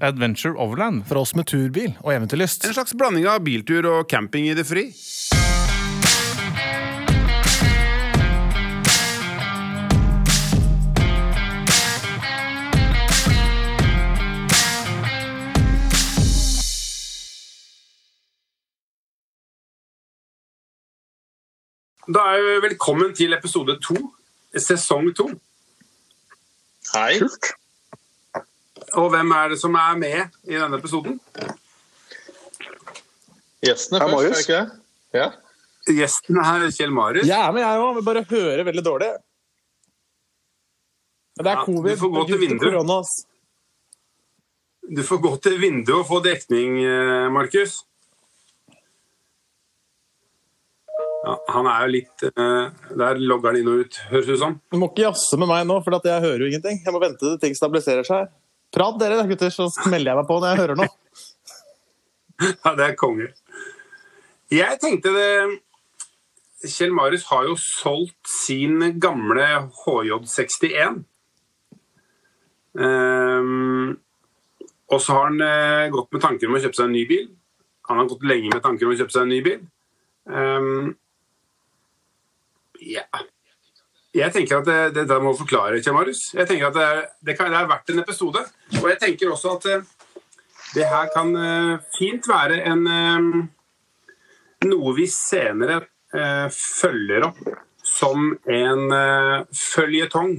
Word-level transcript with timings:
Adventure 0.00 0.56
Overland. 0.58 1.04
For 1.08 1.20
oss 1.20 1.34
med 1.34 1.48
turbil 1.50 1.94
og 2.02 2.14
eventyrlyst. 2.14 2.66
En 2.66 2.76
slags 2.76 2.94
blanding 2.96 3.28
av 3.30 3.44
biltur 3.46 3.88
og 3.90 4.08
camping 4.10 4.48
i 4.50 4.56
det 4.56 4.66
fri. 4.68 4.90
Da 22.06 22.22
er 22.36 22.42
vi 22.44 22.68
velkommen 22.68 23.10
til 23.18 23.34
episode 23.34 23.74
to, 23.82 23.96
sesong 24.54 25.10
to. 25.18 25.26
Hei. 26.94 27.18
Og 28.94 29.10
hvem 29.10 29.32
er 29.34 29.48
det 29.52 29.58
som 29.60 29.74
er 29.74 29.96
med 29.98 30.36
i 30.46 30.54
denne 30.54 30.78
episoden? 30.78 31.18
Gjestene 33.66 33.98
først, 33.98 34.06
er 34.06 34.12
Marius. 34.14 34.36
det 34.36 34.44
ikke 34.46 34.60
det? 34.60 34.82
Ja. 35.16 35.30
Gjesten 35.86 36.38
er 36.42 36.66
Kjell 36.74 36.92
Marius. 36.94 37.26
Jeg 37.26 37.38
er 37.40 37.52
med, 37.54 37.62
jeg 37.62 37.82
òg. 37.82 38.04
Bare 38.06 38.22
hører 38.30 38.64
veldig 38.66 38.84
dårlig. 38.84 39.10
Men 41.36 41.44
det 41.44 41.52
er 41.52 41.56
Ja, 41.58 41.64
covid. 41.64 41.96
du 41.96 42.00
får 42.00 42.12
gå 42.14 42.22
er 42.22 42.26
til 42.26 42.38
vinduet. 42.38 43.26
Du 44.96 45.02
får 45.02 45.18
gå 45.22 45.32
til 45.42 45.58
vinduet 45.60 45.98
og 45.98 46.06
få 46.06 46.22
dekning, 46.24 46.78
eh, 46.84 47.28
Markus. 47.30 47.84
Ja, 51.26 51.34
han 51.48 51.66
er 51.66 51.80
jo 51.82 51.90
litt 51.90 52.22
eh, 52.22 52.70
Der 52.96 53.18
logger 53.18 53.50
han 53.50 53.56
inn 53.58 53.68
og 53.68 53.80
ut, 53.82 53.96
høres 54.12 54.26
det 54.26 54.34
ut 54.36 54.38
som. 54.44 54.60
Du 54.70 54.78
må 54.78 54.88
ikke 54.92 55.08
jazze 55.08 55.36
med 55.36 55.48
meg 55.50 55.66
nå, 55.66 55.80
for 55.82 55.96
at 55.98 56.04
jeg 56.06 56.22
hører 56.22 56.38
jo 56.44 56.50
ingenting. 56.52 56.78
Jeg 56.84 56.94
må 56.94 57.00
vente 57.02 57.18
til 57.18 57.38
ting 57.42 57.54
stabiliserer 57.58 58.06
seg. 58.06 58.28
Prat 58.76 58.98
dere, 59.00 59.22
gutter, 59.28 59.52
så 59.52 59.70
smeller 59.72 60.12
jeg 60.12 60.20
meg 60.20 60.28
på 60.28 60.36
når 60.40 60.50
jeg 60.52 60.62
hører 60.64 60.80
noe. 60.82 60.92
Ja, 62.36 62.74
det 62.76 62.84
er 62.84 62.96
konge. 63.00 63.30
Jeg 64.52 64.76
tenkte 64.82 65.08
det 65.14 65.30
Kjell 66.68 66.92
Marius 66.92 67.24
har 67.30 67.46
jo 67.48 67.54
solgt 67.56 68.28
sin 68.28 68.82
gamle 69.00 69.46
HJ61. 69.78 70.98
Um, 72.76 73.96
og 74.92 75.00
så 75.00 75.16
har 75.16 75.30
han 75.30 75.40
uh, 75.40 75.88
gått 75.94 76.12
med 76.12 76.24
tanker 76.26 76.50
om 76.50 76.58
å 76.58 76.60
kjøpe 76.60 76.76
seg 76.76 76.90
en 76.90 76.96
ny 76.98 77.06
bil. 77.08 77.30
Han 77.88 78.02
har 78.02 78.10
gått 78.10 78.28
lenge 78.28 78.52
med 78.52 78.60
tanker 78.64 78.84
om 78.84 78.92
å 78.92 78.98
kjøpe 79.00 79.16
seg 79.16 79.24
en 79.24 79.32
ny 79.32 79.40
bil. 79.46 79.64
Um, 80.28 80.92
ja. 82.84 83.06
Jeg 84.16 84.32
tenker 84.32 84.60
at 84.62 84.66
det, 84.68 84.78
det, 84.96 85.02
det 85.10 85.16
må 85.20 85.34
forklare, 85.36 85.80
Kjell 85.84 85.94
Marius. 85.96 86.22
Jeg 86.36 86.48
tenker 86.48 86.70
at 86.70 86.76
det, 86.78 86.84
er- 86.86 87.08
det, 87.28 87.34
kan, 87.36 87.50
det 87.52 87.58
er 87.60 87.68
verdt 87.68 87.90
en 87.92 88.00
episode. 88.02 88.42
Og 88.80 88.86
jeg 88.88 88.98
tenker 89.02 89.32
også 89.34 89.56
at 89.58 89.66
eh, 89.74 89.84
det 90.76 90.86
her 90.88 91.10
kan 91.14 91.34
eh, 91.36 91.74
fint 91.98 92.24
være 92.30 92.62
en 92.70 92.86
eh, 92.88 93.28
noe 94.70 94.94
vi 94.96 95.04
senere 95.12 95.82
følger 96.54 97.26
opp 97.26 97.36
som 97.84 98.30
en 98.48 98.84
føljetong. 99.52 100.30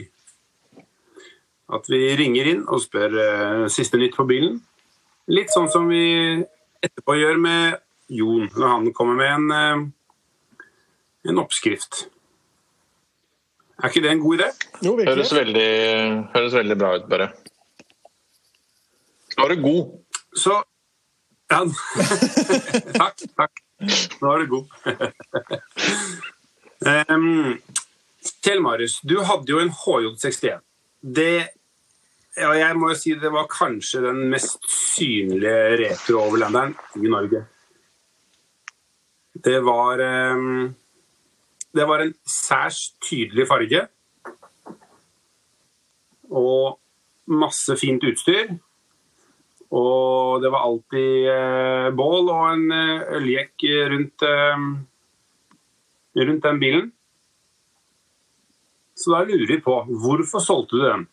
At 1.76 1.86
vi 1.92 2.00
ringer 2.18 2.48
inn 2.50 2.64
og 2.72 2.80
spør 2.82 3.14
siste 3.70 4.00
nytt 4.02 4.16
på 4.18 4.26
bilen. 4.30 4.56
Litt 5.30 5.52
sånn 5.54 5.68
som 5.70 5.86
vi 5.92 6.02
etterpå 6.82 7.18
gjør 7.20 7.38
med 7.44 7.78
Jon, 8.16 8.48
når 8.56 8.68
han 8.72 8.90
kommer 8.98 9.20
med 9.20 9.36
en, 9.36 9.86
en 11.30 11.44
oppskrift. 11.44 12.08
Er 13.78 13.92
ikke 13.92 14.02
det 14.02 14.12
en 14.12 14.24
god 14.24 14.40
idé? 14.40 14.48
Jo, 14.82 14.96
Høres 14.98 15.32
virkelig. 15.32 15.40
veldig, 15.40 15.70
høres 16.34 16.54
veldig 16.58 16.78
bra 16.78 16.90
ut, 16.98 17.06
bare. 17.12 17.28
Nå 19.38 19.46
er 19.46 19.54
du 19.54 19.62
god. 19.62 19.92
Så 20.38 20.56
ja. 21.52 21.60
Takk, 23.02 23.22
takk. 23.38 23.62
Nå 24.22 24.32
er 24.34 24.42
du 24.42 24.48
god. 24.56 24.66
um, 27.14 27.54
Kjell 28.44 28.64
Marius, 28.66 28.98
du 29.06 29.20
hadde 29.24 29.54
jo 29.54 29.62
en 29.62 29.72
HJ61. 29.72 30.66
Det 31.02 31.32
ja, 32.38 32.52
jeg 32.54 32.78
må 32.78 32.92
jo 32.92 32.98
si 32.98 33.16
det 33.18 33.32
var 33.34 33.48
kanskje 33.50 34.04
den 34.04 34.28
mest 34.30 34.60
synlige 34.70 35.78
retro-overlanderen 35.82 36.76
i 37.02 37.10
Norge. 37.10 37.46
Det 39.48 39.58
var 39.66 40.02
em, 40.06 40.76
Det 41.78 41.86
var 41.86 42.02
en 42.02 42.14
særs 42.26 42.80
tydelig 43.06 43.46
farge. 43.50 43.84
Og 46.28 46.80
masse 47.28 47.76
fint 47.80 48.04
utstyr. 48.08 48.56
Og 49.68 50.42
det 50.42 50.52
var 50.54 50.64
alltid 50.64 51.28
eh, 51.34 51.90
bål 51.96 52.30
og 52.32 52.44
en 52.54 52.70
eh, 52.72 53.08
øljekk 53.20 53.66
rundt, 53.92 54.24
eh, 54.24 54.68
rundt 56.24 56.46
den 56.46 56.62
bilen. 56.62 56.88
Så 58.98 59.12
da 59.12 59.26
lurer 59.28 59.52
vi 59.52 59.60
på 59.62 59.76
hvorfor 59.92 60.42
solgte 60.42 60.80
du 60.80 60.86
den? 60.86 61.04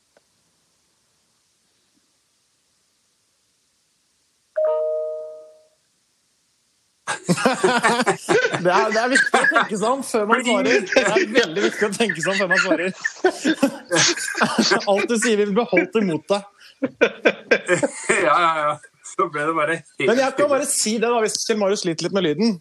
Det 8.65 8.73
er, 8.73 8.91
det 8.95 9.01
er 9.03 9.11
viktig 9.13 9.41
å 9.41 9.47
tenke 9.51 9.77
seg 9.81 9.89
om 9.91 10.03
før 10.07 10.25
man 10.31 10.43
svarer. 10.47 10.85
Det 10.89 11.03
er 11.05 11.25
veldig 11.35 11.63
viktig 11.67 11.87
å 11.89 11.93
tenke 11.95 12.23
seg 12.25 12.31
om 12.33 12.39
før 12.41 12.51
man 12.53 12.61
svarer. 12.65 12.91
Alt 14.93 15.09
du 15.11 15.17
sier, 15.21 15.37
vil 15.41 15.53
bli 15.57 15.65
holdt 15.73 15.99
imot 16.01 16.25
deg. 16.31 16.43
ja, 18.25 18.35
ja, 18.35 18.53
ja. 18.65 18.75
Så 19.15 19.29
ble 19.31 19.45
det 19.47 19.55
bare 19.57 19.75
helt 19.79 20.09
Men 20.11 20.19
jeg 20.21 20.35
kan 20.39 20.49
bare 20.51 20.67
si 20.69 20.95
det, 20.99 21.07
da, 21.07 21.19
hvis 21.23 21.37
Kjell 21.47 21.59
Marius 21.61 21.83
sliter 21.85 22.07
litt 22.09 22.17
med 22.17 22.25
lyden, 22.27 22.55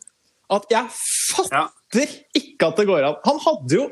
at 0.54 0.66
jeg 0.70 0.86
Ja. 0.86 0.90
fatter 1.34 2.08
ikke 2.38 2.68
at 2.70 2.78
det 2.82 2.86
går 2.90 3.08
an. 3.08 3.16
Han 3.26 3.40
hadde 3.46 3.78
jo, 3.80 3.86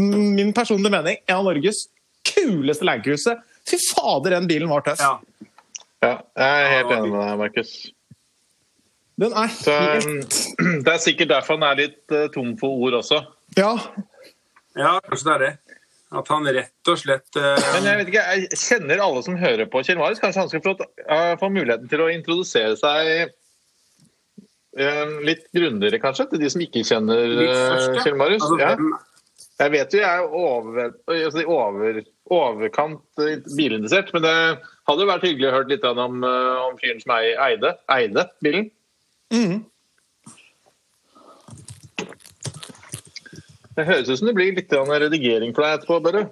min 0.00 0.52
personlige 0.56 0.90
mening, 0.96 1.20
en 1.28 1.36
av 1.40 1.44
Norges 1.46 1.84
kuleste 2.26 2.86
landcruiser. 2.88 3.38
Fy 3.68 3.78
fader, 3.92 4.34
den 4.38 4.48
bilen 4.50 4.68
var 4.72 4.82
tøff. 4.86 5.00
Ja. 5.04 5.18
Ja, 6.04 6.16
jeg 6.36 6.64
er 6.64 6.72
helt 6.74 6.90
enig 6.98 7.12
med 7.14 7.20
deg, 7.22 7.38
Markus. 7.40 7.70
Den 9.20 9.34
er 9.38 9.50
Så, 9.54 9.74
helt 9.74 10.34
Det 10.84 10.90
er 10.94 11.02
sikkert 11.02 11.30
derfor 11.30 11.58
han 11.58 11.66
er 11.68 11.82
litt 11.84 12.14
eh, 12.14 12.26
tom 12.34 12.54
for 12.60 12.74
ord 12.86 12.96
også. 12.98 13.20
Ja. 13.58 13.76
ja, 14.74 14.96
kanskje 15.06 15.28
det 15.28 15.34
er 15.36 15.44
det. 15.44 15.52
At 16.14 16.28
han 16.30 16.46
rett 16.46 16.90
og 16.90 16.98
slett 17.00 17.38
uh... 17.38 17.54
Men 17.74 17.88
jeg 17.88 18.00
vet 18.00 18.10
ikke, 18.12 18.24
jeg 18.34 18.58
kjenner 18.58 19.02
alle 19.02 19.22
som 19.26 19.38
hører 19.38 19.70
på 19.70 19.82
Kjell 19.86 19.98
Marius. 19.98 20.20
Kanskje 20.22 20.44
han 20.44 20.50
skal 20.52 20.62
få, 20.66 20.74
eh, 21.06 21.32
få 21.40 21.50
muligheten 21.50 21.90
til 21.90 22.02
å 22.04 22.10
introdusere 22.12 22.76
seg 22.78 23.32
uh, 24.78 25.16
litt 25.26 25.46
grundigere, 25.54 26.02
kanskje, 26.02 26.28
til 26.32 26.42
de 26.44 26.52
som 26.54 26.62
ikke 26.66 26.84
kjenner. 26.86 27.34
Kjell 28.02 28.18
Marius? 28.20 28.46
Altså, 28.46 28.62
Ja. 28.62 28.76
Jeg 29.62 29.70
vet 29.70 29.92
jo 29.94 30.00
jeg 30.00 30.18
er 30.18 30.32
over, 30.34 30.88
altså, 31.14 31.42
over, 31.46 31.98
overkant 32.34 33.20
bilinteressert, 33.54 34.08
men 34.10 34.24
det 34.26 34.32
hadde 34.90 35.04
jo 35.04 35.06
vært 35.06 35.26
hyggelig 35.28 35.46
å 35.46 35.52
høre 35.54 35.70
litt 35.70 35.86
om, 35.86 36.24
om 36.26 36.80
fyren 36.80 36.98
som 36.98 37.12
ei- 37.14 37.36
eide, 37.38 37.70
eide 37.94 38.24
bilen. 38.42 38.66
Mhm. 39.34 39.64
Det 43.74 43.84
høres 43.88 44.06
ut 44.08 44.20
som 44.20 44.28
det 44.28 44.36
blir 44.36 44.54
litt 44.54 44.70
redigering 44.70 45.54
for 45.54 45.66
deg 45.66 45.80
etterpå, 45.80 45.98
bare. 46.04 46.28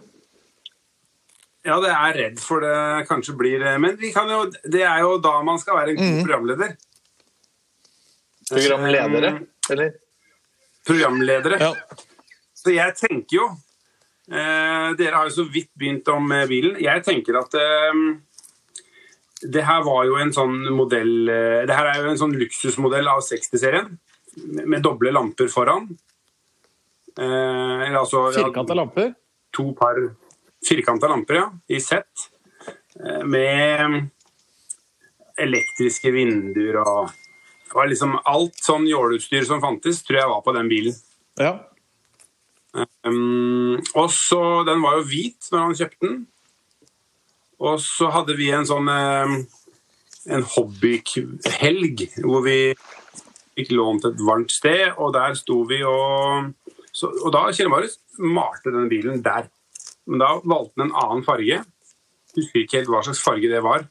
Ja, 1.67 1.81
det 1.83 1.91
er 1.91 2.17
redd 2.19 2.39
for 2.43 2.63
det 2.63 3.07
kanskje 3.09 3.35
blir 3.39 3.63
Men 3.79 3.97
vi 3.99 4.13
kan 4.15 4.31
jo, 4.31 4.45
det 4.67 4.83
er 4.83 5.03
jo 5.03 5.19
da 5.23 5.43
man 5.47 5.59
skal 5.59 5.79
være 5.79 5.95
en 5.95 5.99
god 5.99 6.23
programleder. 6.23 6.77
Programledere, 8.51 9.35
eller? 9.71 9.93
Programledere. 10.87 11.59
ja. 11.63 11.75
Så 12.63 12.75
jeg 12.75 12.95
tenker 12.95 13.37
jo 13.37 13.47
eh, 14.31 14.93
Dere 14.99 15.17
har 15.17 15.27
jo 15.27 15.35
så 15.35 15.47
vidt 15.51 15.71
begynt 15.79 16.07
om 16.13 16.31
eh, 16.35 16.47
bilen. 16.51 16.77
Jeg 16.83 17.03
tenker 17.07 17.39
at 17.41 17.55
eh, 17.59 18.03
det 19.43 19.65
her 19.67 19.83
var 19.87 20.07
jo 20.07 20.19
en 20.23 20.33
sånn 20.35 20.59
modell 20.75 21.29
eh, 21.31 21.63
Det 21.67 21.75
her 21.75 21.89
er 21.91 22.01
jo 22.03 22.11
en 22.13 22.21
sånn 22.21 22.35
luksusmodell 22.39 23.09
av 23.11 23.23
60-serien. 23.27 23.89
Med, 24.63 24.81
doble 24.85 25.13
lamper 25.13 25.51
foran. 25.53 25.89
Eh, 27.19 27.87
altså 27.91 28.29
Firkanta 28.33 28.77
lamper. 28.79 29.13
to 29.53 29.73
par 29.77 29.99
firkanta 30.63 31.11
lamper 31.11 31.41
ja, 31.41 31.49
i 31.69 31.81
sett. 31.83 32.29
Eh, 32.97 33.25
med 33.27 34.07
elektriske 35.43 36.13
vinduer 36.15 36.79
og 36.83 37.11
det 37.73 37.79
var 37.79 37.89
liksom 37.89 38.19
Alt 38.29 38.59
sånn 38.61 38.85
jåleutstyr 38.85 39.47
som 39.49 39.63
fantes, 39.63 40.03
tror 40.05 40.19
jeg 40.19 40.29
var 40.29 40.43
på 40.45 40.53
den 40.53 40.69
bilen. 40.69 40.97
Ja. 41.41 41.55
Um, 43.05 43.79
og 43.97 44.11
så, 44.13 44.41
Den 44.69 44.85
var 44.85 44.99
jo 44.99 45.07
hvit 45.09 45.49
når 45.53 45.65
han 45.65 45.79
kjøpte 45.79 46.05
den. 46.05 46.19
Og 47.63 47.79
så 47.83 48.11
hadde 48.11 48.35
vi 48.39 48.51
en 48.51 48.67
sånn 48.67 48.89
um, 48.91 49.37
en 50.31 50.45
hobbyhelg 50.55 52.05
hvor 52.23 52.45
vi 52.47 52.59
fikk 53.53 53.73
lånt 53.75 54.07
et 54.09 54.21
varmt 54.23 54.53
sted, 54.55 54.93
og 54.97 55.13
der 55.17 55.35
sto 55.39 55.63
vi 55.69 55.83
og 55.87 56.53
så, 56.93 57.09
Og 57.09 57.33
da 57.33 57.47
Kjell 57.57 57.71
Marius 57.73 57.97
malte 58.21 58.69
denne 58.69 58.91
bilen 58.91 59.23
der. 59.25 59.47
Men 60.05 60.21
da 60.21 60.35
valgte 60.45 60.77
han 60.77 60.91
en 60.91 60.99
annen 61.01 61.25
farge. 61.25 61.63
Husker 62.37 62.61
ikke 62.61 62.83
helt 62.83 62.91
hva 62.93 63.01
slags 63.07 63.23
farge 63.25 63.49
det 63.49 63.63
var. 63.65 63.87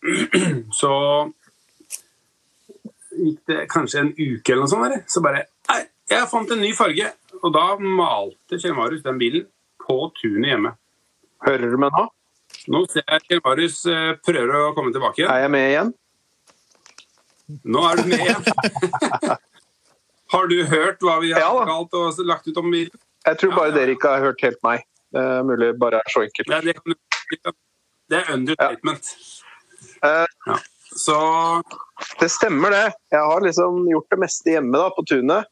så 0.80 0.92
gikk 3.10 3.40
det 3.50 3.66
kanskje 3.72 4.04
en 4.04 4.12
uke 4.14 4.52
eller 4.52 4.62
noe 4.62 4.70
sånt, 4.70 4.86
der. 4.86 5.02
så 5.10 5.22
bare 5.24 5.42
Nei, 5.70 5.80
jeg 6.10 6.30
fant 6.30 6.54
en 6.54 6.62
ny 6.62 6.70
farge. 6.78 7.10
Og 7.40 7.50
da 7.58 7.66
malte 7.82 8.60
Kjell 8.60 8.78
Marius 8.78 9.02
den 9.02 9.18
bilen 9.18 9.48
på 9.82 9.98
tunet 10.20 10.52
hjemme. 10.52 10.76
Hører 11.46 11.72
du 11.72 11.76
meg 11.80 11.94
nå? 11.96 12.06
Nå 12.70 12.80
ser 12.92 13.04
jeg 13.06 13.24
Kjell 13.28 13.42
Marius 13.44 13.78
eh, 13.88 14.10
prøver 14.26 14.56
å 14.58 14.72
komme 14.76 14.92
tilbake. 14.94 15.24
Er 15.24 15.44
jeg 15.46 15.52
med 15.54 15.68
igjen? 15.70 15.92
Nå 17.64 17.84
er 17.88 18.00
du 18.00 18.10
med 18.10 18.24
igjen. 18.26 18.42
har 20.34 20.50
du 20.50 20.56
hørt 20.70 21.00
hva 21.06 21.16
vi 21.22 21.32
har 21.34 21.42
Ja 21.42 21.64
kalt 21.66 21.96
og 21.98 22.20
lagt 22.28 22.46
ut 22.50 22.60
om 22.60 22.68
bilen? 22.70 23.00
Jeg 23.26 23.38
tror 23.40 23.54
bare 23.56 23.70
Ja, 23.70 23.74
ja. 23.74 23.78
dere 23.80 23.94
ikke 23.96 24.12
har 24.14 24.26
hørt 24.28 24.44
helt 24.44 24.60
meg. 24.66 24.84
Det 25.10 25.22
er 25.22 25.46
mulig 25.46 25.70
bare 25.80 25.98
er 26.04 26.12
så 26.12 26.22
enkelt. 26.26 26.52
Det, 26.66 26.74
kan, 27.40 27.56
det 28.12 28.20
er 28.20 28.34
understatement. 28.36 29.14
Eh, 30.04 30.26
Ja. 30.50 30.60
Så 30.90 31.16
Det 32.18 32.26
stemmer, 32.34 32.70
det. 32.74 32.92
Jeg 33.14 33.20
har 33.22 33.40
liksom 33.44 33.84
gjort 33.86 34.08
det 34.10 34.16
meste 34.18 34.50
hjemme 34.56 34.74
da, 34.74 34.88
på 34.90 35.04
tunet. 35.06 35.46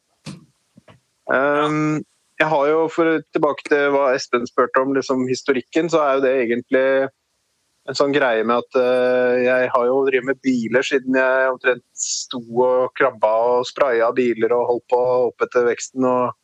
Um, 1.31 2.01
jeg 2.39 2.47
har 2.47 2.67
jo, 2.71 2.83
for 2.91 3.19
Tilbake 3.35 3.65
til 3.67 3.93
hva 3.93 4.13
Espen 4.15 4.47
spurte 4.47 4.81
om 4.81 4.93
liksom, 4.95 5.25
historikken, 5.27 5.89
så 5.91 6.03
er 6.03 6.17
jo 6.17 6.25
det 6.25 6.33
egentlig 6.45 6.85
en 7.89 7.97
sånn 7.97 8.13
greie 8.13 8.43
med 8.45 8.61
at 8.61 8.77
uh, 8.77 9.35
jeg 9.41 9.69
har 9.73 9.85
jo 9.87 10.01
drevet 10.05 10.27
med 10.29 10.41
biler 10.45 10.85
siden 10.85 11.15
jeg 11.17 11.53
omtrent 11.53 11.85
sto 11.97 12.41
og 12.63 12.91
krabba 12.97 13.31
og 13.55 13.67
spraya 13.67 14.11
biler 14.15 14.53
og 14.55 14.67
holdt 14.73 14.85
på 14.93 14.99
opp 15.29 15.45
etter 15.45 15.65
veksten. 15.67 16.05
og 16.05 16.35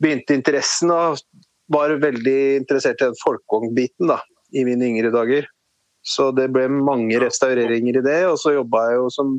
Begynte 0.00 0.36
interessen 0.36 0.92
og 0.94 1.22
var 1.70 1.94
veldig 2.02 2.40
interessert 2.60 3.00
i 3.00 3.08
den 3.08 3.18
folkevognbiten 3.22 4.12
i 4.56 4.66
mine 4.66 4.90
yngre 4.90 5.12
dager. 5.14 5.48
Så 6.06 6.30
det 6.34 6.48
ble 6.54 6.66
mange 6.72 7.18
restaureringer 7.22 8.00
i 8.00 8.04
det, 8.04 8.20
og 8.30 8.38
så 8.40 8.54
jobba 8.56 8.86
jeg 8.88 9.00
jo 9.00 9.08
som 9.14 9.34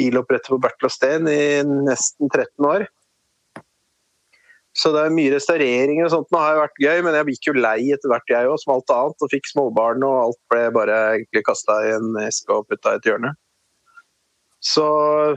biloppretter 0.00 0.54
på 0.54 0.60
Bertel 0.62 0.88
og 0.88 0.94
Steen 0.94 1.28
i 1.30 1.42
nesten 1.64 2.30
13 2.30 2.68
år. 2.68 2.86
Så 4.76 4.92
det 4.94 5.02
er 5.02 5.10
mye 5.14 5.32
restaureringer 5.34 6.06
og 6.06 6.12
sånt. 6.12 6.28
Nå 6.30 6.38
har 6.38 6.54
jo 6.54 6.62
vært 6.62 6.82
gøy, 6.84 6.98
men 7.02 7.16
jeg 7.18 7.34
gikk 7.34 7.48
jo 7.50 7.54
lei 7.58 7.90
etter 7.90 8.12
hvert, 8.12 8.30
jeg 8.30 8.46
òg, 8.48 8.58
som 8.62 8.74
alt 8.76 8.92
annet. 8.94 9.24
Og 9.26 9.32
fikk 9.32 9.48
småbarn, 9.50 10.04
og 10.06 10.18
alt 10.28 10.40
ble 10.52 10.64
bare 10.76 10.98
egentlig 11.16 11.42
kasta 11.48 11.80
i 11.88 11.94
en 11.96 12.14
eske 12.22 12.54
og 12.54 12.68
putta 12.70 12.94
i 12.94 13.00
et 13.00 13.08
hjørne. 13.10 13.34
Så 14.60 14.84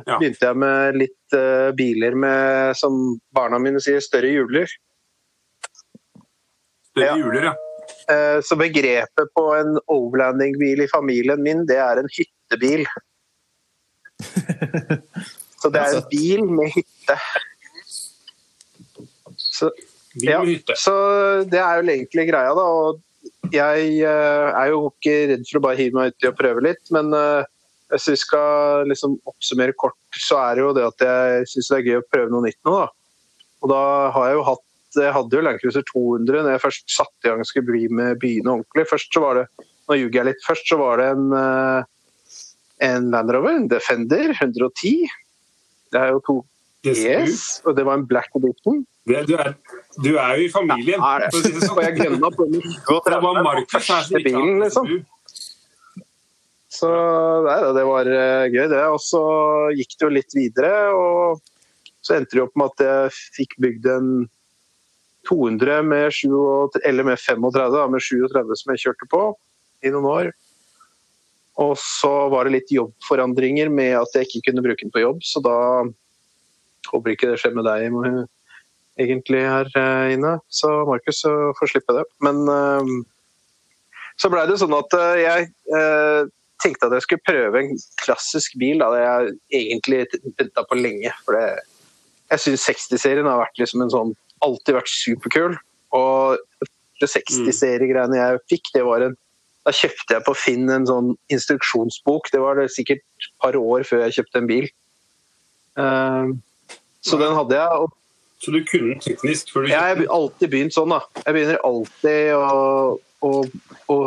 Ja. 0.06 0.18
begynte 0.20 0.46
jeg 0.46 0.58
med 0.60 0.98
litt 1.00 1.36
uh, 1.38 1.72
biler 1.72 2.16
med, 2.16 2.76
som 2.76 3.20
barna 3.34 3.58
mine 3.60 3.80
sier, 3.82 4.00
større 4.04 4.30
hjuler. 4.30 4.68
større 6.92 7.18
hjuler, 7.18 7.44
ja. 7.50 7.54
Eh, 8.10 8.40
Så 8.42 8.56
begrepet 8.60 9.32
på 9.36 9.46
en 9.58 9.80
overlandingbil 9.92 10.84
i 10.84 10.88
familien 10.92 11.42
min, 11.42 11.66
det 11.66 11.78
er 11.78 11.98
en 12.00 12.12
hyttebil. 12.12 12.86
Så 15.64 15.72
det 15.72 15.80
er 15.82 15.96
en 15.98 16.08
bil 16.12 16.44
med 16.52 16.72
hytte. 16.76 17.18
Så, 19.54 19.70
ja, 20.22 20.40
så 20.80 20.94
det 21.50 21.60
er 21.62 21.80
jo 21.80 21.88
egentlig 21.88 22.28
greia, 22.30 22.54
da. 22.58 22.66
Og 22.66 23.54
jeg 23.54 23.90
eh, 24.02 24.48
er 24.50 24.72
jo 24.72 24.88
ikke 24.90 25.16
redd 25.32 25.46
for 25.50 25.60
å 25.60 25.66
bare 25.68 25.80
hive 25.80 25.98
meg 26.00 26.14
uti 26.14 26.30
og 26.30 26.38
prøve 26.40 26.66
litt, 26.66 26.84
men 26.96 27.14
eh, 27.18 27.46
hvis 27.94 28.10
vi 28.10 28.18
skal 28.24 28.88
liksom 28.90 29.20
oppsummere 29.30 29.76
kort, 29.78 30.00
så 30.18 30.40
er 30.42 30.58
det 30.58 30.66
jo 30.66 30.76
det 30.76 30.86
at 30.90 31.06
jeg 31.06 31.50
syns 31.52 31.72
det 31.72 31.80
er 31.80 31.90
gøy 31.90 32.00
å 32.02 32.08
prøve 32.10 32.34
noe 32.34 32.48
nytt 32.48 32.60
nå, 32.66 32.78
da. 32.82 32.88
Og 33.64 33.72
da 33.72 33.84
har 34.16 34.30
jeg 34.30 34.40
jo 34.40 34.46
hatt 34.52 34.70
jeg 34.94 35.10
hadde 35.10 35.34
jo 35.34 35.42
Landcruiser 35.42 35.86
200 35.90 36.44
når 36.44 36.52
jeg 36.54 36.62
først 36.62 36.92
satte 36.94 37.26
i 37.26 37.32
gang 37.32 37.40
skulle 37.50 37.66
bli 37.66 37.88
med 37.90 38.20
byene 38.22 38.52
ordentlig. 38.52 38.86
Først 38.92 39.16
så 39.16 39.24
var 39.24 39.40
det 39.40 39.46
nå 39.90 39.98
ljuger 39.98 40.20
jeg 40.20 40.28
litt, 40.30 40.44
først 40.46 40.70
så 40.70 40.78
var 40.80 41.02
det 41.02 41.08
en, 41.16 41.24
eh, 41.40 42.44
en 42.88 43.10
Land 43.14 43.34
Rover, 43.34 43.58
en 43.58 43.68
Defender 43.72 44.36
110. 44.36 45.08
Det 45.92 46.00
er 46.00 46.14
jo 46.14 46.22
to 46.28 46.36
Det 46.84 46.94
er 47.00 47.24
ES, 47.24 47.62
og 47.64 47.78
det 47.78 47.86
var 47.88 48.00
en 48.00 48.06
Black 48.08 48.34
Edition. 48.36 48.82
Det, 49.08 49.22
du, 49.28 49.34
er, 49.40 49.54
du 50.04 50.12
er 50.20 50.36
jo 50.40 50.48
i 50.48 50.52
familien. 50.52 51.00
Ja, 51.00 51.16
det. 51.24 51.30
for 51.32 51.40
å 51.40 51.44
si 51.46 51.56
det 51.56 51.64
sånn. 51.64 51.82
Jeg 51.86 51.96
gønna 52.02 52.32
på 52.34 52.48
den 52.52 52.64
Det 52.64 53.20
var 53.24 53.40
Markus 53.46 53.88
her 53.88 54.04
som 54.08 54.20
ikke 54.20 54.34
bilen, 54.34 54.60
liksom. 54.64 54.90
Så 56.74 56.90
nei, 57.46 57.58
det 57.78 57.86
var 57.88 58.10
eh, 58.10 58.46
gøy, 58.52 58.68
det. 58.72 58.84
Og 58.92 59.00
så 59.04 59.24
gikk 59.78 59.96
det 59.96 60.08
jo 60.08 60.14
litt 60.18 60.36
videre, 60.36 60.74
og 60.98 61.44
så 62.04 62.18
endte 62.18 62.36
det 62.36 62.44
opp 62.44 62.56
med 62.60 62.74
at 62.74 62.86
jeg 62.88 63.18
fikk 63.40 63.58
bygd 63.64 63.90
en 63.94 64.14
200 65.30 65.84
med 65.88 66.10
37, 66.12 66.82
eller 66.84 67.08
med 67.08 67.20
35, 67.22 67.52
da, 67.78 67.88
med 67.88 68.04
37 68.04 68.56
som 68.60 68.74
jeg 68.74 68.84
kjørte 68.88 69.08
på 69.12 69.26
i 69.88 69.92
noen 69.94 70.10
år. 70.12 70.32
Og 71.64 71.78
så 71.80 72.12
var 72.34 72.48
det 72.48 72.58
litt 72.58 72.72
jobbforandringer 72.74 73.70
med 73.72 73.96
at 74.02 74.16
jeg 74.18 74.28
ikke 74.28 74.50
kunne 74.50 74.66
bruke 74.66 74.84
den 74.84 74.94
på 74.94 75.04
jobb, 75.04 75.22
så 75.24 75.40
da 75.46 75.58
håper 76.92 77.14
ikke 77.14 77.32
det 77.32 77.40
skjer 77.42 77.56
med 77.58 77.68
deg 77.68 77.88
egentlig 79.00 79.42
her 79.48 79.70
eh, 79.80 80.14
inne. 80.16 80.38
Så 80.54 80.70
Markus 80.90 81.24
får 81.26 81.72
slippe 81.72 81.96
det. 81.98 82.06
Men 82.26 82.44
eh, 82.52 82.94
så 84.22 84.30
blei 84.30 84.46
det 84.50 84.60
sånn 84.62 84.76
at 84.78 84.94
eh, 84.98 85.24
jeg 85.24 85.52
tenkte 86.64 86.88
at 86.88 86.96
jeg 86.96 87.06
skulle 87.08 87.28
prøve 87.28 87.62
en 87.62 87.74
klassisk 88.04 88.58
bil. 88.62 88.84
Da. 88.84 88.92
Det 88.94 89.02
jeg 89.04 89.64
egentlig 89.64 90.04
venta 90.40 90.66
på 90.68 90.80
lenge. 90.80 91.14
For 91.26 91.38
det, 91.38 91.48
jeg 92.34 92.46
syns 92.46 92.68
60-serien 92.70 93.30
har 93.30 93.42
vært 93.42 93.60
liksom 93.62 93.84
en 93.84 93.94
sånn 93.94 94.14
alltid 94.46 94.78
vært 94.78 94.94
superkul. 94.94 95.58
Og 95.94 96.70
det 97.02 97.10
60-seriegreiene 97.12 98.20
jeg 98.20 98.42
fikk, 98.52 98.74
det 98.78 98.88
var 98.88 99.10
en 99.10 99.20
Da 99.64 99.72
kjøpte 99.72 100.12
jeg 100.12 100.24
på 100.28 100.34
Finn 100.36 100.68
en 100.68 100.84
sånn 100.84 101.14
instruksjonsbok. 101.32 102.26
Det 102.34 102.42
var 102.44 102.58
det 102.60 102.66
sikkert 102.74 103.00
et 103.00 103.30
par 103.40 103.56
år 103.56 103.86
før 103.88 104.02
jeg 104.04 104.18
kjøpte 104.18 104.42
en 104.42 104.50
bil. 104.50 104.66
Eh, 105.80 106.34
så 107.04 107.20
den 107.20 107.36
hadde 107.38 107.60
jeg. 107.60 107.92
Så 108.44 108.52
du 108.52 108.60
kunne 108.68 108.98
teknisk 109.04 109.54
før 109.54 109.64
du 109.64 109.72
jeg 109.72 109.80
har 109.80 110.02
alltid 110.12 110.52
begynt 110.52 110.76
sånn, 110.76 110.92
da. 110.92 111.04
Jeg 111.22 111.36
begynner 111.36 111.62
alltid 111.64 112.34
å, 112.36 112.64
å, 113.24 113.32
å 113.92 113.98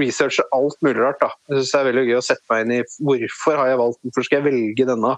researche 0.00 0.46
alt 0.56 0.78
mulig 0.84 1.00
rart. 1.00 1.20
da. 1.20 1.32
Jeg 1.50 1.58
synes 1.58 1.74
det 1.74 1.80
er 1.80 1.88
veldig 1.90 2.06
gøy 2.08 2.16
å 2.20 2.24
sette 2.24 2.52
meg 2.52 2.64
inn 2.64 2.74
i 2.78 2.80
hvorfor 3.04 3.60
har 3.60 3.72
jeg 3.72 3.80
valgt 3.82 4.00
den, 4.00 4.12
hvorfor 4.12 4.28
skal 4.28 4.40
jeg 4.40 4.48
velge 4.48 4.88
denne? 4.88 5.12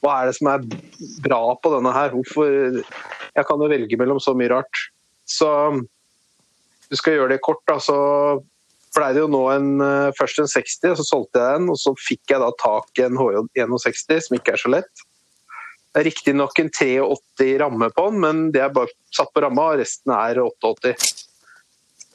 Hva 0.00 0.16
er 0.16 0.28
det 0.28 0.36
som 0.36 0.48
er 0.52 0.68
bra 1.24 1.40
på 1.60 1.72
denne 1.76 1.94
her? 1.96 2.12
Hvorfor 2.16 2.52
Jeg 3.30 3.46
kan 3.48 3.62
jo 3.62 3.72
velge 3.72 3.98
mellom 4.00 4.20
så 4.20 4.34
mye 4.36 4.52
rart. 4.52 4.84
Så 5.28 5.48
du 6.90 6.96
skal 6.98 7.16
gjøre 7.16 7.36
det 7.36 7.44
kort, 7.44 7.62
da, 7.70 7.76
så 7.80 7.96
blei 8.96 9.12
det 9.14 9.22
jo 9.22 9.30
nå 9.30 9.44
en, 9.52 9.68
eh, 9.84 10.12
først 10.18 10.42
en 10.42 10.50
60, 10.50 10.96
så 10.98 11.04
solgte 11.06 11.38
jeg 11.38 11.60
den, 11.60 11.68
og 11.70 11.78
så 11.78 11.92
fikk 11.94 12.32
jeg 12.32 12.42
da 12.42 12.50
tak 12.58 12.98
i 12.98 13.06
en 13.06 13.20
HJ 13.20 13.44
61, 13.54 14.24
som 14.26 14.36
ikke 14.36 14.56
er 14.56 14.62
så 14.64 14.72
lett. 14.74 15.04
Riktignok 15.94 16.58
en 16.62 16.70
83 16.70 17.58
ramme 17.58 17.90
på 17.90 18.04
den, 18.10 18.20
men 18.22 18.42
det 18.54 18.62
er 18.62 18.74
bare 18.74 18.92
satt 19.14 19.32
på 19.34 19.42
ramma, 19.42 19.72
og 19.72 19.80
resten 19.82 20.12
er 20.14 20.38
88. 20.38 20.94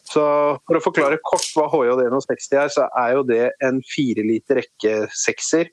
Så 0.06 0.24
for 0.62 0.78
å 0.78 0.84
forklare 0.84 1.20
kort 1.26 1.48
hva 1.58 1.66
HJ 1.74 1.96
61 2.14 2.54
er, 2.56 2.70
så 2.72 2.86
er 3.02 3.16
jo 3.18 3.24
det 3.28 3.46
en 3.66 3.82
4 3.84 4.24
liter 4.24 4.62
rekke 4.62 4.94
sekser 5.12 5.72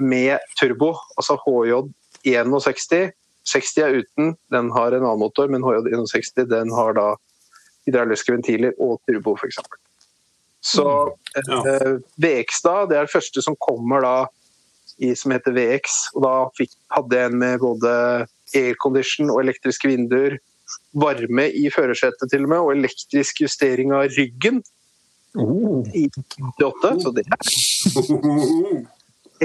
med 0.00 0.38
turbo. 0.56 0.94
Altså 1.18 1.36
HJ 1.44 1.90
61. 2.24 3.12
60 3.50 3.82
er 3.82 3.98
uten, 4.00 4.34
den 4.52 4.70
har 4.72 4.94
en 4.94 5.02
annen 5.02 5.20
motor, 5.20 5.48
men 5.52 5.64
HJ 5.64 5.90
61 5.92 6.48
den 6.48 6.72
har 6.76 6.96
da 6.96 7.06
hydrauliske 7.88 8.32
ventiler 8.32 8.76
og 8.78 9.00
turbo, 9.08 9.36
f.eks. 9.36 9.60
Så 10.60 10.84
Ja. 11.48 11.60
eh, 11.64 11.98
VX 12.20 12.62
da, 12.62 12.86
det 12.86 12.96
er 12.96 13.08
det 13.08 13.12
første 13.14 13.42
som 13.42 13.56
kommer 13.56 14.04
da 14.04 14.16
i, 15.00 15.14
som 15.16 15.34
heter 15.34 15.54
VX. 15.56 15.98
Og 16.14 16.24
da 16.26 16.34
fikk, 16.58 16.74
hadde 16.94 17.18
jeg 17.18 17.30
en 17.30 17.40
med 17.40 17.60
både 17.62 17.92
aircondition 18.56 19.32
og 19.32 19.42
elektriske 19.44 19.90
vinduer. 19.90 20.38
Varme 21.00 21.48
i 21.50 21.66
førersetet 21.72 22.30
til 22.30 22.46
og 22.46 22.52
med, 22.52 22.60
og 22.62 22.72
elektrisk 22.76 23.42
justering 23.42 23.94
av 23.96 24.10
ryggen 24.16 24.62
i 25.94 26.06
88. 26.58 26.94
Så 27.02 27.12
det 27.14 27.24
er 27.26 28.82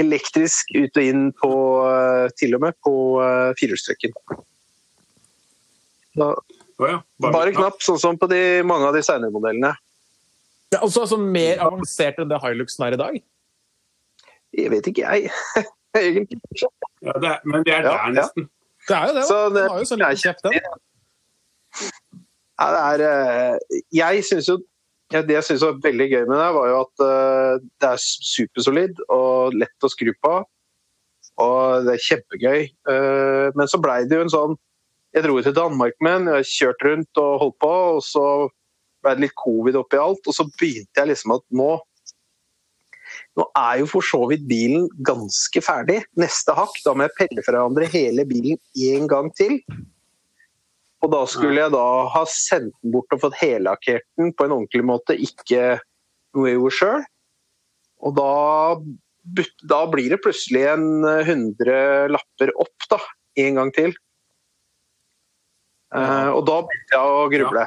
elektrisk 0.00 0.74
ut 0.76 0.98
og 0.98 1.08
inn 1.08 1.30
på 1.40 1.52
eh, 1.86 2.26
til 2.36 2.56
og 2.58 2.66
med 2.66 2.76
på 2.84 2.92
uh, 3.16 3.54
firehjulstrekken. 3.56 4.12
Oh 6.20 6.88
ja, 6.90 7.00
Bare 7.22 7.52
knapp, 7.56 7.80
sånn 7.84 8.00
som 8.00 8.18
på 8.20 8.28
de, 8.28 8.40
mange 8.68 8.88
av 8.88 8.96
de 8.96 9.02
senere 9.04 9.32
modellene. 9.32 9.72
Er 10.74 10.82
altså, 10.82 11.06
altså 11.06 11.18
mer 11.20 11.62
avansert 11.64 12.18
enn 12.20 12.28
det 12.28 12.40
Hiluxen 12.42 12.84
er 12.84 12.96
i 12.96 13.00
dag? 13.00 13.18
Jeg 14.56 14.70
vet 14.72 14.86
ikke, 14.90 15.04
jeg. 15.04 15.30
Egentlig 15.96 16.40
ikke. 16.52 16.68
Ja, 17.02 17.12
det 17.22 17.28
er, 17.34 17.40
men 17.44 17.64
det 17.64 17.74
er 17.74 17.82
der 17.86 17.92
ja. 17.92 18.10
nesten. 18.20 18.48
Det 18.88 18.96
er 18.96 19.06
jo 19.08 19.14
det. 19.18 19.24
Så 19.28 19.38
det- 19.54 19.62
var 19.62 19.74
har 19.74 19.78
jo 19.82 19.90
sånn 19.90 20.02
lenge 20.02 20.22
kjeft, 20.22 20.42
den. 20.44 20.52
Ja, 22.56 22.66
det 22.72 22.82
er 22.88 23.02
eh, 23.04 23.80
Jeg 23.92 24.24
syns 24.24 24.48
jo 24.48 24.56
ja, 25.12 25.20
Det 25.22 25.34
jeg 25.36 25.44
syns 25.44 25.62
var 25.62 25.80
veldig 25.84 26.06
gøy 26.10 26.22
med 26.26 26.38
det, 26.40 26.46
var 26.56 26.68
jo 26.70 26.76
at 26.82 27.02
uh, 27.04 27.64
det 27.78 27.90
er 27.92 28.00
supersolid 28.02 29.02
og 29.14 29.54
lett 29.54 29.86
å 29.86 29.90
skru 29.92 30.10
på. 30.18 30.32
Og 31.44 31.86
det 31.86 31.92
er 31.94 32.02
kjempegøy. 32.08 32.64
Uh, 32.90 33.52
men 33.54 33.70
så 33.70 33.78
blei 33.78 34.00
det 34.08 34.18
jo 34.18 34.24
en 34.24 34.32
sånn 34.32 34.56
Jeg 35.14 35.22
dro 35.24 35.36
til 35.40 35.54
Danmark 35.54 35.94
med 36.02 36.16
den, 36.16 36.32
jeg 36.40 36.48
kjørte 36.50 36.88
rundt 36.88 37.20
og 37.22 37.38
holdt 37.40 37.58
på, 37.62 37.70
og 37.94 38.02
så 38.04 38.24
ble 39.04 39.14
det 39.14 39.24
litt 39.28 39.36
covid 39.38 39.78
oppi 39.78 40.00
alt. 40.02 40.26
Og 40.26 40.34
så 40.34 40.44
begynte 40.58 40.98
jeg 40.98 41.12
liksom 41.12 41.36
at 41.38 41.46
nå 41.54 41.70
Nå 43.36 43.44
er 43.58 43.82
jo 43.82 43.88
for 43.90 44.04
så 44.04 44.22
vidt 44.30 44.46
bilen 44.48 44.86
ganske 45.04 45.60
ferdig. 45.64 46.00
Neste 46.16 46.54
hakk, 46.56 46.78
da 46.84 46.94
må 46.96 47.04
jeg 47.04 47.16
pelle 47.18 47.44
fra 47.44 47.58
hverandre 47.58 47.88
hele 47.92 48.24
bilen 48.28 48.56
en 48.88 49.10
gang 49.10 49.28
til. 49.36 49.58
Og 51.04 51.12
da 51.12 51.20
skulle 51.28 51.60
jeg 51.60 51.74
da 51.74 51.88
ha 52.14 52.22
sendt 52.32 52.72
den 52.80 52.94
bort 52.94 53.12
og 53.12 53.20
fått 53.26 53.36
hellakkert 53.42 54.06
den 54.16 54.32
på 54.32 54.46
en 54.46 54.56
ordentlig 54.56 54.86
måte, 54.88 55.18
ikke 55.20 55.76
noe 56.36 56.48
jeg 56.48 56.56
gjorde 56.56 56.78
sjøl. 56.78 57.04
Og 58.06 58.16
da, 58.16 58.32
da 59.68 59.82
blir 59.92 60.14
det 60.14 60.22
plutselig 60.24 60.64
en 60.72 60.88
100 61.04 62.10
lapper 62.16 62.52
opp, 62.56 62.88
da. 62.92 63.00
En 63.36 63.60
gang 63.60 63.72
til. 63.76 63.92
Eh, 65.94 66.30
og 66.32 66.40
da 66.48 66.62
begynte 66.64 66.96
jeg 66.96 67.16
å 67.18 67.26
gruble. 67.32 67.66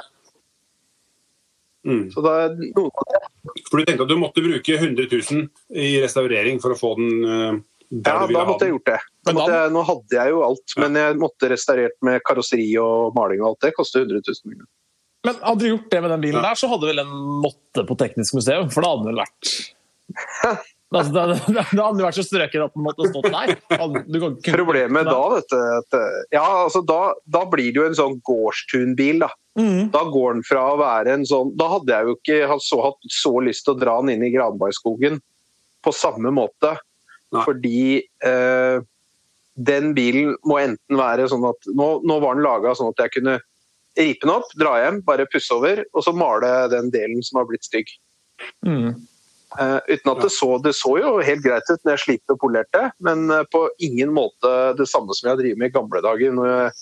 Mm. 1.88 2.05
Så 2.11 2.23
da, 2.25 2.33
noen 2.51 2.89
av 2.89 3.11
det 3.13 3.21
For 3.69 3.77
du 3.81 3.85
tenkte 3.85 4.05
at 4.07 4.09
du 4.09 4.17
måtte 4.17 4.41
bruke 4.43 4.77
100 4.79 5.05
000 5.11 5.49
i 5.77 5.89
restaurering 6.01 6.57
for 6.63 6.73
å 6.73 6.79
få 6.79 6.95
den 6.97 7.11
eh, 7.23 7.59
der 7.89 8.13
Ja, 8.13 8.19
du 8.21 8.27
ville 8.29 8.39
da 8.39 8.45
ha 8.45 8.49
måtte 8.51 8.65
jeg 8.65 8.69
den? 8.69 8.75
gjort 8.77 8.89
det. 8.89 8.99
Da 9.25 9.29
Men 9.31 9.35
da- 9.35 9.41
måtte 9.41 9.59
jeg, 9.59 9.71
nå 9.75 9.83
hadde 9.89 10.17
jeg 10.19 10.29
jo 10.33 10.41
alt, 10.45 10.75
men 10.77 10.97
jeg 11.01 11.15
måtte 11.21 11.49
restaurert 11.53 11.95
med 12.05 12.21
karosseri 12.25 12.67
og 12.81 13.15
maling 13.17 13.41
og 13.41 13.47
alt. 13.51 13.61
Det 13.65 13.73
koster 13.77 14.05
100 14.05 14.21
000. 14.45 14.65
Men 15.27 15.35
hadde 15.43 15.59
du 15.59 15.67
gjort 15.71 15.89
det 15.91 16.01
med 16.05 16.11
den 16.15 16.21
bilen 16.21 16.41
Ja. 16.41 16.49
der, 16.49 16.55
så 16.61 16.69
hadde 16.71 16.88
vel 16.91 17.01
den 17.01 17.15
måttet 17.43 17.88
på 17.89 17.97
Teknisk 17.99 18.33
museum, 18.38 18.69
for 18.73 18.81
da 18.85 18.91
hadde 18.93 19.05
den 19.05 19.15
vel 19.15 19.23
vært 19.25 19.53
Altså, 20.89 21.12
det, 21.13 21.24
det, 21.46 21.63
det, 21.69 21.84
hadde 21.84 22.01
vært 22.01 22.17
så 22.17 22.24
strøket 22.25 22.63
at 22.65 22.74
den 22.74 22.86
måtte 22.86 23.10
stått 23.12 23.27
der. 23.29 23.51
Du 24.10 24.17
kan, 24.17 24.38
kunne- 24.41 24.55
Problemet 24.58 25.05
da, 25.05 25.19
vet 25.36 25.51
du 25.51 25.58
at, 25.60 25.98
ja, 26.34 26.46
altså 26.63 26.81
da, 26.81 27.13
da 27.29 27.43
blir 27.50 27.69
det 27.69 27.77
jo 27.77 27.86
en 27.86 27.98
sånn 28.00 28.17
gårdstunbil. 28.25 29.22
Da. 29.22 29.29
Mm. 29.60 29.89
da 29.93 30.01
går 30.10 30.38
den 30.38 30.46
fra 30.48 30.63
å 30.72 30.77
være 30.79 31.17
en 31.17 31.24
sånn 31.27 31.50
Da 31.58 31.65
hadde 31.72 31.91
jeg 31.91 32.05
jo 32.05 32.13
ikke 32.15 32.36
hatt 32.48 32.63
så, 32.63 32.77
hatt 32.86 33.08
så 33.12 33.31
lyst 33.43 33.65
til 33.65 33.74
å 33.74 33.79
dra 33.81 33.96
den 34.00 34.13
inn 34.13 34.24
i 34.24 34.31
Granbergskogen 34.31 35.19
på 35.84 35.93
samme 35.96 36.31
måte. 36.34 36.75
Nei. 37.36 37.43
Fordi 37.46 37.81
eh, 38.25 38.79
den 39.60 39.93
bilen 39.98 40.34
må 40.48 40.58
enten 40.62 40.98
være 40.98 41.27
sånn 41.29 41.46
at 41.50 41.69
Nå, 41.75 41.89
nå 42.08 42.19
var 42.24 42.38
den 42.38 42.46
laga 42.46 42.74
sånn 42.77 42.93
at 42.93 43.03
jeg 43.05 43.17
kunne 43.19 43.38
ripe 44.00 44.24
den 44.24 44.31
opp, 44.31 44.50
dra 44.58 44.77
hjem, 44.79 45.01
bare 45.05 45.27
pusse 45.29 45.51
over, 45.53 45.81
og 45.91 46.05
så 46.05 46.13
male 46.15 46.69
den 46.72 46.89
delen 46.93 47.22
som 47.25 47.41
har 47.41 47.50
blitt 47.50 47.67
stygg. 47.67 47.89
Mhm. 48.65 48.93
Eh, 49.58 49.79
uten 49.96 50.12
at 50.12 50.20
det 50.22 50.29
så, 50.29 50.50
det 50.62 50.75
så 50.77 50.91
jo 51.01 51.15
helt 51.25 51.41
greit 51.41 51.65
ut 51.72 51.82
når 51.82 51.96
jeg 51.96 52.03
slipte 52.03 52.36
og 52.36 52.41
polerte, 52.44 52.84
men 53.01 53.24
eh, 53.34 53.48
på 53.50 53.63
ingen 53.82 54.12
måte 54.13 54.51
det 54.77 54.86
samme 54.91 55.15
som 55.18 55.32
jeg 55.32 55.39
drevet 55.39 55.58
med 55.58 55.72
i 55.72 55.74
gamle 55.74 56.01
dager. 56.06 56.36
når 56.38 56.50
jeg 56.51 56.75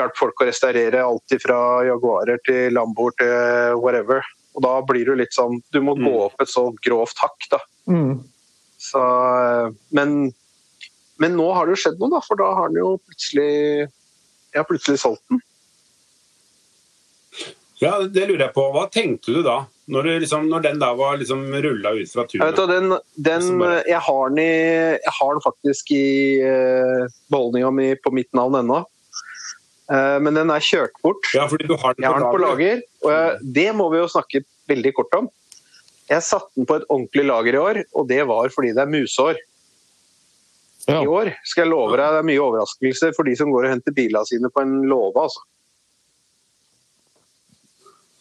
hjalp 0.00 0.18
folk 0.18 0.42
å 0.42 0.48
restaurere 0.48 1.04
alt 1.04 1.36
fra 1.42 1.60
Jaguarer 1.86 2.42
til 2.46 2.74
Lamboer 2.74 3.14
til 3.18 3.78
whatever. 3.78 4.22
Og 4.58 4.64
da 4.66 4.72
blir 4.82 5.06
det 5.06 5.16
litt 5.20 5.34
sånn 5.34 5.60
Du 5.70 5.78
må 5.80 5.94
gå 5.94 6.10
Mm. 6.10 6.24
opp 6.26 6.42
et 6.42 6.50
så 6.50 6.64
grovt 6.82 7.18
hakk, 7.22 7.46
da. 7.50 7.58
Mm. 7.86 8.24
Så, 8.78 8.98
eh, 8.98 9.70
men, 9.94 10.32
men 11.22 11.36
nå 11.38 11.52
har 11.54 11.66
det 11.66 11.76
jo 11.76 11.82
skjedd 11.84 12.00
noe, 12.02 12.10
da, 12.16 12.20
for 12.26 12.34
da 12.40 12.50
har 12.54 12.68
den 12.68 12.82
jo 12.82 12.96
plutselig 12.98 13.86
Jeg 14.50 14.58
har 14.58 14.66
plutselig 14.66 14.98
solgt 14.98 15.22
den. 15.30 15.38
Ja, 17.80 17.94
det 18.02 18.26
lurer 18.28 18.48
jeg 18.48 18.54
på. 18.56 18.64
Hva 18.74 18.88
tenkte 18.92 19.32
du 19.36 19.42
da? 19.46 19.60
Når, 19.90 20.06
du 20.06 20.10
liksom, 20.22 20.46
når 20.50 20.62
den 20.68 20.78
da 20.82 20.92
var 20.98 21.18
liksom 21.18 21.42
rulla 21.64 21.90
ut 21.96 22.12
fra 22.12 22.24
Jeg, 22.30 22.40
vet, 22.42 22.56
tunet? 22.60 22.70
den, 22.70 22.92
den, 23.26 23.48
bare- 23.58 23.82
jeg, 23.88 24.00
har 24.06 24.30
den 24.30 24.40
i, 24.44 24.52
jeg 25.02 25.14
har 25.18 25.34
den 25.34 25.44
faktisk 25.44 25.90
i 25.96 26.06
uh, 26.44 27.04
beholdninga 27.32 27.72
mi 27.74 27.88
på 27.98 28.12
mitt 28.14 28.30
navn 28.36 28.60
ennå. 28.60 28.80
Uh, 29.90 30.18
men 30.22 30.38
den 30.38 30.52
er 30.54 30.62
kjørt 30.62 30.94
bort. 31.02 31.26
Ja, 31.34 31.48
fordi 31.50 31.66
du 31.66 31.74
har 31.74 31.98
den 31.98 32.06
Jeg 32.06 32.12
har 32.14 32.22
den 32.22 32.30
på 32.30 32.42
lager. 32.44 32.80
lager, 32.80 32.82
og 33.02 33.12
jeg, 33.16 33.52
det 33.58 33.68
må 33.74 33.90
vi 33.90 33.98
jo 33.98 34.08
snakke 34.14 34.44
veldig 34.70 34.94
kort 35.00 35.18
om. 35.18 35.30
Jeg 36.10 36.22
satte 36.26 36.50
den 36.58 36.66
på 36.66 36.78
et 36.78 36.86
ordentlig 36.90 37.24
lager 37.26 37.54
i 37.56 37.62
år, 37.62 37.80
og 37.94 38.06
det 38.10 38.22
var 38.30 38.50
fordi 38.54 38.72
det 38.76 38.82
er 38.84 38.90
musår. 38.94 39.38
Ja. 40.88 41.02
I 41.02 41.06
år 41.10 41.28
skal 41.46 41.66
jeg 41.66 41.70
love 41.70 41.98
deg, 41.98 42.06
det 42.14 42.22
er 42.22 42.26
mye 42.30 42.42
overraskelser 42.42 43.12
for 43.14 43.28
de 43.28 43.34
som 43.38 43.50
går 43.52 43.66
og 43.68 43.74
henter 43.74 43.94
bilene 43.94 44.26
sine 44.26 44.48
på 44.50 44.62
en 44.64 44.80
låve. 44.90 45.26
Altså. 45.26 45.42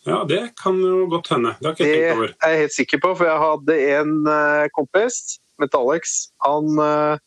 Ja, 0.10 0.24
det 0.28 0.42
kan 0.60 0.80
jo 0.82 1.06
godt 1.12 1.30
hende. 1.36 1.54
Det 1.60 1.70
har 1.70 1.78
ikke 1.78 1.88
jeg 1.88 2.00
tenkt 2.02 2.18
over. 2.18 2.32
Det 2.34 2.48
er 2.48 2.54
jeg 2.56 2.64
helt 2.64 2.76
sikker 2.76 3.02
på, 3.04 3.14
for 3.20 3.30
jeg 3.30 3.44
hadde 3.44 3.80
en 4.00 4.14
eh, 4.34 4.70
kompis, 4.76 5.20
Metalex, 5.60 6.14
han 6.46 6.80
uh, 6.80 7.20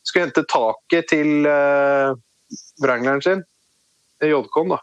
skulle 0.00 0.26
hente 0.26 0.44
taket 0.48 1.10
til 1.12 1.44
uh, 1.44 2.16
Wrangleren 2.82 3.22
sin, 3.24 3.44
JK-en 4.24 4.72
da. 4.72 4.80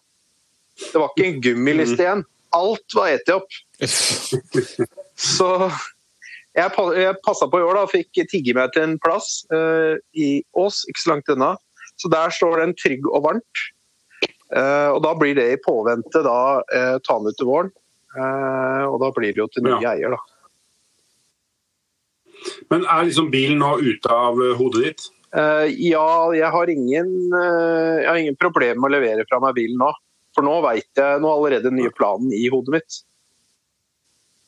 Det 0.84 1.02
var 1.02 1.12
ikke 1.14 1.30
en 1.30 1.42
gummiliste 1.42 2.06
igjen. 2.06 2.24
Alt 2.54 2.96
var 2.98 3.16
eti 3.16 3.34
opp. 3.34 3.58
Så 5.34 5.50
jeg, 6.54 6.70
jeg 6.70 7.22
passa 7.26 7.50
på 7.50 7.62
i 7.62 7.66
år, 7.66 7.80
da, 7.80 7.90
fikk 7.90 8.24
tigge 8.30 8.54
meg 8.58 8.74
til 8.76 8.86
en 8.86 8.98
plass 9.02 9.42
uh, 9.54 9.98
i 10.14 10.44
Ås, 10.54 10.84
ikke 10.90 11.02
så 11.02 11.16
langt 11.16 11.34
unna. 11.34 11.56
Så 11.98 12.10
der 12.14 12.34
står 12.34 12.62
den 12.62 12.78
trygg 12.78 13.06
og 13.10 13.26
varmt. 13.26 13.66
Eh, 14.54 14.90
og 14.94 15.00
da 15.06 15.14
blir 15.18 15.34
det 15.38 15.48
i 15.54 15.62
påvente 15.62 16.22
da 16.26 16.62
uh, 16.62 16.98
ta 17.02 17.18
den 17.18 17.32
ut 17.32 17.38
til 17.40 17.50
våren. 17.50 17.72
Eh, 18.14 18.84
og 18.86 19.00
da 19.02 19.10
blir 19.16 19.34
det 19.34 19.42
jo 19.42 19.48
til 19.50 19.66
nye 19.66 19.80
Ja. 19.82 19.96
eier, 19.96 20.14
da. 20.14 20.22
Men 22.70 22.84
er 22.86 23.08
liksom 23.08 23.32
bilen 23.34 23.62
nå 23.62 23.78
ute 23.82 24.12
av 24.14 24.38
eh, 24.44 24.56
hodet 24.60 24.84
ditt? 24.84 25.08
Eh, 25.34 25.66
ja, 25.90 26.06
jeg 26.38 26.50
har 26.54 26.70
ingen 26.70 27.08
eh, 27.34 28.04
Jeg 28.04 28.10
har 28.10 28.20
ingen 28.22 28.38
problemer 28.38 28.84
med 28.84 28.92
å 28.92 28.96
levere 29.00 29.26
fra 29.30 29.40
meg 29.42 29.56
bilen 29.58 29.80
nå. 29.82 29.90
For 30.36 30.46
nå 30.46 30.60
veit 30.66 30.90
jeg 30.98 31.22
nå 31.22 31.30
er 31.30 31.38
allerede 31.40 31.70
den 31.70 31.80
nye 31.80 31.94
planen 31.94 32.34
i 32.34 32.46
hodet 32.54 32.76
mitt. 32.78 33.00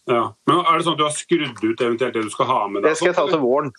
Ja. 0.10 0.34
Men 0.46 0.62
er 0.62 0.78
det 0.78 0.86
sånn 0.86 0.98
at 0.98 1.02
du 1.02 1.08
har 1.08 1.18
skrudd 1.18 1.62
ut 1.64 1.82
eventuelt 1.82 2.14
det 2.14 2.26
du 2.26 2.34
skal 2.34 2.50
ha 2.50 2.62
med 2.70 2.84
deg? 2.84 2.92
Det 2.92 3.00
skal 3.00 3.12
jeg 3.12 3.18
ta 3.18 3.26
til 3.32 3.42
våren. 3.42 3.72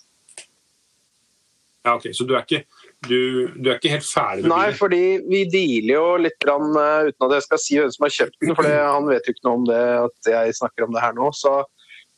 Ja, 1.86 1.94
ok. 1.94 2.08
Så 2.14 2.26
du 2.26 2.34
er 2.34 2.42
ikke, 2.42 2.64
du, 3.04 3.52
du 3.54 3.70
er 3.70 3.76
ikke 3.76 3.92
helt 3.92 4.08
ferdig 4.08 4.44
med 4.44 4.52
Nei, 4.52 4.66
fordi 4.76 5.02
vi 5.28 5.42
dealer 5.50 5.92
jo 5.92 6.04
litt 6.24 6.38
grann, 6.42 6.70
eh, 6.80 7.10
uten 7.10 7.26
at 7.28 7.34
jeg 7.36 7.44
skal 7.46 7.60
si 7.62 7.78
hvem 7.78 7.92
som 7.92 8.06
har 8.06 8.14
kjøpt 8.16 8.38
den, 8.42 8.54
for 8.56 8.68
det, 8.68 8.76
han 8.80 9.08
vet 9.10 9.26
jo 9.28 9.34
ikke 9.34 9.46
noe 9.46 9.60
om 9.60 9.66
det 9.68 9.82
at 10.00 10.30
jeg 10.32 10.56
snakker 10.60 10.86
om 10.86 10.94
det 10.96 11.02
her 11.04 11.16
nå. 11.16 11.30
Så, 11.36 11.54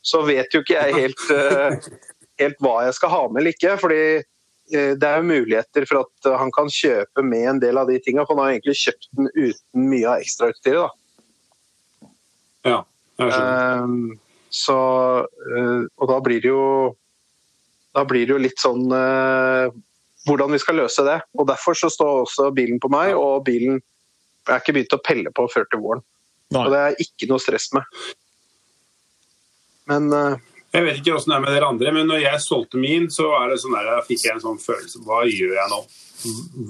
så 0.05 0.23
vet 0.27 0.55
jo 0.55 0.63
ikke 0.63 0.77
jeg 0.77 0.95
helt, 0.97 1.25
eh, 1.35 1.89
helt 2.41 2.63
hva 2.63 2.75
jeg 2.87 2.95
skal 2.97 3.13
ha 3.13 3.23
med 3.27 3.41
eller 3.41 3.57
ikke. 3.57 3.75
fordi 3.81 3.99
eh, 4.15 4.93
det 4.95 5.09
er 5.09 5.19
jo 5.19 5.27
muligheter 5.33 5.89
for 5.89 6.05
at 6.05 6.31
han 6.43 6.53
kan 6.55 6.71
kjøpe 6.73 7.25
med 7.27 7.51
en 7.53 7.61
del 7.65 7.81
av 7.81 7.91
de 7.91 7.99
tinga. 8.05 8.25
For 8.25 8.37
han 8.37 8.47
har 8.47 8.55
egentlig 8.55 8.79
kjøpt 8.79 9.11
den 9.19 9.29
uten 9.35 9.91
mye 9.91 10.07
av 10.07 10.23
ekstrautstyret. 10.23 10.87
da. 10.87 12.09
Ja, 12.69 12.79
jeg 13.19 13.35
skjønner. 13.35 13.83
Ehm, 13.83 14.17
så, 14.49 14.79
og 15.29 16.09
da 16.09 16.15
blir 16.25 16.41
det 16.41 16.49
jo 16.49 16.63
da 17.93 18.01
blir 18.05 18.25
det 18.25 18.33
jo 18.33 18.41
litt 18.41 18.61
sånn 18.61 18.87
hvordan 20.27 20.51
vi 20.51 20.59
skal 20.61 20.79
løse 20.81 21.05
det. 21.07 21.19
Og 21.37 21.47
Derfor 21.47 21.77
så 21.77 21.89
står 21.91 22.23
også 22.25 22.49
bilen 22.55 22.79
på 22.81 22.91
meg, 22.91 23.15
og 23.15 23.45
bilen 23.47 23.79
jeg 23.79 24.55
er 24.55 24.63
ikke 24.63 24.73
begynt 24.73 24.95
å 24.97 25.03
pelle 25.05 25.31
på 25.35 25.45
før 25.51 25.67
til 25.69 25.81
våren. 25.83 26.03
Nei. 26.55 26.63
Og 26.65 26.73
det 26.73 26.79
er 26.81 27.01
ikke 27.03 27.27
noe 27.29 27.41
stress 27.43 27.67
med. 27.75 27.85
Men 29.89 30.09
uh, 30.13 30.39
Jeg 30.73 30.85
vet 30.85 30.99
ikke 31.01 31.15
åssen 31.17 31.33
det 31.33 31.37
er 31.37 31.43
med 31.43 31.53
dere 31.53 31.69
andre, 31.69 31.93
men 31.93 32.09
når 32.09 32.23
jeg 32.23 32.41
solgte 32.45 32.81
min, 32.81 33.07
så 33.13 33.29
er 33.37 33.51
det 33.51 33.59
sånn 33.61 33.75
der, 33.77 33.89
da 33.89 34.05
fikk 34.05 34.25
jeg 34.25 34.35
en 34.35 34.43
sånn 34.43 34.61
følelse 34.61 35.01
Hva 35.05 35.23
gjør 35.29 35.55
jeg 35.57 35.71
nå? 35.73 35.79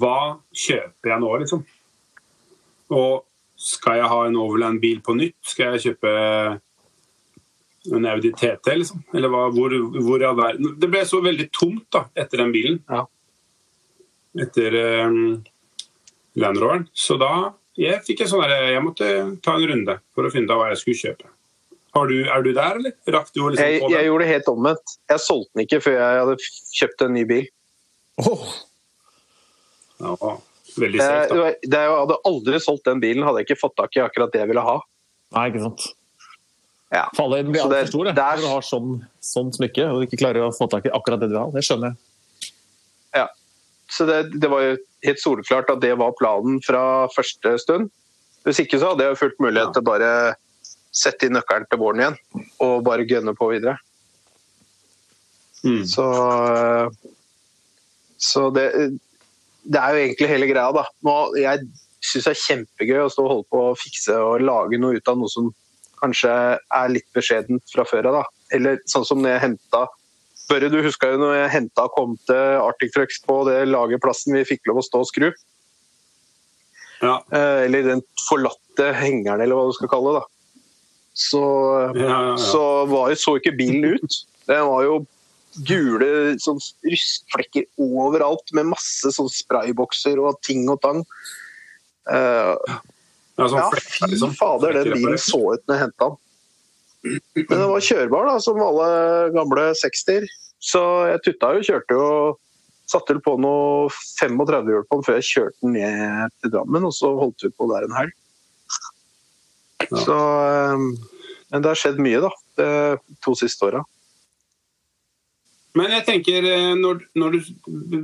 Hva 0.00 0.18
kjøper 0.66 1.12
jeg 1.14 1.22
nå, 1.24 1.30
liksom? 1.42 1.62
Og 2.96 3.22
skal 3.60 4.00
jeg 4.00 4.10
ha 4.12 4.20
en 4.26 4.40
Overland-bil 4.40 5.00
på 5.04 5.14
nytt? 5.18 5.36
Skal 5.46 5.76
jeg 5.76 5.84
kjøpe 5.86 6.12
en 7.96 8.08
Audi 8.12 8.32
TT, 8.36 8.76
liksom? 8.82 9.02
Eller 9.16 9.32
hva, 9.32 9.46
hvor, 9.54 9.74
hvor 10.00 10.24
verden 10.36 10.74
Det 10.80 10.88
ble 10.92 11.02
så 11.08 11.20
veldig 11.24 11.48
tomt 11.56 11.86
da, 11.92 12.04
etter 12.18 12.44
den 12.44 12.54
bilen. 12.56 12.80
Ja. 12.88 13.06
Etter 14.38 14.76
um, 15.06 15.42
Land 16.38 16.58
Roveren. 16.62 16.86
Så 16.94 17.16
da 17.18 17.52
jeg 17.80 18.02
fikk 18.06 18.20
jeg 18.24 18.28
sånn 18.30 18.42
der, 18.44 18.68
jeg 18.74 18.82
måtte 18.84 19.06
ta 19.42 19.56
en 19.56 19.66
runde 19.70 19.98
for 20.14 20.26
å 20.26 20.30
finne 20.32 20.46
ut 20.50 20.56
hva 20.58 20.68
jeg 20.70 20.80
skulle 20.82 21.00
kjøpe. 21.00 21.30
Har 21.96 22.06
du, 22.06 22.16
er 22.22 22.42
du 22.46 22.52
der, 22.54 22.76
eller? 22.78 22.92
Rakk 23.10 23.32
du 23.34 23.40
å 23.42 23.48
liksom 23.50 23.66
jeg, 23.66 23.80
jeg 23.90 24.06
gjorde 24.06 24.26
det 24.26 24.30
helt 24.34 24.50
omvendt. 24.52 24.92
Jeg 25.10 25.22
solgte 25.24 25.50
den 25.56 25.64
ikke 25.66 25.80
før 25.82 25.96
jeg 25.98 26.20
hadde 26.20 26.36
kjøpt 26.78 27.02
en 27.06 27.14
ny 27.16 27.24
bil. 27.26 27.48
Åh, 28.22 28.44
Ja, 30.00 30.14
veldig 30.80 31.00
safe, 31.02 31.32
da. 31.34 31.40
Jeg, 31.50 31.56
jeg 31.66 31.88
hadde 31.92 32.18
aldri 32.30 32.60
solgt 32.62 32.86
den 32.86 33.00
bilen 33.02 33.26
hadde 33.26 33.42
jeg 33.42 33.50
ikke 33.50 33.58
fått 33.64 33.74
tak 33.80 33.96
i 33.98 34.04
akkurat 34.04 34.30
det 34.32 34.40
jeg 34.44 34.48
ville 34.52 34.62
ha. 34.64 34.76
Nei, 35.36 35.48
ikke 35.50 35.64
sant. 35.66 35.88
Ja. 36.94 37.04
Fallet 37.14 37.46
blir 37.50 37.62
altfor 37.66 37.90
stor, 37.90 38.06
det. 38.08 38.14
det 38.16 38.22
er- 38.24 38.38
Når 38.40 38.46
du 38.46 38.52
har 38.54 38.64
sånn, 38.66 38.94
sånn 39.22 39.50
smykke 39.54 39.84
og 39.90 40.00
du 40.00 40.06
ikke 40.08 40.18
klarer 40.22 40.46
å 40.46 40.54
få 40.54 40.70
tak 40.70 40.86
i 40.86 40.94
akkurat 40.94 41.20
det 41.20 41.28
du 41.30 41.34
vil 41.36 41.42
ha. 41.42 41.50
Det 41.54 41.62
skjønner 41.66 41.92
jeg. 41.92 41.98
Så 43.90 44.06
det, 44.06 44.20
det 44.38 44.50
var 44.50 44.64
jo 44.64 44.76
helt 45.06 45.22
soleklart 45.22 45.72
at 45.72 45.82
det 45.82 45.96
var 45.98 46.16
planen 46.18 46.60
fra 46.64 46.82
første 47.14 47.56
stund. 47.62 47.90
Hvis 48.46 48.62
ikke 48.62 48.78
så 48.80 48.92
hadde 48.92 49.04
jeg 49.08 49.20
fullt 49.20 49.42
mulighet 49.42 49.74
til 49.76 49.84
bare 49.84 50.10
sette 50.94 51.26
inn 51.26 51.36
nøkkelen 51.36 51.68
til 51.70 51.80
våren 51.80 52.02
igjen 52.02 52.18
og 52.64 52.84
bare 52.86 53.06
gønne 53.08 53.34
på 53.38 53.50
videre. 53.52 53.76
Mm. 55.62 55.84
Så, 55.86 56.06
så 58.16 58.46
det, 58.56 58.66
det 59.62 59.80
er 59.80 59.94
jo 59.94 60.02
egentlig 60.06 60.30
hele 60.30 60.48
greia, 60.50 60.72
da. 60.74 60.86
Nå, 61.06 61.16
jeg 61.38 61.66
syns 62.00 62.26
det 62.26 62.32
er 62.32 62.44
kjempegøy 62.46 63.02
å 63.04 63.10
stå 63.12 63.26
og 63.26 63.32
holde 63.34 63.48
på 63.52 63.64
å 63.68 63.78
fikse 63.78 64.16
og 64.24 64.44
lage 64.46 64.80
noe 64.80 64.96
ut 64.96 65.12
av 65.12 65.20
noe 65.20 65.32
som 65.32 65.50
kanskje 66.00 66.32
er 66.32 66.92
litt 66.92 67.08
beskjedent 67.16 67.74
fra 67.74 67.84
før 67.88 68.08
av. 68.10 68.22
da. 68.22 68.44
Eller 68.56 68.80
sånn 68.88 69.04
som 69.06 69.20
når 69.20 69.34
jeg 69.34 69.44
henta 69.44 69.84
Børre, 70.50 70.70
du 70.72 70.80
huska 70.82 71.12
jo 71.12 71.20
når 71.20 71.36
jeg 71.36 71.52
henta 71.54 71.86
og 71.86 71.94
kom 71.94 72.16
til 72.26 72.58
Arctic 72.58 72.92
Trucks 72.96 73.20
på 73.22 73.36
det 73.46 73.60
lagerplassen 73.70 74.34
vi 74.34 74.46
fikk 74.48 74.66
lov 74.70 74.80
å 74.82 74.86
stå 74.86 75.04
og 75.04 75.08
skru. 75.10 75.28
Ja. 77.00 77.20
Eh, 77.32 77.64
eller 77.68 77.86
den 77.86 78.02
forlatte 78.26 78.90
hengeren, 78.98 79.40
eller 79.40 79.56
hva 79.56 79.68
du 79.70 79.76
skal 79.78 79.90
kalle 79.92 80.16
det. 80.16 80.20
da. 80.24 80.26
Så, 81.20 81.42
Ja, 81.96 82.10
ja, 82.10 82.36
så 82.38 82.64
var 82.90 83.14
så 83.18 83.36
ikke 83.38 83.56
bilen 83.56 83.96
ut. 83.96 84.20
Den 84.48 84.66
var 84.66 84.84
jo 84.86 84.98
gule 85.66 86.38
sånn 86.42 86.60
rustflekker 86.86 87.66
overalt, 87.82 88.52
med 88.56 88.70
masse 88.70 89.10
sånn 89.14 89.30
spraybokser 89.32 90.20
og 90.22 90.38
ting 90.46 90.66
og 90.70 90.80
tang. 90.84 91.04
Eh, 92.10 92.56
Ja, 93.40 93.46
sånn 93.48 93.70
fy 93.72 94.10
liksom. 94.12 94.34
fader, 94.36 94.74
den 94.76 94.92
bilen 94.92 95.16
så 95.18 95.40
ut 95.54 95.62
når 95.64 95.74
jeg 95.76 95.82
henta 95.86 96.08
den. 96.10 96.18
Men 97.02 97.48
den 97.48 97.68
var 97.70 97.84
kjørbar, 97.84 98.28
da, 98.28 98.36
som 98.44 98.60
alle 98.60 98.88
gamle 99.34 99.70
60-er. 99.80 100.26
Så 100.60 100.82
jeg 101.08 101.22
tutta 101.24 101.54
jo, 101.56 101.66
kjørte 101.70 101.96
jo 101.96 102.08
Satte 102.90 103.14
vel 103.14 103.22
på 103.22 103.36
noe 103.38 103.86
35 104.18 104.72
hjul 104.72 104.86
på 104.88 104.96
den 104.98 105.04
før 105.06 105.18
jeg 105.20 105.28
kjørte 105.28 105.62
den 105.62 105.76
ned 105.76 106.32
til 106.42 106.50
Drammen, 106.50 106.88
og 106.88 106.94
så 106.96 107.12
holdt 107.20 107.44
vi 107.44 107.52
på 107.54 107.68
der 107.70 107.86
en 107.86 107.94
helg. 107.94 108.16
Ja. 109.84 110.00
Så 110.02 110.16
eh, 110.16 110.82
Men 111.52 111.62
det 111.62 111.70
har 111.70 111.78
skjedd 111.78 112.02
mye, 112.02 112.22
da, 112.24 112.32
de 112.58 112.66
to 113.22 113.36
siste 113.38 113.68
åra. 113.68 113.84
Men 115.78 115.94
jeg 115.94 116.06
tenker, 116.08 116.46
eh, 116.50 116.72
når, 116.78 117.04
når 117.14 117.36
du 117.36 117.40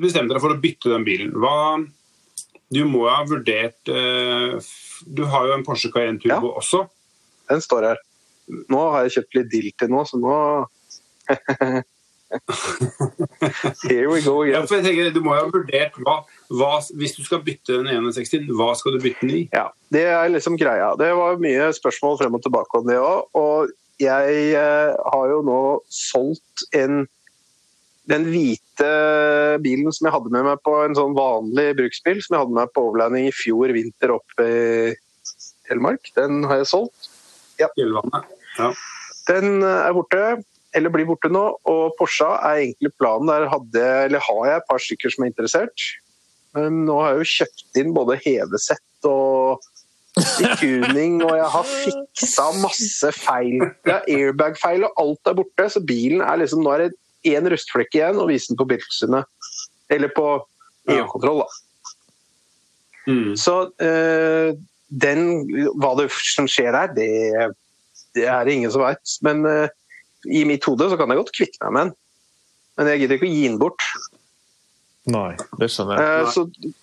bestemte 0.05 0.37
deg 0.37 0.43
for 0.45 0.55
å 0.55 0.61
bytte 0.63 0.93
den 0.93 1.07
bilen, 1.07 1.35
hva 1.35 1.83
Du 2.71 2.83
må 2.87 3.05
jo 3.05 3.11
ha 3.11 3.27
vurdert 3.27 3.91
eh, 3.91 4.55
Du 5.07 5.25
har 5.31 5.51
jo 5.51 5.57
en 5.57 5.67
Porsche 5.67 5.91
Cayenne 5.95 6.23
Turbo 6.23 6.55
også. 6.63 6.87
Den 7.51 7.63
står 7.63 7.91
her. 7.91 8.06
Nå 8.47 8.81
har 8.95 9.07
jeg 9.07 9.19
kjøpt 9.19 9.39
litt 9.41 9.53
dill 9.53 9.71
til 9.79 9.93
nå, 9.93 10.05
så 10.07 10.21
nå 10.21 10.35
Here 13.87 14.11
we 14.11 14.21
go 14.23 14.43
Ja, 14.47 14.65
for 14.67 14.79
jeg 14.79 14.85
tenker, 14.87 15.11
Du 15.15 15.21
må 15.23 15.35
jo 15.37 15.45
ha 15.45 15.51
vurdert 15.51 15.95
hva, 16.03 16.17
hva 16.59 16.73
Hvis 16.99 17.15
du 17.19 17.23
skal 17.27 17.43
bytte 17.47 17.81
den 17.87 17.91
61, 18.11 18.49
hva 18.59 18.73
skal 18.79 18.97
du 18.97 19.03
bytte 19.03 19.23
den 19.27 19.35
i? 19.41 19.43
Ja, 19.55 19.69
det 19.95 20.07
er 20.11 20.31
liksom 20.33 20.59
greia. 20.59 20.93
Det 20.99 21.11
var 21.15 21.39
mye 21.43 21.71
spørsmål 21.77 22.19
frem 22.21 22.35
og 22.39 22.43
tilbake 22.43 22.81
om 22.81 22.87
det 22.89 22.99
òg. 22.99 23.29
Og 23.39 23.71
jeg 24.03 24.41
eh, 24.59 24.93
har 25.13 25.31
jo 25.31 25.39
nå 25.47 25.61
solgt 25.93 26.67
en 26.77 27.07
den 28.11 28.27
hvite 28.31 28.91
bilen 29.65 29.91
som 29.95 30.07
jeg 30.07 30.15
hadde 30.15 30.31
med 30.35 30.47
meg 30.47 30.63
på 30.67 30.75
en 30.85 30.95
sånn 30.99 31.17
vanlig 31.17 31.73
bruksbil, 31.79 32.21
som 32.23 32.37
jeg 32.37 32.45
hadde 32.45 32.55
med 32.55 32.63
meg 32.63 32.75
på 32.75 32.85
overlanding 32.91 33.27
i 33.31 33.35
fjor 33.35 33.75
vinter 33.75 34.15
oppe 34.15 34.47
i 34.47 34.95
Telemark, 35.67 36.13
den 36.15 36.45
har 36.47 36.63
jeg 36.63 36.71
solgt. 36.71 37.09
Fjellvannet. 37.59 38.36
Ja. 38.59 38.73
Den 39.31 39.63
eh, 39.63 39.87
er 39.87 39.95
borte, 39.97 40.25
eller 40.77 40.93
blir 40.93 41.09
borte 41.09 41.31
nå, 41.33 41.45
og 41.69 41.95
Porsche 41.99 42.29
er 42.37 42.65
egentlig 42.65 42.93
planen. 43.01 43.31
Der 43.31 43.49
hadde, 43.53 43.87
eller 44.09 44.23
har 44.27 44.43
jeg 44.51 44.61
et 44.61 44.69
par 44.71 44.83
stykker 44.83 45.15
som 45.15 45.25
er 45.25 45.33
interessert. 45.33 45.87
Men 46.57 46.85
nå 46.89 47.01
har 47.03 47.15
jeg 47.15 47.23
jo 47.23 47.33
kjøpt 47.37 47.81
inn 47.83 47.97
både 47.97 48.21
hevesett 48.25 49.09
og 49.09 49.65
i 50.17 50.49
tuning, 50.57 51.19
og 51.25 51.35
jeg 51.37 51.49
har 51.53 51.67
fiksa 51.69 52.47
masse 52.63 53.11
feil. 53.19 53.67
Det 53.85 53.93
er 53.93 54.07
airbag-feil, 54.15 54.87
og 54.89 55.03
alt 55.03 55.31
er 55.31 55.37
borte, 55.37 55.69
så 55.73 55.83
bilen 55.85 56.23
er 56.25 56.41
liksom 56.41 56.63
Nå 56.65 56.73
er 56.73 56.87
det 56.87 57.35
én 57.35 57.49
rustflekk 57.53 57.99
igjen, 57.99 58.21
og 58.23 58.31
vise 58.31 58.53
den 58.53 58.61
på 58.61 58.69
Biltilsynet. 58.71 59.29
Eller 59.93 60.13
på. 60.17 60.29
EU-kontroll, 60.87 61.43
da. 61.43 61.49
Mm. 63.07 63.37
Så 63.39 63.55
øh, 63.83 64.53
den, 64.89 65.23
hva 65.83 65.93
det 65.99 66.09
som 66.15 66.47
skjer 66.51 66.75
der, 66.77 66.93
det, 66.95 67.09
det 68.17 68.27
er 68.33 68.47
det 68.47 68.57
ingen 68.57 68.73
som 68.73 68.83
veit. 68.85 69.15
Men 69.27 69.45
uh, 69.47 69.69
i 70.27 70.43
mitt 70.49 70.65
hode 70.67 70.91
så 70.91 70.99
kan 70.99 71.13
jeg 71.13 71.21
godt 71.21 71.35
kvitte 71.37 71.63
meg 71.65 71.73
med 71.77 71.87
den. 71.87 71.95
Men 72.77 72.91
jeg 72.93 73.03
gidder 73.03 73.19
ikke 73.19 73.29
å 73.29 73.33
gi 73.35 73.47
den 73.47 73.61
bort. 73.61 73.87
Nei, 75.13 75.31
det 75.61 75.71
skjønner 75.73 76.03
jeg. 76.03 76.27
Uh, 76.27 76.35
så, 76.35 76.75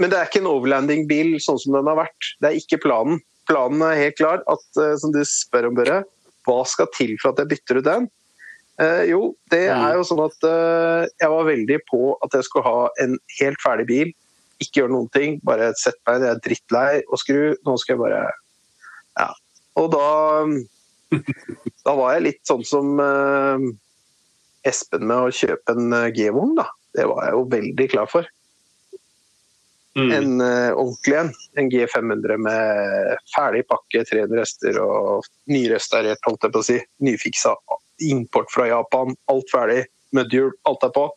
men 0.00 0.12
det 0.12 0.18
er 0.18 0.30
ikke 0.30 0.42
en 0.44 0.52
overlanding-bil 0.52 1.36
sånn 1.42 1.60
som 1.60 1.76
den 1.76 1.90
har 1.90 2.00
vært. 2.04 2.32
Det 2.40 2.50
er 2.50 2.58
ikke 2.60 2.82
planen. 2.86 3.20
Planen 3.50 3.84
er 3.84 4.00
helt 4.00 4.18
klar. 4.20 4.42
At, 4.50 4.66
uh, 4.78 4.94
som 5.00 5.14
du 5.14 5.20
spør 5.28 5.70
om, 5.72 5.78
Børre, 5.78 6.02
hva 6.48 6.58
skal 6.66 6.90
til 6.96 7.16
for 7.22 7.32
at 7.32 7.42
jeg 7.42 7.54
bytter 7.54 7.80
ut 7.82 7.88
den? 7.88 8.10
Jo, 9.06 9.18
det 9.52 9.66
er 9.70 9.92
jo 9.94 10.02
sånn 10.08 10.22
at 10.24 10.42
jeg 10.42 11.28
var 11.30 11.44
veldig 11.46 11.76
på 11.86 11.98
at 12.24 12.32
jeg 12.34 12.46
skulle 12.48 12.64
ha 12.66 12.88
en 13.04 13.12
helt 13.36 13.60
ferdig 13.62 13.84
bil. 13.86 14.08
Ikke 14.64 14.80
gjøre 14.80 14.94
noen 14.94 15.10
ting, 15.14 15.36
bare 15.46 15.68
sette 15.78 16.00
meg 16.08 16.16
ned, 16.16 16.24
jeg 16.24 16.32
er 16.32 16.40
drittlei 16.46 17.02
og 17.04 17.20
skru. 17.20 17.42
Nå 17.68 17.76
skal 17.78 17.94
jeg 17.94 18.00
bare 18.00 18.22
Ja. 19.20 19.28
Og 19.78 19.92
da 19.92 20.08
Da 21.86 21.94
var 21.98 22.14
jeg 22.16 22.26
litt 22.28 22.42
sånn 22.46 22.62
som 22.66 23.00
eh, 23.02 23.64
Espen 24.68 25.08
med 25.08 25.26
å 25.26 25.34
kjøpe 25.34 25.74
en 25.74 25.96
eh, 25.96 26.10
G-vogn, 26.14 26.54
da. 26.60 26.68
Det 26.92 27.08
var 27.08 27.26
jeg 27.26 27.36
jo 27.36 27.42
veldig 27.52 27.88
klar 27.92 28.10
for. 28.10 28.28
Mm. 29.98 30.10
En 30.16 30.40
eh, 30.40 30.70
ordentlig 30.72 31.18
en. 31.20 31.32
En 31.60 31.70
G500 31.72 32.38
med 32.40 33.16
ferdig 33.34 33.64
pakke, 33.68 34.04
300 34.08 34.40
hester 34.40 34.78
og 34.82 35.26
nyrestaurert, 35.52 36.22
holdt 36.28 36.46
jeg 36.46 36.54
på 36.54 36.62
å 36.62 36.68
si. 36.68 36.78
Nyfiksa. 37.04 37.56
Import 38.08 38.52
fra 38.52 38.68
Japan. 38.70 39.16
Alt 39.32 39.52
ferdig. 39.52 39.82
Mudhjul. 40.16 40.54
Alt 40.68 40.86
er 40.88 40.94
på. 40.94 41.08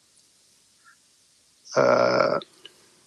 Eh, 1.80 2.36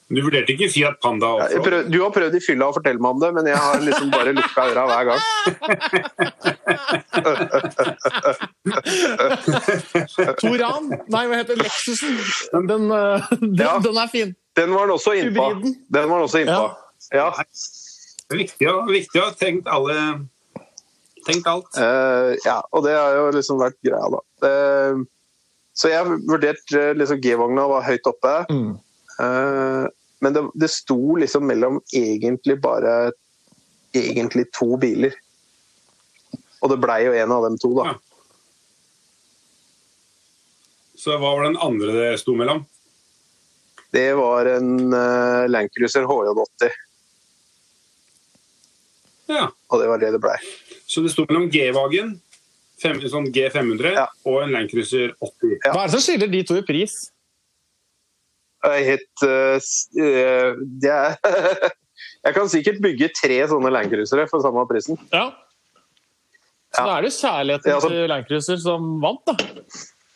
Du 0.08 0.22
vurderte 0.24 0.54
ikke 0.54 0.70
Fiat 0.72 0.96
Panda 1.04 1.26
også? 1.36 1.58
prøv, 1.64 1.82
du 1.92 1.98
har 2.00 2.12
prøvd 2.14 2.34
i 2.38 2.40
fylla 2.40 2.70
å 2.70 2.72
fortelle 2.72 2.96
meg 3.04 3.10
om 3.12 3.20
det, 3.20 3.28
men 3.36 3.44
jeg 3.50 3.58
har 3.60 3.82
liksom 3.84 4.08
bare 4.14 4.32
lukka 4.32 4.62
øra 4.70 4.84
hver 4.88 5.04
gang. 5.10 5.22
Toran! 10.40 10.88
Nei, 11.12 11.24
hva 11.28 11.36
heter 11.42 11.60
Lexusen? 11.60 12.16
Den, 12.70 12.88
eh, 12.88 13.28
den, 13.42 13.52
Ja. 13.60 13.76
den 13.84 13.96
er 14.00 14.08
fin. 14.08 14.32
Den 14.56 14.72
var 14.72 14.86
han 14.86 14.94
også 14.96 15.12
innpå. 15.18 15.50
Den 15.92 16.08
var 16.08 16.16
han 16.16 16.24
også 16.24 16.38
innpå. 16.46 16.64
Ja. 17.12 17.28
Det 17.36 18.32
er 18.32 18.42
viktig, 18.42 18.66
viktig 18.88 19.20
å 19.20 19.28
ha 19.28 19.36
tenkt 19.36 19.68
alle 19.68 19.98
Tenkt 21.28 21.44
alt. 21.50 21.66
Uh, 21.76 22.32
ja, 22.46 22.62
og 22.72 22.86
det 22.86 22.94
har 22.96 23.12
jo 23.12 23.24
liksom 23.36 23.58
vært 23.60 23.76
greia, 23.84 24.06
da. 24.08 24.20
Uh, 24.40 25.04
så 25.76 25.90
jeg 25.92 26.06
vurderte 26.24 26.94
liksom 26.96 27.20
G-vogna 27.20 27.66
var 27.68 27.84
høyt 27.84 28.06
oppe. 28.08 28.32
Mm. 28.48 28.78
Eh, 29.18 29.84
men 30.20 30.34
det, 30.34 30.42
det 30.58 30.68
sto 30.72 31.16
liksom 31.20 31.46
mellom 31.46 31.80
egentlig 31.94 32.58
bare 32.64 33.12
egentlig 33.96 34.48
to 34.56 34.76
biler. 34.80 35.14
Og 36.62 36.72
det 36.72 36.80
blei 36.82 37.04
jo 37.06 37.14
en 37.14 37.32
av 37.32 37.44
dem 37.46 37.58
to, 37.62 37.70
da. 37.78 37.92
Ja. 37.92 37.96
Så 40.98 41.14
hva 41.14 41.30
var 41.36 41.44
den 41.46 41.60
andre 41.62 41.94
det 41.94 42.08
sto 42.22 42.34
mellom? 42.34 42.64
Det 43.94 44.08
var 44.18 44.48
en 44.50 44.72
uh, 44.92 45.46
Landcruiser 45.48 46.04
HJ80, 46.04 46.72
Ja. 49.28 49.46
og 49.68 49.80
det 49.80 49.88
var 49.88 50.00
det 50.02 50.10
det 50.16 50.20
blei. 50.24 50.36
Så 50.88 51.00
det 51.04 51.12
sto 51.12 51.24
mellom 51.28 51.46
G-Wagen, 51.52 52.16
sånn 52.80 53.30
G500, 53.32 53.92
Ja. 53.94 54.06
og 54.26 54.42
en 54.42 54.52
Landcruiser 54.56 55.14
80. 55.20 55.54
Ja. 55.64 55.72
Hva 55.72 55.84
er 55.84 55.88
det 55.88 55.94
som 55.96 56.04
skiller 56.04 56.30
de 56.32 56.42
to 56.48 56.58
i 56.58 56.66
pris? 56.66 56.98
Helt 58.66 59.22
uh, 59.22 59.58
eh, 60.02 60.56
Det 60.82 60.90
er 60.90 61.14
Jeg 62.26 62.34
kan 62.34 62.48
sikkert 62.50 62.80
bygge 62.82 63.10
tre 63.14 63.36
sånne 63.50 63.70
Landcruisere 63.70 64.24
for 64.30 64.42
samme 64.42 64.64
prisen. 64.68 64.98
Ja. 65.12 65.30
Så 66.74 66.82
Ja. 66.82 66.86
da 66.86 66.96
er 66.96 67.02
det 67.06 67.12
kjærligheten 67.14 67.70
Ja, 67.70 67.76
altså- 67.76 67.90
til 67.92 68.08
Landcruiser 68.10 68.58
som 68.58 68.88
vant, 69.00 69.22
da. 69.26 69.36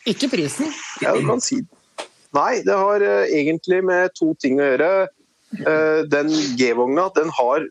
Ikke 0.05 0.29
prisen. 0.29 0.67
Ja, 1.01 1.13
du 1.15 1.25
kan 1.25 1.41
si 1.41 1.61
det. 1.61 1.67
Nei, 2.35 2.61
det 2.65 2.75
har 2.75 3.01
uh, 3.01 3.23
egentlig 3.25 3.83
med 3.83 4.13
to 4.19 4.33
ting 4.35 4.59
å 4.59 4.67
gjøre. 4.73 5.07
Uh, 5.63 6.03
den 6.11 6.29
G-vogna, 6.59 7.07
den 7.15 7.29
har, 7.29 7.65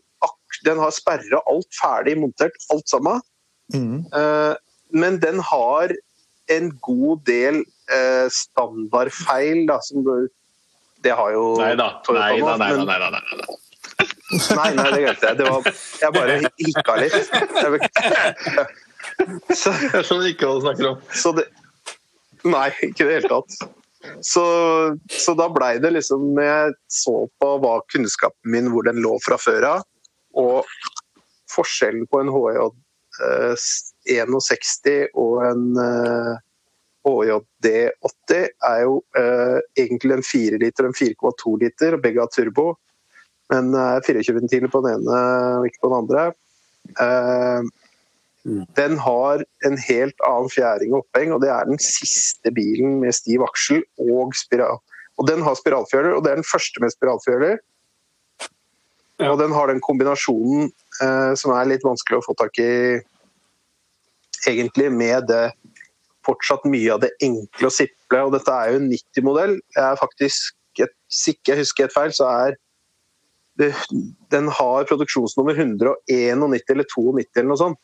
den 0.65 0.79
har 0.79 0.91
sperra 0.91 1.43
alt 1.45 1.69
ferdig 1.77 2.17
montert, 2.17 2.57
alt 2.73 2.89
sammen. 2.89 3.21
Mm. 3.73 4.05
Uh, 4.11 4.55
men 4.91 5.19
den 5.19 5.39
har 5.39 5.93
en 6.51 6.69
god 6.83 7.23
del 7.25 7.61
eh, 7.91 8.27
standardfeil, 8.31 9.65
da, 9.69 9.79
som 9.83 10.03
Det 11.03 11.13
har 11.17 11.33
jo 11.35 11.43
Nei 11.59 11.73
da. 11.79 11.89
Nei 12.15 12.39
da, 12.39 12.55
nei 12.61 12.71
da. 12.71 12.85
Nei 12.87 12.99
da, 13.01 13.09
nei. 13.11 13.59
Nei, 14.33 14.69
nei, 14.77 14.87
det 14.89 15.01
glemte 15.03 15.29
jeg. 15.29 15.37
Det 15.37 15.45
var, 15.49 15.67
jeg 16.01 16.15
bare 16.15 16.37
hikka 16.63 16.95
litt. 17.01 17.17
Så, 19.53 19.73
Jeg 19.83 20.05
skjønner 20.07 20.29
ikke 20.31 20.47
hva 20.47 20.57
du 20.57 20.63
snakker 20.63 20.87
om. 20.93 21.01
så 21.13 21.33
det 21.37 21.43
Nei, 22.47 22.69
ikke 22.87 23.05
i 23.05 23.07
det 23.07 23.17
hele 23.19 23.29
tatt. 23.31 23.57
Så, 24.25 24.43
så 25.11 25.35
da 25.39 25.45
blei 25.53 25.77
det 25.83 25.93
liksom 25.95 26.33
jeg 26.41 26.73
så 26.91 27.13
på 27.39 27.51
hva 27.63 27.77
kunnskapen 27.93 28.51
min, 28.51 28.67
hvor 28.73 28.83
den 28.87 28.99
lå 29.03 29.13
fra 29.23 29.37
før 29.39 29.67
av, 29.69 29.85
og 30.39 30.67
forskjellen 31.53 32.07
på 32.11 32.19
en 32.19 32.31
HJ 32.33 32.65
eh, 33.23 33.67
61 34.11 35.13
og 35.13 35.37
en 35.47 35.63
eh, 37.03 37.11
HJD 37.11 37.69
80 38.29 38.49
er 38.69 38.81
jo 38.83 38.97
eh, 39.19 39.59
egentlig 39.83 40.17
en 40.17 40.25
4 40.25 40.59
liter 40.61 40.87
og 40.87 40.93
en 40.93 40.99
4,2 40.99 41.55
liter, 41.61 41.97
og 41.97 42.03
begge 42.03 42.23
har 42.23 42.31
turbo. 42.31 42.73
Men 43.51 43.73
eh, 43.75 43.99
24 44.07 44.37
ventiler 44.39 44.71
på 44.71 44.83
den 44.85 44.99
ene 44.99 45.21
og 45.59 45.67
ikke 45.67 45.83
på 45.83 45.91
den 45.91 46.01
andre. 46.03 46.27
Eh, 46.99 47.71
Den 48.75 48.97
har 48.99 49.39
en 49.63 49.77
helt 49.79 50.23
annen 50.27 50.49
fjæring 50.51 50.91
og 50.91 51.05
oppheng, 51.05 51.31
og 51.31 51.39
det 51.39 51.47
er 51.47 51.63
den 51.63 51.79
siste 51.79 52.51
bilen 52.51 52.97
med 52.99 53.15
stiv 53.15 53.39
aksel 53.45 53.85
og 54.03 54.33
spiral. 54.35 54.81
Og 55.15 55.27
den 55.29 55.45
har 55.45 55.55
spiralfjøler, 55.55 56.17
og 56.17 56.25
det 56.25 56.31
er 56.31 56.41
den 56.41 56.49
første 56.51 56.81
med 56.83 56.91
spiralfjøler. 56.91 57.61
Ja. 59.21 59.31
Og 59.31 59.39
den 59.39 59.53
har 59.55 59.71
den 59.71 59.79
kombinasjonen 59.79 60.73
eh, 60.99 61.33
som 61.39 61.53
er 61.55 61.69
litt 61.69 61.85
vanskelig 61.85 62.19
å 62.19 62.25
få 62.25 62.35
tak 62.35 62.59
i 62.59 62.99
egentlig 64.49 64.89
med 64.91 65.29
det 65.29 65.45
fortsatt 66.25 66.67
mye 66.69 66.91
av 66.95 67.03
det 67.03 67.13
enkle 67.23 67.69
og 67.69 67.75
simple. 67.75 68.19
Og 68.27 68.35
dette 68.35 68.57
er 68.57 68.73
jo 68.73 68.81
en 68.81 68.91
90-modell. 68.91 69.55
Jeg 69.75 69.85
er 69.85 69.99
faktisk, 70.01 70.53
et, 70.79 70.93
Hvis 71.09 71.23
ikke 71.33 71.53
jeg 71.53 71.63
husker 71.63 71.87
helt 71.87 71.95
feil, 71.95 72.13
så 72.15 72.29
er 72.29 72.59
det, 73.61 73.71
den 74.33 74.47
har 74.49 74.87
produksjonsnummer 74.89 75.57
191 75.59 76.73
eller 76.73 76.87
92 76.89 77.37
eller 77.37 77.51
noe 77.51 77.61
sånt. 77.61 77.81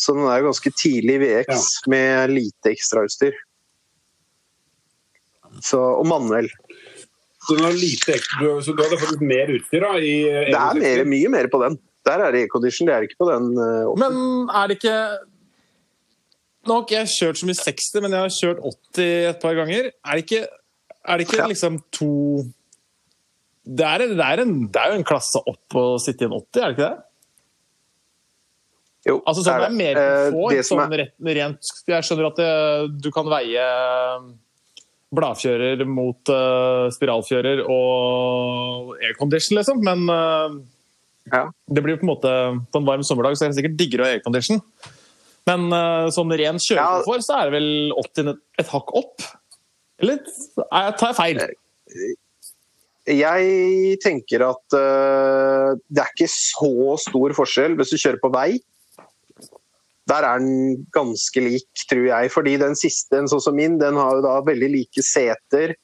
Så 0.00 0.14
den 0.16 0.26
er 0.28 0.40
jo 0.40 0.48
ganske 0.48 0.72
tidlig 0.80 1.18
i 1.18 1.22
VX 1.24 1.70
med 1.92 2.32
lite 2.32 2.72
ekstrautstyr. 2.72 3.36
Så, 5.60 5.80
og 5.80 6.06
manuell. 6.08 6.48
Så 7.40 7.56
du, 7.56 7.62
har 7.64 7.72
lite, 7.72 8.14
ekstra- 8.14 8.60
så 8.62 8.72
du 8.76 8.82
hadde 8.84 8.98
fått 9.00 9.16
litt 9.16 9.28
mer 9.28 9.52
utstyr 9.56 9.84
da? 9.84 9.94
I, 9.98 10.12
Det 10.52 10.56
er 10.56 10.80
mer, 10.80 11.04
mye 11.08 11.32
mer 11.32 11.48
på 11.52 11.60
den. 11.64 11.78
Der 12.08 12.22
er 12.24 12.32
det 12.32 12.44
aircondition, 12.44 12.88
det 12.88 12.94
er 12.96 13.06
ikke 13.08 13.20
på 13.20 13.28
den. 13.28 13.50
Uh. 13.56 13.92
Men 14.00 14.14
er 14.48 14.70
det 14.70 14.78
ikke 14.78 14.96
Nå 16.68 16.74
har 16.76 16.82
ikke 16.84 16.98
jeg 16.98 17.12
kjørt 17.16 17.38
så 17.40 17.46
mye 17.48 17.56
60, 17.56 18.00
men 18.04 18.12
jeg 18.16 18.20
har 18.26 18.32
kjørt 18.36 18.64
80 18.94 19.28
et 19.30 19.38
par 19.40 19.54
ganger. 19.56 19.86
Er 20.04 20.18
det 20.18 20.24
ikke, 20.26 20.40
er 21.08 21.16
det 21.20 21.26
ikke 21.28 21.38
Ja. 21.40 21.46
liksom 21.48 21.78
to 21.96 22.10
det 23.70 23.86
er, 23.86 23.98
det, 24.08 24.24
er 24.24 24.40
en, 24.42 24.66
det 24.72 24.80
er 24.80 24.90
jo 24.92 24.98
en 24.98 25.04
klasse 25.06 25.38
opp 25.46 25.74
å 25.78 25.84
sitte 26.02 26.24
i 26.24 26.26
en 26.26 26.32
80, 26.34 26.60
er 26.60 26.72
det 26.72 26.74
ikke 26.74 26.88
det? 26.90 27.04
Jo, 29.08 29.14
Altså 29.24 29.44
sånn, 29.44 29.60
det 29.62 29.68
er 29.68 29.76
mer 29.78 29.96
Eh, 30.00 30.30
komfort. 30.32 30.52
det 30.52 30.64
Sånn 30.66 30.94
rett, 31.00 31.12
rent, 31.38 31.70
jeg 31.88 32.04
skjønner 32.04 32.26
at 32.28 32.40
det, 32.40 32.50
du 33.04 33.10
kan 33.14 33.28
veie 33.30 33.64
bladfjører 35.10 35.84
mot 35.90 36.30
uh, 36.30 36.86
spiralfjører 36.94 37.64
og 37.66 38.92
aircondition, 39.02 39.56
liksom, 39.58 39.80
men 39.86 40.04
uh, 40.10 40.60
Ja. 41.32 41.46
det 41.68 41.82
blir 41.84 41.96
jo 41.96 42.00
på 42.00 42.06
en 42.06 42.12
måte 42.14 42.30
På 42.72 42.78
en 42.80 42.86
varm 42.88 43.02
sommerdag 43.06 43.36
så 43.36 43.44
er 43.46 43.50
det 43.52 43.58
sikkert 43.60 43.76
diggere 43.78 44.02
å 44.04 44.08
ha 44.08 44.14
aircondition. 44.16 44.60
Men 45.48 45.68
uh, 45.72 46.08
sånn 46.12 46.32
ren 46.36 46.60
kjørekomfort 46.60 47.24
så 47.26 47.38
er 47.40 47.50
det 47.50 47.58
vel 47.58 47.94
80 47.96 48.32
et 48.60 48.72
hakk 48.72 48.92
opp? 49.00 49.28
Eller 50.00 50.20
er- 50.20 50.96
tar 50.98 51.12
jeg 51.12 51.18
feil? 51.18 51.40
Jeg 53.10 53.94
tenker 54.04 54.44
at 54.46 54.76
uh, 54.76 55.72
det 55.88 56.02
er 56.02 56.12
ikke 56.12 56.28
så 56.30 56.98
stor 57.00 57.34
forskjell 57.38 57.78
hvis 57.78 57.94
du 57.94 57.98
kjører 57.98 58.20
på 58.22 58.32
vei. 58.34 58.50
Der 60.10 60.26
er 60.26 60.42
den 60.42 60.86
ganske 60.94 61.42
lik, 61.44 61.68
tror 61.88 62.06
jeg. 62.08 62.30
Fordi 62.34 62.56
den 62.60 62.76
siste, 62.78 63.20
en 63.20 63.30
sånn 63.30 63.42
som 63.44 63.56
min, 63.56 63.78
den 63.80 63.98
har 63.98 64.18
jo 64.18 64.24
da 64.26 64.36
veldig 64.46 64.70
like 64.72 65.04
seter. 65.06 65.76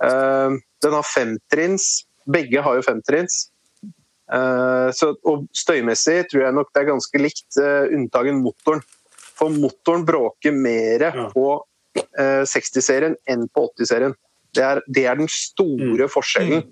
Uh, 0.00 0.58
den 0.82 0.96
har 0.96 1.06
femtrinns. 1.06 1.90
Begge 2.30 2.62
har 2.64 2.78
jo 2.78 2.86
femtrinns. 2.86 3.46
Eh, 4.30 4.90
så, 4.94 5.12
og 5.26 5.46
støymessig 5.56 6.20
tror 6.30 6.44
jeg 6.46 6.54
nok 6.54 6.68
det 6.74 6.82
er 6.84 6.90
ganske 6.92 7.18
likt, 7.20 7.48
uh, 7.58 7.88
unntagen 7.90 8.42
motoren. 8.44 8.82
For 9.40 9.50
motoren 9.50 10.04
bråker 10.06 10.52
mer 10.54 11.00
Ja. 11.08 11.28
på 11.32 11.46
eh, 11.96 12.42
60-serien 12.46 13.16
enn 13.26 13.48
på 13.50 13.64
80-serien. 13.74 14.14
Det 14.54 14.62
er, 14.66 14.80
det 14.86 15.04
er 15.06 15.16
den 15.18 15.28
store 15.30 16.06
forskjellen. 16.10 16.62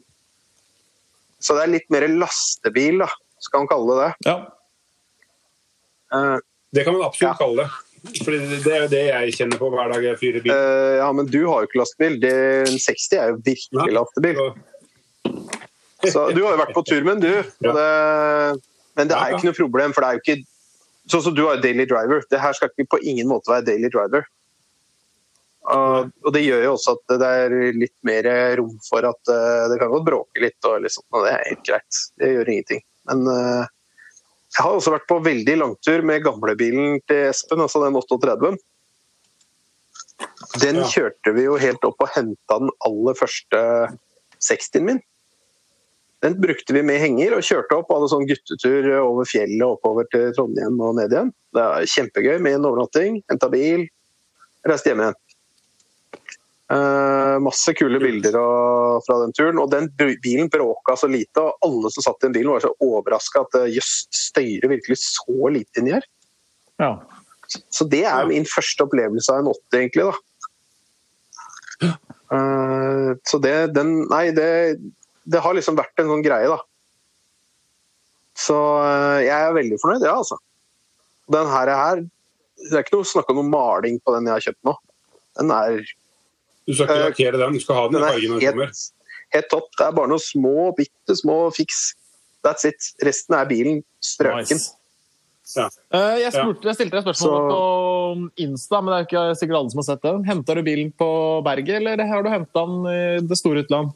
Så 1.40 1.54
det 1.56 1.62
er 1.64 1.72
litt 1.72 1.90
mer 1.94 2.06
lastebil, 2.10 2.98
da, 3.02 3.08
skal 3.42 3.62
man 3.64 3.68
kalle 3.70 3.96
det 3.98 4.06
det. 4.06 4.30
Ja. 4.30 4.38
Eh, 6.14 6.38
Det 6.72 6.84
kan 6.84 6.92
man 6.92 7.02
absolutt 7.08 7.30
Ja. 7.32 7.36
kalle 7.38 7.62
det. 7.64 7.70
Fordi 8.24 8.38
det 8.62 8.72
er 8.72 8.82
jo 8.84 8.88
det 8.92 9.04
jeg 9.08 9.32
kjenner 9.34 9.58
på 9.58 9.68
hver 9.72 9.88
dag 9.92 10.02
jeg 10.04 10.18
fyrer 10.20 10.42
bil. 10.44 10.52
eh, 10.52 10.96
ja, 11.00 11.10
men 11.12 11.26
du 11.26 11.46
har 11.48 11.62
jo 11.62 11.66
ikke 11.66 11.80
lastebil. 11.80 12.20
Det, 12.20 12.32
en 12.68 12.78
60 12.78 13.16
er 13.18 13.28
jo 13.32 13.36
virkelig 13.42 13.92
lastebil. 13.96 14.34
Så- 14.36 14.54
Så 16.06 16.28
du 16.30 16.44
har 16.44 16.54
jo 16.54 16.60
vært 16.60 16.76
på 16.76 16.84
tur 16.86 17.02
med 17.02 17.18
den, 17.18 17.32
du. 17.32 17.66
Det, 17.66 17.86
men 18.98 19.10
det 19.10 19.18
er 19.18 19.32
jo 19.32 19.38
ikke 19.38 19.50
noe 19.50 19.58
problem, 19.58 19.94
for 19.94 20.04
det 20.04 20.10
er 20.10 20.18
jo 20.18 20.24
ikke 20.26 20.40
Sånn 21.08 21.22
som 21.24 21.32
du 21.32 21.46
har 21.46 21.56
daily 21.62 21.86
driver. 21.88 22.20
Det 22.28 22.36
her 22.36 22.52
skal 22.52 22.68
ikke 22.68 22.84
på 22.92 22.98
ingen 23.00 23.30
måte 23.30 23.48
være 23.48 23.64
daily 23.64 23.88
driver. 23.88 24.26
Og, 25.72 26.10
og 26.24 26.34
det 26.34 26.42
gjør 26.44 26.66
jo 26.66 26.74
også 26.74 26.94
at 26.98 27.14
det 27.22 27.30
er 27.42 27.54
litt 27.76 27.94
mer 28.04 28.28
rom 28.60 28.74
for 28.84 29.04
at 29.08 29.32
uh, 29.32 29.66
det 29.72 29.78
kan 29.80 29.88
godt 29.92 30.04
bråke 30.04 30.42
litt, 30.44 30.58
og, 30.68 30.82
liksom, 30.84 31.06
og 31.12 31.24
det 31.24 31.32
er 31.32 31.46
helt 31.50 31.64
greit. 31.64 32.00
Det 32.20 32.30
gjør 32.34 32.52
ingenting. 32.52 32.84
Men 33.08 33.24
uh, 33.24 33.64
jeg 34.52 34.64
har 34.64 34.76
også 34.76 34.94
vært 34.94 35.08
på 35.08 35.18
veldig 35.24 35.56
langtur 35.60 36.04
med 36.08 36.24
gamlebilen 36.24 37.00
til 37.08 37.28
Espen, 37.30 37.64
altså 37.64 37.82
den 37.84 37.96
38. 38.00 38.52
Den 40.64 40.80
kjørte 40.88 41.34
vi 41.36 41.44
jo 41.44 41.58
helt 41.60 41.84
opp 41.86 42.00
og 42.04 42.12
henta 42.14 42.60
den 42.62 42.72
aller 42.88 43.16
første 43.18 43.60
60-en 44.44 44.88
min. 44.88 45.02
Den 46.24 46.34
brukte 46.42 46.74
vi 46.74 46.82
med 46.82 46.98
henger 46.98 47.36
og 47.36 47.46
kjørte 47.46 47.78
opp. 47.78 47.92
Hadde 47.94 48.10
sånn 48.10 48.26
guttetur 48.26 48.88
over 49.04 49.28
fjellet 49.28 49.66
oppover 49.68 50.08
til 50.10 50.32
Trondheim 50.34 50.80
og 50.82 50.96
ned 50.98 51.14
igjen. 51.14 51.30
Det 51.54 51.62
er 51.62 51.92
kjempegøy 51.94 52.36
med 52.42 52.58
en 52.58 52.66
overnatting. 52.66 53.20
Henta 53.30 53.50
bil, 53.52 53.86
reiste 54.66 54.90
hjem 54.90 55.04
igjen. 55.04 55.18
Uh, 56.68 57.38
masse 57.40 57.72
kule 57.78 57.96
bilder 58.02 58.34
og, 58.36 58.98
fra 59.06 59.20
den 59.22 59.32
turen. 59.36 59.60
Og 59.62 59.70
den 59.72 59.86
bilen 59.96 60.50
bråka 60.52 60.98
så 60.98 61.08
lite, 61.10 61.44
og 61.44 61.64
alle 61.64 61.92
som 61.94 62.04
satt 62.04 62.18
i 62.20 62.26
den 62.26 62.34
bilen 62.36 62.52
var 62.52 62.66
så 62.66 62.74
overraska 62.84 63.46
at 63.46 63.56
eh, 63.62 63.70
jøss, 63.78 63.94
støyer 64.12 64.68
virkelig 64.74 64.98
så 65.04 65.54
lite 65.54 65.80
inni 65.80 65.96
her? 65.96 66.10
ja. 66.82 66.92
Så 67.48 67.86
det 67.88 68.02
er 68.04 68.26
min 68.28 68.44
første 68.44 68.84
opplevelse 68.84 69.32
av 69.32 69.38
en 69.40 69.46
80, 69.54 69.78
egentlig. 69.78 70.04
da. 70.04 71.94
Uh, 72.28 73.14
så 73.24 73.38
det, 73.40 73.54
den 73.72 74.02
Nei, 74.10 74.26
det, 74.36 74.50
det 75.28 75.40
har 75.44 75.54
liksom 75.56 75.76
vært 75.78 76.00
en 76.02 76.08
sånn 76.12 76.24
greie, 76.24 76.48
da. 76.48 76.58
Så 78.38 78.56
eh, 78.84 79.24
jeg 79.26 79.34
er 79.48 79.56
veldig 79.56 79.78
fornøyd, 79.82 80.04
ja, 80.06 80.14
altså. 80.20 80.38
Den 81.28 81.48
her, 81.52 81.68
er 81.68 81.76
her 81.82 81.98
Det 82.58 82.70
er 82.78 82.84
ikke 82.86 82.96
noe 82.96 83.06
snakk 83.10 83.28
om 83.32 83.40
noe 83.42 83.50
maling 83.52 83.98
på 84.00 84.14
den 84.14 84.28
jeg 84.30 84.36
har 84.38 84.44
kjøpt 84.46 84.64
nå. 84.68 84.74
Den 85.38 85.50
er, 85.54 85.80
Du 86.68 86.72
skal 86.74 86.86
ikke 86.86 86.96
Eh, 86.96 87.04
lakkere 87.08 87.42
den, 87.42 87.58
du 87.58 87.60
skal 87.64 87.76
ha 87.78 87.84
den 87.90 87.98
i 87.98 88.00
den 88.00 88.08
i 88.08 88.12
fargen 88.14 88.30
når 88.32 88.40
den 88.40 88.48
kommer. 88.54 88.72
helt, 89.36 89.50
topp. 89.52 89.68
Det 89.78 89.84
er 89.86 89.92
bare 89.98 90.08
noen 90.14 90.24
små, 90.24 90.54
bitte 90.78 91.16
små 91.20 91.36
fiks. 91.54 91.82
That's 92.46 92.64
it. 92.68 92.88
Resten 93.04 93.34
er 93.36 93.46
bilen 93.50 93.82
strøken. 94.00 94.56
Nice. 94.56 94.74
Ja. 95.56 95.66
Eh, 95.96 96.16
jeg, 96.22 96.32
spurte, 96.34 96.68
jeg 96.68 96.76
stilte 96.78 96.96
deg 96.98 97.04
spørsmål 97.06 97.36
Så- 97.36 97.52
på 97.52 97.62
Insta, 98.44 98.80
men 98.84 98.92
det 98.92 98.98
er 98.98 99.06
ikke 99.08 99.22
sikkert 99.40 99.58
alle 99.60 99.70
som 99.72 99.80
har 99.82 99.88
sett 99.90 100.02
det. 100.04 100.14
Henta 100.28 100.54
du 100.58 100.62
bilen 100.62 100.90
på 100.92 101.08
berget, 101.44 101.76
eller 101.82 102.04
har 102.06 102.22
du 102.22 102.28
henta 102.32 102.64
den 102.68 102.86
i 102.92 103.28
det 103.28 103.38
store 103.40 103.64
utland? 103.64 103.92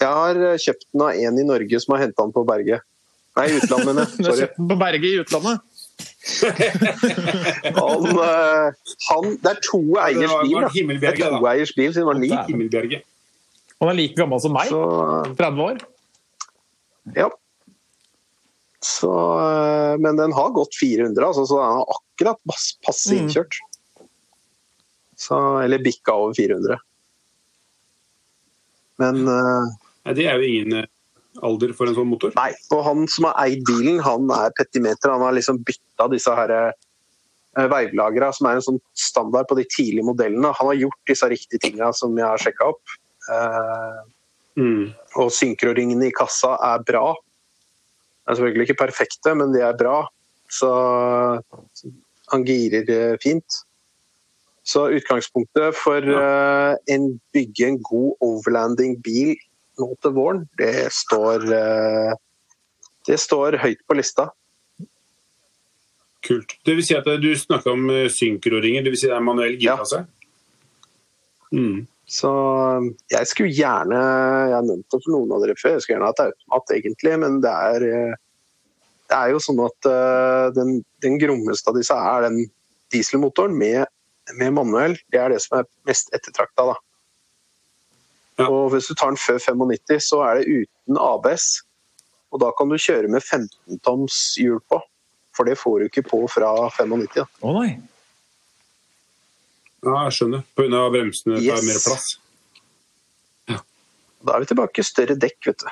Jeg 0.00 0.08
har 0.12 0.36
eh, 0.50 0.58
kjøpt 0.60 0.84
den 0.92 1.02
av 1.06 1.10
en 1.16 1.38
i 1.40 1.44
Norge 1.48 1.80
som 1.82 1.94
har 1.96 2.02
henta 2.04 2.22
den 2.26 2.34
på 2.36 2.42
berget. 2.48 2.80
Nei, 3.36 3.46
utlandet, 3.58 3.86
mener 3.88 4.02
jeg. 4.04 4.10
Du 4.16 4.24
har 4.24 4.32
Sorry. 4.32 4.42
kjøpt 4.44 4.58
den 4.60 4.68
på 4.72 4.76
berget 4.82 5.08
i 5.08 5.18
utlandet? 5.22 5.56
Han, 7.76 8.02
eh, 8.20 8.66
han, 9.08 9.26
det 9.40 9.50
er 9.52 9.60
to 9.64 9.80
eiers 10.02 10.34
bil, 10.42 10.54
var 10.56 10.66
da. 10.66 10.70
Det 11.00 11.08
er 11.08 11.16
to 11.22 11.46
eiers 11.48 11.72
bil 11.76 11.92
siden 11.94 12.04
han 12.04 12.10
var 12.10 12.18
ni. 12.20 13.00
Han 13.80 13.90
er 13.92 13.96
like 13.96 14.16
gammel 14.18 14.40
som 14.44 14.52
meg. 14.56 14.68
Så, 14.72 14.80
30 15.38 15.64
år. 15.70 15.80
ja. 17.16 17.28
Så, 18.86 19.08
eh, 19.42 19.94
men 19.98 20.18
den 20.20 20.32
har 20.36 20.52
gått 20.54 20.76
400, 20.78 21.16
altså, 21.26 21.42
så 21.48 21.56
den 21.58 21.80
er 21.80 21.94
akkurat 21.96 22.38
pass- 22.46 22.76
passe 22.84 23.10
Mm. 23.16 23.18
innkjørt. 23.24 23.56
Så, 25.18 25.34
eller 25.64 25.78
bikka 25.82 26.12
over 26.14 26.34
400. 26.36 26.76
Men 29.00 29.26
eh, 29.28 29.64
Nei, 30.06 30.16
det 30.16 30.26
er 30.30 30.40
jo 30.40 30.48
ingen 30.48 30.80
eh, 30.80 30.90
alder 31.44 31.74
for 31.76 31.90
en 31.90 31.96
sånn 31.98 32.10
motor. 32.10 32.32
nei. 32.38 32.52
Og 32.72 32.82
han 32.86 33.06
som 33.10 33.28
har 33.28 33.38
eid 33.44 33.64
bilen, 33.68 34.00
han 34.06 34.30
er 34.32 34.54
petimeter. 34.56 35.12
Han 35.12 35.26
har 35.26 35.36
liksom 35.36 35.60
bytta 35.66 36.08
disse 36.14 36.34
her 36.38 36.54
eh, 36.56 37.66
veivlagra, 37.72 38.32
som 38.36 38.48
er 38.48 38.58
en 38.60 38.66
sånn 38.70 38.82
standard 38.96 39.48
på 39.50 39.58
de 39.58 39.66
tidlige 39.68 40.06
modellene. 40.06 40.54
Han 40.60 40.70
har 40.70 40.78
gjort 40.86 41.10
disse 41.10 41.28
riktige 41.32 41.62
tinga 41.66 41.90
som 41.96 42.14
jeg 42.16 42.28
har 42.28 42.40
sjekka 42.46 42.70
opp. 42.74 42.98
Eh, 43.32 44.04
Mm. 44.56 44.92
Og 45.20 45.26
synkroringene 45.36 46.08
i 46.08 46.14
kassa 46.16 46.54
er 46.64 46.84
bra. 46.88 47.10
De 47.12 48.32
er 48.32 48.38
selvfølgelig 48.38 48.70
ikke 48.70 48.84
perfekte, 48.86 49.34
men 49.36 49.52
de 49.52 49.60
er 49.60 49.76
bra. 49.76 49.98
Så 50.48 50.70
han 52.32 52.46
girer 52.48 53.18
fint. 53.22 53.58
Så 54.66 54.88
utgangspunktet 54.96 55.76
for 55.78 56.02
eh, 56.02 56.72
en 56.90 57.04
bygge 57.36 57.68
en 57.68 57.76
god 57.86 58.16
overlanding-bil 58.24 59.36
nå 59.80 59.88
til 60.02 60.14
våren, 60.16 60.44
det 60.60 60.88
står 60.94 61.46
eh, 61.54 62.12
Det 63.06 63.18
står 63.22 63.58
høyt 63.62 63.82
på 63.86 63.96
lista. 63.98 64.30
Kult. 66.26 66.56
Det 66.66 66.74
vil 66.74 66.86
si 66.86 66.96
at 66.98 67.06
eh, 67.06 67.20
du 67.22 67.30
snakka 67.38 67.74
om 67.74 67.90
eh, 67.92 68.08
synkroringer, 68.10 68.82
det 68.82 68.94
vil 68.94 69.00
si 69.00 69.10
det 69.10 69.16
er 69.18 69.26
manuell 69.26 69.58
Ja. 69.60 69.76
girkasse? 69.76 70.04
Mm. 71.54 71.86
Så 72.06 72.30
jeg 73.10 73.26
skulle 73.30 73.54
gjerne 73.54 73.98
Jeg 73.98 74.54
har 74.54 74.64
nevnt 74.66 74.86
det 74.90 74.98
for 75.02 75.14
noen 75.14 75.32
av 75.34 75.42
dere 75.42 75.54
før, 75.58 75.76
jeg 75.76 75.84
skulle 75.84 75.96
gjerne 75.96 76.10
hatt 76.10 76.24
automat, 76.26 76.72
egentlig, 76.74 77.14
men 77.22 77.40
det 77.42 77.52
er 77.52 77.86
det 79.06 79.14
er 79.14 79.30
jo 79.30 79.38
sånn 79.38 79.60
at 79.62 79.86
den, 80.56 80.80
den 81.04 81.14
grommeste 81.22 81.70
av 81.70 81.76
disse 81.78 81.94
er 81.94 82.24
den 82.24 82.40
dieselmotoren 82.90 83.54
med, 83.54 83.86
med 84.34 84.54
manuell. 84.56 84.96
Det 85.14 85.20
er 85.22 85.30
det 85.30 85.38
som 85.44 85.60
er 85.60 85.68
mest 85.86 86.10
ettertrakta, 86.16 86.64
da. 86.72 86.74
Ja. 88.36 88.50
Og 88.50 88.70
hvis 88.74 88.90
du 88.90 88.94
tar 88.94 89.14
den 89.14 89.20
før 89.20 89.38
95, 89.40 90.10
så 90.10 90.20
er 90.26 90.40
det 90.40 90.64
uten 90.64 91.00
ABS. 91.00 91.46
Og 92.34 92.42
da 92.42 92.50
kan 92.58 92.68
du 92.68 92.76
kjøre 92.76 93.08
med 93.08 93.24
15 93.24 93.80
toms 93.86 94.18
hjul 94.40 94.60
på. 94.68 94.80
For 95.36 95.48
det 95.48 95.56
får 95.60 95.78
du 95.78 95.88
ikke 95.88 96.04
på 96.08 96.22
fra 96.32 96.50
95. 96.76 97.24
Å 97.24 97.48
oh, 97.48 97.60
nei. 97.60 97.76
Ja, 99.86 99.96
jeg 100.06 100.16
skjønner. 100.18 100.44
Pga. 100.58 100.84
bremsene 100.92 101.38
tar 101.38 101.44
Yes. 101.46 101.66
mer 101.68 101.82
plass. 101.84 102.06
Da 104.26 104.34
er 104.34 104.42
vi 104.42 104.48
tilbake 104.50 104.82
større 104.82 105.14
dekk, 105.22 105.38
vet 105.46 105.62
du. 105.62 105.68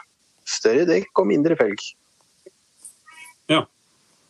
Større 0.46 0.84
dekk 0.86 1.18
og 1.18 1.26
mindre 1.26 1.56
felg. 1.58 1.80
Ja. 3.50 3.64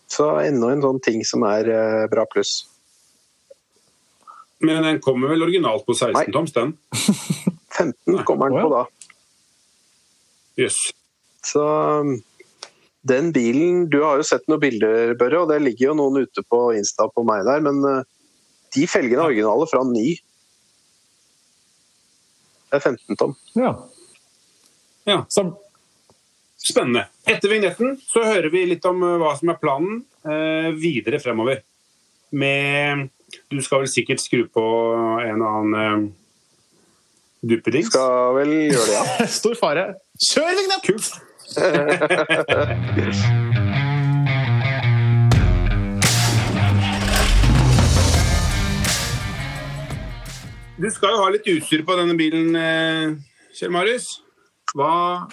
Så 0.09 0.31
enda 0.41 0.71
en 0.73 0.85
sånn 0.85 1.01
ting 1.05 1.25
som 1.29 1.45
er 1.45 1.69
eh, 1.69 2.07
bra 2.09 2.25
pluss. 2.31 2.63
Men 4.65 4.87
den 4.87 5.01
kommer 5.05 5.35
vel 5.35 5.45
originalt 5.45 5.85
på 5.85 5.97
16 5.99 6.33
toms, 6.33 6.55
den? 6.57 6.73
15 7.77 8.23
kommer 8.29 8.53
den 8.53 8.65
på 8.65 8.71
da. 8.73 8.85
Jøss. 10.61 10.79
Så 11.45 11.65
um, 12.01 12.15
den 13.05 13.33
bilen 13.35 13.89
Du 13.93 13.99
har 14.05 14.21
jo 14.21 14.27
sett 14.27 14.47
noen 14.49 14.63
bilder, 14.63 15.17
Børre, 15.21 15.43
og 15.43 15.51
det 15.51 15.61
ligger 15.65 15.91
jo 15.91 15.99
noen 15.99 16.25
ute 16.25 16.45
på 16.49 16.69
Insta 16.79 17.09
på 17.11 17.27
meg 17.27 17.43
der, 17.49 17.65
men 17.65 17.83
uh, 17.85 18.07
de 18.75 18.87
felgene 18.91 19.21
er 19.21 19.33
originale 19.33 19.67
fra 19.71 19.83
ny. 19.89 20.15
Det 22.71 22.81
er 22.81 22.87
15 22.87 23.21
tom. 23.21 23.37
Ja. 23.59 23.75
Ja. 25.05 25.21
Så, 25.29 25.45
Spennende. 26.65 27.05
Etter 27.29 27.51
vignetten 27.53 27.99
så 28.01 28.23
hører 28.25 28.49
vi 28.53 28.65
litt 28.71 28.85
om 28.89 29.03
eh, 29.05 29.19
hva 29.21 29.35
som 29.37 29.51
er 29.53 29.61
planen 29.61 30.01
eh, 30.25 30.71
videre 30.81 31.21
fremover. 31.21 31.61
Med 32.33 33.11
Du 33.53 33.61
skal 33.63 33.83
vel 33.83 33.91
sikkert 33.93 34.23
skru 34.23 34.47
på 34.49 34.65
en 35.21 35.45
annen 35.45 35.75
eh, 35.81 36.07
duppedings? 37.51 37.89
Skal 37.93 38.35
vel 38.39 38.53
gjøre 38.73 38.87
det, 38.89 38.97
ja. 38.97 39.05
stor 39.39 39.55
fare. 39.61 39.85
Kjør 40.31 40.51
vignett! 40.59 40.83
Kult. 40.89 41.09
Du 50.75 50.91
skal 50.91 51.15
jo 51.15 51.21
ha 51.23 51.31
litt 51.31 51.47
utstyr 51.53 51.85
på 51.87 51.95
denne 52.01 52.17
bilen, 52.19 52.51
eh, 52.59 53.15
Kjell 53.55 53.71
Marius. 53.73 54.09
Hva, 54.75 55.29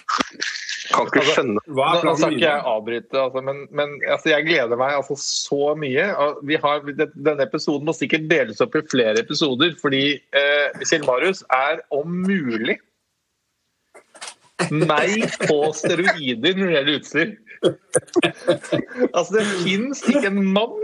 Kan 0.91 1.07
ikke 1.07 1.23
skjønne 1.27 1.61
hva 1.71 1.87
Nå, 1.95 2.03
nå 2.05 2.13
skal 2.19 2.35
ikke 2.35 2.45
jeg 2.45 2.63
avbryte, 2.71 3.17
altså, 3.17 3.41
men, 3.47 3.63
men 3.75 3.97
altså, 4.05 4.31
jeg 4.33 4.47
gleder 4.47 4.79
meg 4.79 4.97
altså, 4.97 5.17
så 5.19 5.73
mye. 5.79 6.05
Vi 6.47 6.59
har, 6.61 6.85
denne 6.99 7.47
episoden 7.47 7.87
må 7.87 7.95
sikkert 7.95 8.29
deles 8.31 8.61
opp 8.63 8.77
i 8.77 8.83
flere 8.91 9.23
episoder, 9.23 9.75
fordi 9.81 10.05
eh, 10.37 10.81
Kjell 10.83 11.05
Marius 11.07 11.43
er 11.55 11.83
om 11.95 12.21
mulig 12.27 12.77
meg 14.69 15.25
på 15.47 15.57
steroider 15.73 16.57
når 16.57 16.67
det 16.67 16.75
gjelder 16.75 16.99
utstyr. 16.99 17.31
altså, 19.15 19.39
det 19.39 19.45
fins 19.63 20.03
ikke 20.09 20.29
en 20.29 20.43
mann 20.53 20.77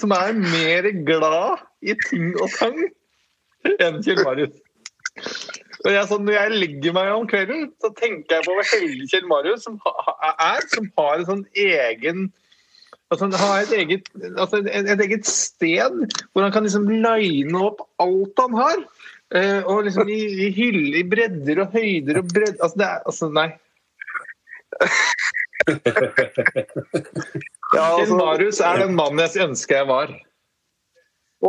som 0.00 0.14
er 0.16 0.32
mer 0.36 0.88
glad 1.04 1.60
i 1.84 1.96
ting 2.08 2.32
og 2.40 2.48
tang 2.56 2.78
enn 3.76 4.00
Kjell 4.04 4.22
Marius. 4.24 4.56
Og 5.80 5.88
jeg, 5.94 6.04
sånn, 6.10 6.26
når 6.26 6.34
jeg 6.36 6.58
legger 6.58 6.92
meg 6.96 7.10
om 7.14 7.26
kvelden, 7.28 7.70
så 7.80 7.88
tenker 7.96 8.36
jeg 8.36 8.44
på 8.44 8.56
hvor 8.56 8.66
heldig 8.68 9.06
Kjell 9.08 9.28
Marius 9.30 9.64
som 9.64 9.78
ha, 9.86 9.92
er, 10.50 10.66
som 10.68 10.90
har 11.00 11.14
en 11.16 11.28
sånn 11.30 11.46
egen 11.56 12.28
altså 13.10 13.26
Han 13.26 13.34
har 13.40 13.64
et 13.64 13.72
eget, 13.74 14.10
altså 14.36 14.60
et, 14.60 14.68
et 14.92 15.00
eget 15.02 15.26
sted 15.26 15.96
hvor 16.30 16.44
han 16.44 16.52
kan 16.54 16.62
liksom 16.62 16.86
line 16.86 17.58
opp 17.58 17.80
alt 18.02 18.38
han 18.38 18.54
har. 18.54 18.84
Eh, 19.34 19.60
og 19.64 19.84
liksom 19.86 20.08
i, 20.10 20.20
i 20.46 20.50
hylle, 20.54 21.00
i 21.00 21.04
bredder 21.06 21.64
og 21.64 21.74
høyder 21.74 22.18
og 22.18 22.30
bredder 22.34 22.58
Altså, 22.66 22.78
det 22.78 22.86
er 22.86 22.98
Altså, 23.10 23.28
nei. 23.34 23.48
ja, 27.74 27.82
Kjell 27.82 28.04
altså, 28.04 28.16
Marius 28.20 28.60
er 28.62 28.84
den 28.84 28.94
mannen 28.98 29.22
jeg 29.24 29.48
ønsker 29.48 29.80
jeg 29.80 29.90
var. 29.90 30.14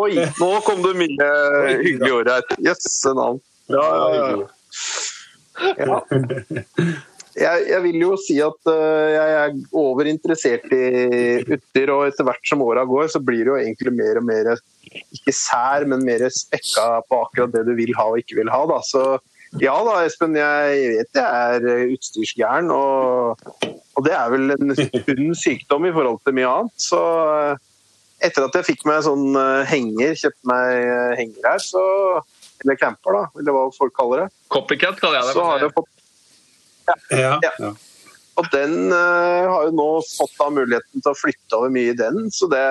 Oi, 0.02 0.14
nå 0.40 0.52
kom 0.66 0.82
det 0.86 0.96
mye 0.98 1.30
hyggelige 1.84 2.16
ord 2.16 2.30
her. 2.32 2.46
Jøsse 2.64 3.12
navn. 3.18 3.42
Ja, 3.69 3.86
ja, 3.97 4.10
ja. 4.17 5.78
ja. 5.78 6.02
Jeg, 7.32 7.63
jeg 7.69 7.80
vil 7.86 8.02
jo 8.02 8.15
si 8.19 8.36
at 8.43 8.67
uh, 8.67 9.08
jeg 9.08 9.36
er 9.39 9.54
overinteressert 9.78 10.65
i 10.76 10.84
utstyr, 11.45 11.91
og 11.93 12.10
etter 12.10 12.28
hvert 12.28 12.50
som 12.50 12.63
åra 12.65 12.84
går, 12.88 13.08
så 13.13 13.21
blir 13.24 13.45
det 13.45 13.54
jo 13.54 13.60
egentlig 13.60 13.93
mer 13.95 14.19
og 14.19 14.26
mer 14.28 14.50
ikke 14.91 15.34
sær, 15.36 15.86
men 15.88 16.04
mer 16.04 16.26
spekka 16.34 16.88
på 17.08 17.21
akkurat 17.24 17.54
det 17.54 17.63
du 17.69 17.71
vil 17.78 17.93
ha 17.95 18.10
og 18.12 18.19
ikke 18.19 18.41
vil 18.41 18.52
ha. 18.52 18.65
Da. 18.67 18.82
Så 18.84 19.06
ja 19.60 19.74
da, 19.84 19.97
Espen, 20.08 20.36
jeg 20.39 20.91
vet 20.97 21.21
jeg 21.21 21.56
er 21.56 21.93
utstyrsgæren, 21.95 22.69
og, 22.71 23.41
og 23.95 24.06
det 24.06 24.13
er 24.15 24.32
vel 24.32 24.56
en 24.58 24.76
sunn 24.76 25.34
sykdom 25.36 25.88
i 25.88 25.95
forhold 25.95 26.21
til 26.26 26.36
mye 26.38 26.52
annet. 26.52 26.76
Så 26.80 27.00
uh, 27.00 27.56
etter 28.24 28.47
at 28.47 28.60
jeg 28.60 28.74
fikk 28.74 28.86
meg 28.88 29.04
sånn 29.08 29.36
uh, 29.36 29.63
henger, 29.67 30.15
kjøpte 30.19 30.52
meg 30.52 30.76
eh, 30.84 31.13
henger 31.19 31.47
her, 31.47 31.63
så 31.63 31.84
eller 32.63 32.78
camper, 32.80 33.17
da, 33.17 33.24
eller 33.39 33.56
hva 33.56 33.63
folk 33.76 33.93
kaller 33.97 34.26
det. 34.26 34.28
Copycat 34.54 35.00
kaller 35.02 35.21
jeg 35.21 35.30
det. 35.30 35.36
Så 35.38 35.45
har 35.47 35.63
det 35.63 35.71
fått 35.76 35.89
Ja, 36.89 36.95
Ja. 37.17 37.54
ja. 37.60 37.71
Og 38.39 38.47
den 38.54 38.93
uh, 38.93 39.50
har 39.52 39.67
jo 39.67 39.74
nå 39.76 39.89
fått 40.08 40.38
da 40.39 40.47
muligheten 40.54 41.04
til 41.04 41.12
å 41.12 41.17
flytte 41.17 41.58
over 41.58 41.74
mye 41.74 41.91
i 41.91 41.97
den, 41.97 42.30
så 42.34 42.47
det, 42.50 42.63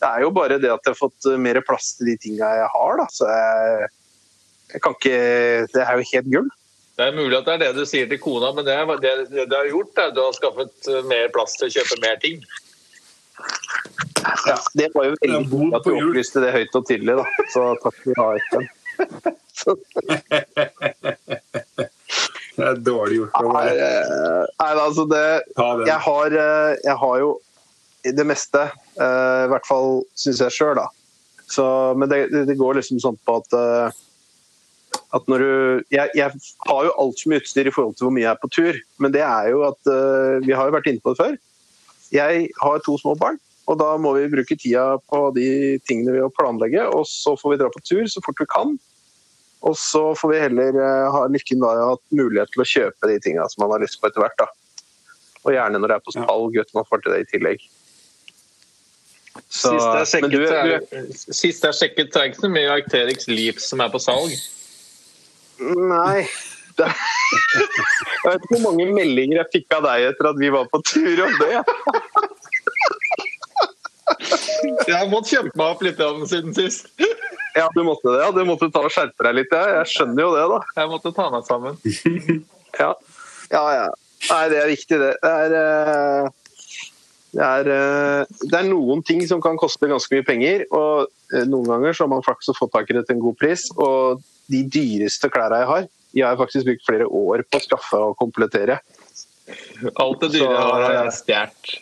det 0.00 0.08
er 0.08 0.24
jo 0.24 0.32
bare 0.34 0.56
det 0.58 0.70
at 0.72 0.82
jeg 0.88 0.94
har 0.94 0.98
fått 0.98 1.28
eh, 1.28 1.38
mer 1.38 1.60
plass 1.66 1.92
til 1.98 2.08
de 2.10 2.16
tinga 2.24 2.48
jeg 2.58 2.70
har, 2.72 2.96
da. 2.98 3.06
Så 3.12 3.28
jeg, 3.28 3.90
jeg 4.72 4.82
kan 4.82 4.96
ikke 4.96 5.20
Det 5.74 5.84
er 5.84 6.00
jo 6.00 6.08
helt 6.14 6.32
gull. 6.32 6.50
Det 6.96 7.06
er 7.06 7.14
mulig 7.16 7.38
at 7.38 7.46
det 7.46 7.54
er 7.54 7.62
det 7.62 7.70
du 7.76 7.86
sier 7.88 8.08
til 8.08 8.20
kona, 8.20 8.50
men 8.56 8.66
det, 8.66 8.74
det, 9.04 9.12
det 9.30 9.46
du 9.52 9.54
har 9.56 9.68
gjort, 9.70 9.94
er 9.96 10.10
at 10.10 10.16
du 10.16 10.20
har 10.24 10.36
skaffet 10.36 10.90
eh, 10.90 11.06
mer 11.12 11.30
plass 11.36 11.56
til 11.60 11.68
å 11.68 11.74
kjøpe 11.76 12.00
mer 12.02 12.18
ting. 12.24 12.42
Ja, 14.46 14.56
det 14.78 14.90
var 14.94 15.06
jo 15.08 15.16
veldig 15.22 15.42
godt 15.52 15.76
at 15.78 15.86
du 15.86 15.94
opplyste 15.96 16.42
det 16.44 16.52
høyt 16.56 16.76
og 16.78 16.86
tydelig, 16.88 17.18
da. 17.20 17.46
Så 17.52 17.64
takk 17.84 17.96
skal 18.00 18.14
du 18.14 18.20
ha, 18.20 18.28
Espen. 18.40 18.68
Det 22.52 22.64
er 22.68 22.80
dårlig 22.84 23.16
gjort. 23.22 23.38
å 23.40 23.52
Nei, 23.54 23.68
eh, 23.72 24.44
nei, 24.60 24.70
altså 24.76 25.06
det 25.08 25.22
jeg 25.88 25.98
har, 26.06 26.34
eh, 26.36 26.72
jeg 26.84 26.96
har 27.00 27.18
jo 27.22 27.30
det 28.18 28.26
meste, 28.28 28.64
eh, 29.00 29.44
i 29.46 29.50
hvert 29.52 29.66
fall 29.68 30.02
syns 30.18 30.42
jeg 30.42 30.52
sjøl, 30.56 30.74
da. 30.76 30.88
Så, 31.48 31.64
men 31.96 32.08
det, 32.10 32.18
det- 32.32 32.58
går 32.58 32.76
liksom 32.80 33.00
sånn 33.02 33.18
på 33.26 33.38
at 33.40 33.94
at 35.12 35.26
når 35.28 35.38
du 35.40 35.84
jeg, 35.92 36.08
jeg 36.16 36.30
har 36.68 36.84
jo 36.84 36.92
altfor 37.00 37.28
mye 37.32 37.40
utstyr 37.40 37.68
i 37.68 37.72
forhold 37.72 37.96
til 37.96 38.06
hvor 38.06 38.12
mye 38.16 38.24
jeg 38.26 38.32
er 38.32 38.40
på 38.42 38.48
tur, 38.52 38.78
men 39.00 39.12
det 39.12 39.22
er 39.24 39.48
jo 39.52 39.62
at 39.68 39.80
Vi 40.44 40.52
har 40.52 40.68
jo 40.68 40.74
vært 40.76 40.88
inne 40.88 41.00
på 41.04 41.12
det 41.12 41.20
før. 41.20 41.34
Jeg 42.12 42.48
har 42.60 42.78
to 42.84 42.96
små 43.00 43.14
barn, 43.16 43.38
og 43.70 43.78
da 43.78 43.92
må 44.00 44.14
vi 44.16 44.30
bruke 44.32 44.56
tida 44.58 44.96
på 45.10 45.18
de 45.36 45.78
tingene 45.86 46.16
vi 46.16 46.22
har 46.22 46.32
planlegge. 46.34 46.82
Og 46.96 47.06
så 47.08 47.36
får 47.38 47.54
vi 47.54 47.60
dra 47.60 47.68
på 47.72 47.82
tur 47.86 48.08
så 48.10 48.22
fort 48.24 48.40
vi 48.42 48.48
kan. 48.50 48.74
Og 49.62 49.76
så 49.78 50.02
får 50.18 50.32
vi 50.32 50.40
heller 50.42 50.78
eh, 50.82 51.12
ha 51.14 51.20
lykken 51.30 51.62
da 51.62 51.70
ha 51.78 51.92
hatt 51.92 52.02
mulighet 52.10 52.50
til 52.50 52.64
å 52.64 52.66
kjøpe 52.66 53.10
de 53.10 53.20
tinga 53.22 53.46
som 53.52 53.62
man 53.62 53.76
har 53.76 53.84
lyst 53.84 54.00
på 54.02 54.10
etter 54.10 54.24
hvert. 54.24 54.34
da. 54.42 54.48
Og 55.46 55.54
gjerne 55.54 55.78
når 55.78 55.92
det 55.92 55.98
er 55.98 56.04
på 56.08 56.16
salg, 56.16 56.58
at 56.58 56.74
man 56.74 56.88
får 56.88 57.04
til 57.04 57.14
det 57.14 57.22
i 57.22 57.30
tillegg. 57.30 57.62
Så, 59.48 59.70
Sist 60.04 60.18
jeg 60.18 60.28
du, 60.28 60.42
sjekket, 60.44 60.90
du, 60.92 61.20
sist 61.32 61.64
jeg 61.64 61.76
sjekket, 61.78 62.10
så 62.12 62.20
er 62.20 62.32
ikke 62.32 62.42
så 62.42 62.50
mye 62.52 62.72
Arcterix 62.74 63.30
Leaps 63.30 63.70
som 63.70 63.80
er 63.80 63.92
på 63.92 64.02
salg. 64.02 64.34
Nei. 65.62 66.24
Det, 66.72 66.86
jeg 66.88 68.30
vet 68.30 68.44
ikke 68.46 68.54
hvor 68.54 68.62
mange 68.70 68.86
meldinger 68.96 69.42
jeg 69.42 69.48
fikk 69.52 69.74
av 69.76 69.82
deg 69.84 70.06
etter 70.06 70.28
at 70.30 70.38
vi 70.40 70.48
var 70.54 70.70
på 70.72 70.78
tur 70.88 71.20
om 71.20 71.34
det. 71.36 71.58
Jeg 74.88 74.96
har 74.96 75.08
måttet 75.10 75.36
kjempe 75.36 75.58
meg 75.58 75.74
opp 75.74 75.84
litt 75.86 76.02
siden 76.30 76.56
sist. 76.56 76.90
Ja, 77.52 77.66
du 77.74 77.82
måtte 77.84 78.08
det. 78.08 78.22
Ja. 78.22 78.30
Du 78.32 78.46
måtte 78.48 78.70
ta 78.72 78.80
og 78.80 78.92
skjerpe 78.94 79.26
deg 79.26 79.34
litt. 79.36 79.50
Ja. 79.52 79.82
Jeg 79.82 79.90
skjønner 79.92 80.24
jo 80.24 80.30
det, 80.32 80.44
da. 80.48 80.60
Jeg 80.78 80.88
måtte 80.88 81.10
ta 81.12 81.26
meg 81.34 81.48
sammen. 81.48 81.76
Ja, 82.80 82.94
ja. 83.52 83.64
ja. 83.76 83.88
Nei, 84.30 84.44
det 84.48 84.60
er 84.62 84.70
viktig, 84.70 84.96
det. 84.96 85.10
Det 85.20 85.32
er, 85.44 85.54
eh, 85.58 86.30
det 87.36 87.42
er, 87.44 87.68
eh, 87.74 88.30
det 88.46 88.56
er 88.56 88.70
noen 88.70 89.02
ting 89.04 89.20
som 89.28 89.42
kan 89.44 89.58
koste 89.60 89.90
ganske 89.90 90.14
mye 90.14 90.24
penger, 90.24 90.64
og 90.72 91.10
eh, 91.34 91.44
noen 91.44 91.68
ganger 91.68 91.98
så 91.98 92.06
har 92.06 92.12
man 92.14 92.24
flaks 92.24 92.48
og 92.48 92.56
fått 92.56 92.72
tak 92.78 92.88
i 92.88 92.96
det 92.96 93.04
til 93.10 93.18
en 93.18 93.24
god 93.26 93.36
pris. 93.42 93.66
Og 93.76 94.24
de 94.48 94.62
dyreste 94.72 95.28
klærne 95.32 95.60
jeg 95.60 95.70
har, 95.74 95.90
de 96.12 96.24
har 96.24 96.32
jeg 96.32 96.42
faktisk 96.46 96.70
brukt 96.70 96.88
flere 96.88 97.10
år 97.20 97.44
på 97.44 97.60
å 97.60 97.66
skaffe 97.66 98.00
og 98.08 98.16
komplettere. 98.22 98.80
Alt 99.92 100.24
det 100.24 100.32
dyre 100.38 100.48
jeg 100.48 100.64
har, 100.64 100.86
har 100.86 100.98
jeg 101.02 101.16
stjålet. 101.20 101.76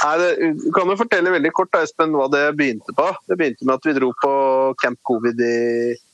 Nei, 0.00 0.14
det, 0.20 0.28
du 0.62 0.70
kan 0.72 0.88
jo 0.88 0.96
fortelle 0.96 1.32
veldig 1.34 1.52
kort 1.56 1.72
da, 1.74 1.82
Espen, 1.84 2.14
hva 2.16 2.26
det 2.32 2.44
begynte 2.58 2.94
på. 2.96 3.08
Det 3.28 3.36
begynte 3.40 3.66
med 3.66 3.76
at 3.76 3.88
vi 3.88 3.96
dro 3.98 4.10
på 4.22 4.32
Camp 4.80 5.00
Covid 5.08 5.42
i 5.44 5.56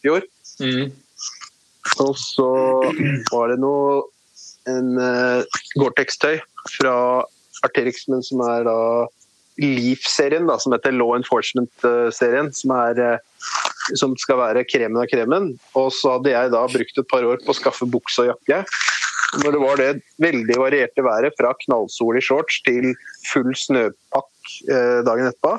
fjor. 0.03 0.27
Mm. 0.63 0.91
Og 2.03 2.15
så 2.19 2.51
var 3.33 3.53
det 3.53 3.61
noe 3.63 4.03
en 4.71 4.97
uh, 4.99 5.61
Gore-Tex-tøy 5.79 6.41
fra 6.75 6.97
Arterix, 7.67 8.09
men 8.11 8.25
som 8.27 8.43
er 8.45 8.67
da 8.67 8.81
Leaf-serien, 9.63 10.51
som 10.61 10.75
heter 10.75 10.93
Law 10.93 11.15
Enforcement-serien. 11.17 12.51
Som, 12.53 12.75
er, 12.77 13.01
eh, 13.01 13.95
som 13.97 14.17
skal 14.21 14.41
være 14.43 14.67
kremen 14.69 15.01
av 15.01 15.09
kremen. 15.09 15.55
Og 15.79 15.89
så 15.97 16.17
hadde 16.17 16.35
jeg 16.35 16.53
da 16.53 16.65
brukt 16.69 17.01
et 17.01 17.09
par 17.13 17.25
år 17.25 17.41
på 17.45 17.55
å 17.55 17.57
skaffe 17.57 17.89
bukse 17.89 18.27
og 18.27 18.35
jakke. 18.35 18.65
Når 19.43 19.55
det 19.55 19.61
var 19.61 19.81
det 19.81 19.89
veldig 20.23 20.57
varierte 20.61 21.03
været, 21.05 21.35
fra 21.39 21.53
knallsol 21.65 22.19
i 22.19 22.23
shorts 22.25 22.61
til 22.67 22.93
full 23.27 23.51
snøpakk 23.59 24.53
eh, 24.71 25.01
dagen 25.07 25.29
etterpå, 25.29 25.57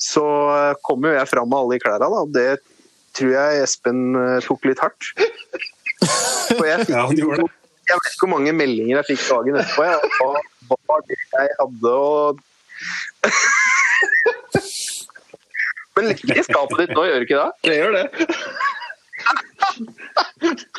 så 0.00 0.24
eh, 0.54 0.78
kom 0.86 1.04
jo 1.04 1.12
jeg 1.14 1.30
fram 1.30 1.50
med 1.50 1.58
alle 1.60 1.76
de 1.76 1.82
klærne. 1.84 2.08
Da. 2.14 2.20
Det 2.38 2.52
tror 3.18 3.34
jeg 3.36 3.66
Espen 3.66 4.00
eh, 4.18 4.40
tok 4.46 4.64
litt 4.70 4.80
hardt. 4.82 5.12
For 6.54 6.64
jeg 6.66 6.78
fikk 6.88 7.52
jeg 7.84 7.98
vet 8.00 8.14
ikke 8.14 8.24
hvor 8.24 8.32
mange 8.32 8.52
meldinger 8.56 8.96
jeg 9.02 9.06
fikk 9.12 9.22
dagen 9.28 9.58
etterpå. 9.60 9.82
Jeg. 9.84 9.98
Hva 10.70 10.76
var 10.88 11.00
det 11.04 11.18
jeg 11.20 11.48
hadde 11.60 11.90
å 11.92 12.04
Men 15.94 16.08
ligger 16.10 16.38
i 16.40 16.42
skapet 16.42 16.80
ditt 16.80 16.94
nå, 16.96 17.02
gjør 17.06 17.18
det 17.20 17.26
ikke 17.28 17.38
det? 17.38 17.50
Det 17.68 17.76
gjør 17.76 17.92
det. 17.94 18.06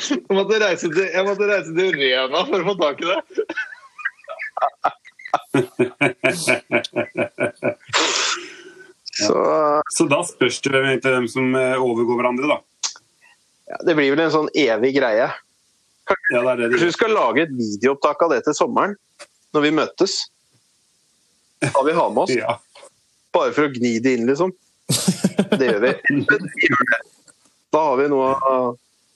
Jeg 0.05 0.35
måtte 0.35 0.59
reise 0.61 0.89
til, 0.93 1.07
jeg 1.09 1.25
måtte 1.25 1.47
reise 1.49 1.71
til 1.75 1.95
Rena 1.97 2.43
for 2.47 2.61
å 2.61 2.67
få 2.69 2.75
tak 2.79 3.01
i 3.01 3.07
det. 3.09 3.19
Så 9.15 9.35
Så 9.95 10.07
da 10.11 10.19
spørs 10.27 10.59
det 10.61 10.71
hvem 10.73 10.85
egentlig 10.91 11.13
dem 11.15 11.27
som 11.31 11.55
eh, 11.55 11.79
overgår 11.79 12.19
hverandre, 12.19 12.45
da. 12.51 12.57
ja, 13.71 13.77
det 13.87 13.95
blir 13.97 14.11
vel 14.13 14.25
en 14.25 14.33
sånn 14.33 14.49
evig 14.51 14.91
greie. 14.97 15.27
Ja, 16.31 16.41
det 16.41 16.51
er 16.51 16.59
det 16.59 16.67
de 16.67 16.75
Kanskje 16.75 16.91
vi 16.91 16.97
skal 16.97 17.15
lage 17.15 17.45
et 17.45 17.53
videoopptak 17.55 18.21
av 18.25 18.35
det 18.35 18.41
til 18.45 18.55
sommeren, 18.57 18.93
når 19.55 19.61
vi 19.65 19.71
møtes. 19.79 20.13
Da 21.63 21.81
vi 21.87 21.95
har 21.95 22.11
med 22.13 22.21
oss. 22.25 22.35
Ja. 22.35 22.57
Bare 23.33 23.55
for 23.55 23.67
å 23.67 23.73
gni 23.73 23.97
det 24.03 24.17
inn, 24.19 24.27
liksom. 24.29 24.53
Det 25.55 25.65
gjør 25.71 25.81
vi. 25.87 25.93
Vi 26.11 26.69
gjør 26.69 26.85
det. 26.91 26.99
Da 27.73 27.81
har 27.89 27.99
vi 27.99 28.07
noe, 28.11 28.31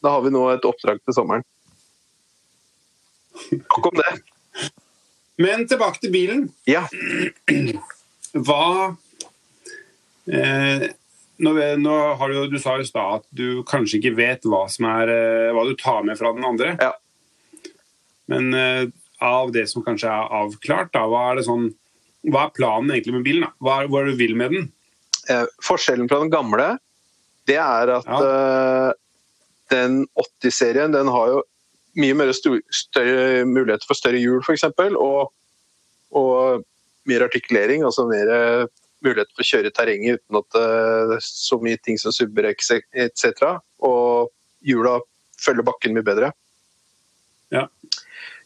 da 0.03 0.15
har 0.15 0.23
vi 0.25 0.33
nå 0.33 0.45
et 0.53 0.67
oppdrag 0.67 1.01
til 1.03 1.15
sommeren. 1.15 1.45
Nok 3.51 3.91
om 3.91 3.99
det. 3.99 4.13
Men 5.39 5.67
tilbake 5.67 6.01
til 6.03 6.11
bilen. 6.11 6.47
Ja. 6.67 6.83
Hva 8.35 8.63
eh, 10.27 10.89
nå, 11.39 11.53
nå 11.79 11.97
har 12.19 12.33
du, 12.33 12.39
du 12.51 12.59
sa 12.59 12.75
i 12.79 12.87
stad 12.87 13.21
at 13.21 13.27
du 13.35 13.61
kanskje 13.67 14.01
ikke 14.01 14.17
vet 14.17 14.47
hva, 14.49 14.65
som 14.71 14.89
er, 14.91 15.11
eh, 15.13 15.51
hva 15.55 15.63
du 15.67 15.75
tar 15.79 16.03
med 16.07 16.19
fra 16.19 16.33
den 16.35 16.47
andre. 16.47 16.73
Ja. 16.81 16.91
Men 18.29 18.51
eh, 18.53 18.89
av 19.23 19.53
det 19.55 19.65
som 19.71 19.85
kanskje 19.85 20.11
er 20.11 20.35
avklart, 20.41 20.91
da, 20.95 21.05
hva 21.09 21.29
er, 21.29 21.39
det 21.39 21.47
sånn, 21.47 21.69
hva 22.27 22.45
er 22.47 22.53
planen 22.57 22.91
egentlig 22.91 23.15
med 23.15 23.25
bilen? 23.25 23.47
Hva, 23.63 23.81
hva 23.87 24.01
er 24.01 24.09
det 24.09 24.17
du 24.17 24.21
vil 24.25 24.35
med 24.39 24.55
den? 24.55 24.69
Eh, 25.31 25.45
forskjellen 25.63 26.11
fra 26.11 26.19
den 26.25 26.33
gamle, 26.33 26.73
det 27.49 27.59
er 27.59 27.93
at 27.97 28.09
Ja. 28.09 28.19
eh, 28.25 28.91
den 29.73 30.03
80-serien 30.17 30.93
den 30.93 31.09
har 31.13 31.33
jo 31.33 31.43
mye 31.99 32.15
mer 32.17 32.31
større 32.33 33.45
muligheter 33.45 33.85
for 33.89 33.97
større 33.97 34.21
hjul, 34.21 34.41
f.eks. 34.45 34.63
Og, 34.95 35.31
og 36.15 36.63
mer 37.09 37.25
artikulering, 37.25 37.83
altså 37.83 38.07
mer 38.09 38.29
eh, 38.33 38.65
mulighet 39.05 39.31
for 39.33 39.43
å 39.43 39.49
kjøre 39.49 39.71
i 39.71 39.75
terrenget 39.75 40.19
uten 40.19 40.41
at 40.41 40.59
eh, 40.59 41.07
det 41.11 41.17
er 41.19 41.25
så 41.25 41.59
mye 41.61 41.79
ting 41.85 41.99
som 42.01 42.15
subber 42.15 42.49
etc. 42.51 43.57
Og 43.85 44.29
hjula 44.65 44.99
følger 45.39 45.65
bakken 45.67 45.95
mye 45.95 46.05
bedre. 46.05 46.31
Ja. 47.53 47.67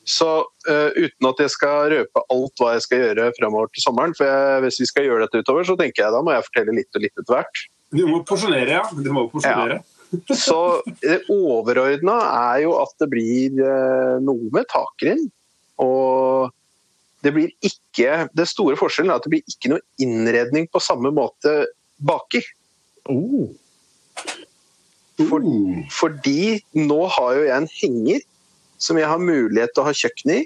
Så 0.04 0.28
uh, 0.68 0.90
uten 1.00 1.28
at 1.30 1.40
jeg 1.40 1.52
skal 1.54 1.94
røpe 1.94 2.24
alt 2.34 2.60
hva 2.60 2.74
jeg 2.76 2.84
skal 2.86 3.04
gjøre 3.06 3.30
fremover 3.38 3.70
til 3.72 3.86
sommeren, 3.86 4.16
for 4.18 4.28
jeg, 4.28 4.64
hvis 4.66 4.82
vi 4.84 4.88
skal 4.90 5.08
gjøre 5.08 5.26
dette 5.26 5.44
utover, 5.46 5.64
så 5.68 5.78
tenker 5.80 6.04
jeg 6.04 6.16
da 6.16 6.20
må 6.24 6.36
jeg 6.36 6.46
fortelle 6.50 6.76
litt 6.76 7.00
og 7.00 7.06
litt 7.06 7.16
etter 7.16 7.38
hvert. 7.38 7.62
Du 7.94 8.04
må 8.10 8.24
porsjonere, 8.28 8.80
ja. 8.80 8.84
Du 8.92 9.10
må 9.14 9.28
porsjonere. 9.32 9.82
Så 10.30 10.58
det 11.02 11.24
overordna 11.34 12.18
er 12.54 12.64
jo 12.66 12.76
at 12.82 12.94
det 13.02 13.08
blir 13.10 13.58
eh, 13.64 14.18
noe 14.22 14.50
med 14.54 14.68
takrinn. 14.70 15.24
Og 15.82 16.52
det 17.26 17.32
blir 17.34 17.50
ikke 17.66 18.28
Det 18.36 18.46
store 18.50 18.78
forskjellen 18.78 19.10
er 19.14 19.18
at 19.18 19.26
det 19.26 19.32
blir 19.34 19.48
ikke 19.50 19.72
noe 19.74 19.82
innredning 20.04 20.68
på 20.70 20.82
samme 20.84 21.10
måte 21.16 21.54
baki. 22.04 22.44
Oh. 23.10 23.50
For, 25.18 25.40
Uh. 25.46 25.84
fordi 25.94 26.58
nå 26.74 27.00
har 27.16 27.36
jo 27.38 27.44
jeg 27.46 27.56
en 27.56 27.68
henger 27.70 28.22
som 28.82 28.98
jeg 28.98 29.08
har 29.08 29.22
mulighet 29.22 29.72
til 29.74 29.84
å 29.84 29.88
ha 29.88 29.94
kjøkken 29.96 30.32
i. 30.34 30.40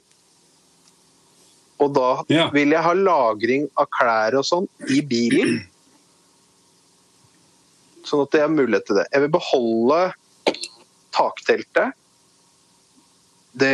Og 1.79 1.93
da 1.95 2.23
Ja. 2.29 2.49
vil 2.51 2.69
jeg 2.75 2.83
ha 2.83 2.93
lagring 2.93 3.67
av 3.77 3.87
klær 3.97 4.37
og 4.37 4.45
sånn 4.45 4.67
i 4.89 5.01
bilen. 5.01 5.63
Sånn 8.07 8.23
at 8.23 8.35
jeg 8.37 8.45
har 8.45 8.53
mulighet 8.53 8.85
til 8.87 8.99
det. 9.01 9.07
Jeg 9.11 9.25
vil 9.25 9.33
beholde 9.33 10.01
takteltet. 11.17 11.95
Det, 13.57 13.73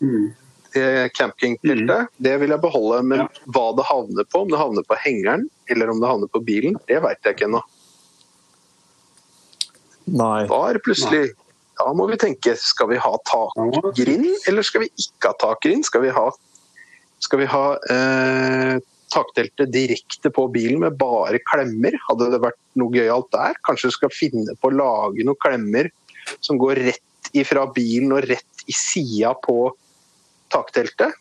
Mm. 0.00 0.30
det 0.72 1.12
campingteltet, 1.18 2.08
det 2.22 2.38
vil 2.40 2.54
jeg 2.54 2.60
beholde. 2.62 3.02
Men 3.04 3.18
Ja. 3.18 3.28
hva 3.48 3.76
det 3.76 3.84
havner 3.84 4.24
på, 4.24 4.42
om 4.42 4.48
det 4.48 4.58
havner 4.58 4.84
på 4.88 4.96
hengeren 4.96 5.48
eller 5.68 5.90
om 5.90 6.00
det 6.00 6.08
havner 6.08 6.28
på 6.32 6.44
bilen, 6.44 6.76
det 6.88 7.02
veit 7.02 7.18
jeg 7.24 7.36
ikke 7.36 7.48
ennå. 7.50 7.62
Nei. 10.06 10.44
Er 10.44 10.72
det 10.74 10.82
plutselig 10.82 11.32
Da 11.78 11.92
må 11.96 12.06
vi 12.10 12.16
tenke 12.20 12.52
skal 12.60 12.86
vi 12.88 12.96
ha 13.00 13.16
takgrind, 13.26 14.26
eller 14.46 14.62
skal 14.62 14.82
vi 14.84 14.88
ikke 15.00 15.30
ha 15.30 15.32
takgrind? 15.40 15.84
Skal 15.88 16.02
vi 16.02 16.10
ha, 16.10 16.30
skal 17.18 17.38
vi 17.40 17.46
ha 17.46 17.62
eh, 17.90 18.78
takteltet 19.12 19.70
direkte 19.74 20.30
på 20.32 20.46
bilen 20.54 20.80
med 20.82 20.96
bare 21.00 21.38
klemmer? 21.52 21.94
Hadde 22.08 22.30
det 22.32 22.40
vært 22.42 22.58
noe 22.80 22.94
gøyalt 22.94 23.28
der? 23.34 23.58
Kanskje 23.66 23.90
du 23.92 23.96
skal 23.98 24.12
finne 24.14 24.54
på 24.60 24.70
å 24.70 24.76
lage 24.76 25.24
noen 25.26 25.38
klemmer 25.42 25.90
som 26.40 26.58
går 26.60 26.80
rett 26.88 27.30
ifra 27.36 27.66
bilen 27.74 28.12
og 28.16 28.24
rett 28.30 28.64
i 28.68 28.74
sida 28.76 29.34
på 29.44 29.70
takteltet? 30.52 31.14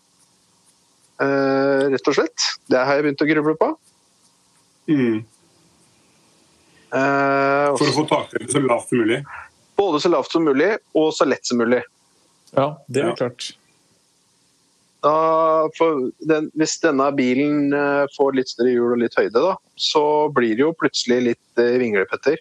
Uh, 1.21 1.91
rett 1.93 2.07
og 2.09 2.15
slett. 2.17 2.47
Det 2.71 2.79
har 2.81 2.97
jeg 2.97 3.05
begynt 3.05 3.21
å 3.21 3.29
gruble 3.29 3.53
på. 3.59 3.67
Mm. 4.89 5.19
Uh, 6.91 7.71
For 7.79 7.87
å 7.87 7.93
få 8.01 8.03
takteltet 8.09 8.51
så 8.51 8.61
lavt 8.65 8.89
som 8.89 8.99
mulig. 8.99 9.21
både 9.79 9.99
så 10.03 10.09
lavt 10.11 10.31
som 10.33 10.43
mulig 10.45 10.71
og 10.97 11.13
så 11.15 11.25
lett 11.29 11.45
som 11.47 11.57
mulig. 11.61 11.81
Ja, 12.51 12.77
det 12.89 13.01
er 13.03 13.07
Ja. 13.09 13.15
klart. 13.15 13.53
Da, 15.01 15.69
den, 16.29 16.51
hvis 16.59 16.75
denne 16.83 17.07
bilen 17.17 17.73
eh, 17.73 18.03
får 18.13 18.35
litt 18.37 18.51
større 18.51 18.73
hjul 18.73 18.93
og 18.93 18.99
litt 19.01 19.17
høyde, 19.17 19.41
da, 19.41 19.55
så 19.73 20.03
blir 20.33 20.53
det 20.53 20.61
jo 20.61 20.75
plutselig 20.77 21.17
litt 21.31 21.61
eh, 21.61 21.79
vinglepetter. 21.81 22.37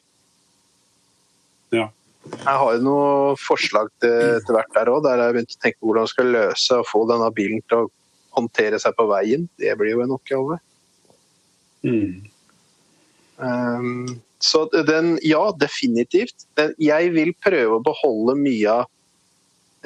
Ja. 1.72 1.88
Jeg 2.28 2.56
har 2.60 2.74
jo 2.76 2.82
noen 2.84 3.38
forslag 3.40 3.88
til, 4.04 4.42
til 4.44 4.56
hvert 4.56 4.74
der 4.76 4.90
òg, 4.92 5.00
der 5.06 5.22
jeg 5.24 5.36
begynte 5.38 5.56
å 5.56 5.62
tenke 5.64 5.80
på 5.80 5.88
hvordan 5.88 6.04
jeg 6.04 6.12
skal 6.12 6.34
løse 6.36 6.80
og 6.82 6.90
få 6.90 7.04
denne 7.08 7.30
bilen 7.36 7.64
til 7.64 7.86
å 7.86 7.90
håndtere 8.36 8.80
seg 8.82 8.96
på 8.98 9.08
veien. 9.08 9.48
Det 9.60 9.72
blir 9.80 9.94
jo 9.94 10.04
en 10.04 10.14
oppgave. 10.18 10.60
Mm. 11.80 12.28
Um, 13.40 14.20
så 14.40 14.66
den, 14.86 15.14
ja, 15.24 15.42
definitivt. 15.56 16.44
Den, 16.60 16.76
jeg 16.80 17.12
vil 17.16 17.32
prøve 17.40 17.78
å 17.78 17.84
beholde 17.84 18.36
mye 18.36 18.82
av 18.82 18.90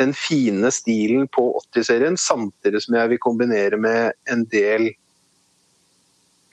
den 0.00 0.12
fine 0.16 0.70
stilen 0.74 1.28
på 1.30 1.46
80-serien, 1.72 2.16
samtidig 2.18 2.82
som 2.82 2.96
jeg 2.98 3.12
vil 3.14 3.20
kombinere 3.22 3.78
med 3.80 4.12
en 4.30 4.44
del 4.50 4.90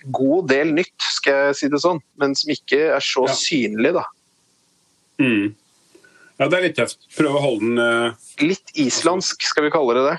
God 0.09 0.47
del 0.49 0.71
nytt, 0.73 0.95
skal 1.13 1.35
jeg 1.47 1.57
si 1.59 1.67
det 1.69 1.81
sånn, 1.83 1.99
men 2.17 2.33
som 2.37 2.49
ikke 2.53 2.79
er 2.95 3.03
så 3.05 3.27
Ja. 3.29 3.35
synlig, 3.37 3.93
da. 3.93 4.05
Mm. 5.21 5.51
Ja, 6.39 6.47
det 6.47 6.57
er 6.57 6.63
litt 6.65 6.77
tøft. 6.79 6.97
Prøve 7.13 7.37
å 7.37 7.43
holde 7.43 7.67
den 7.67 7.77
uh... 7.77 8.15
Litt 8.41 8.73
islandsk, 8.73 9.45
skal 9.45 9.67
vi 9.67 9.73
kalle 9.73 9.93
det 9.99 10.05
det. 10.07 10.17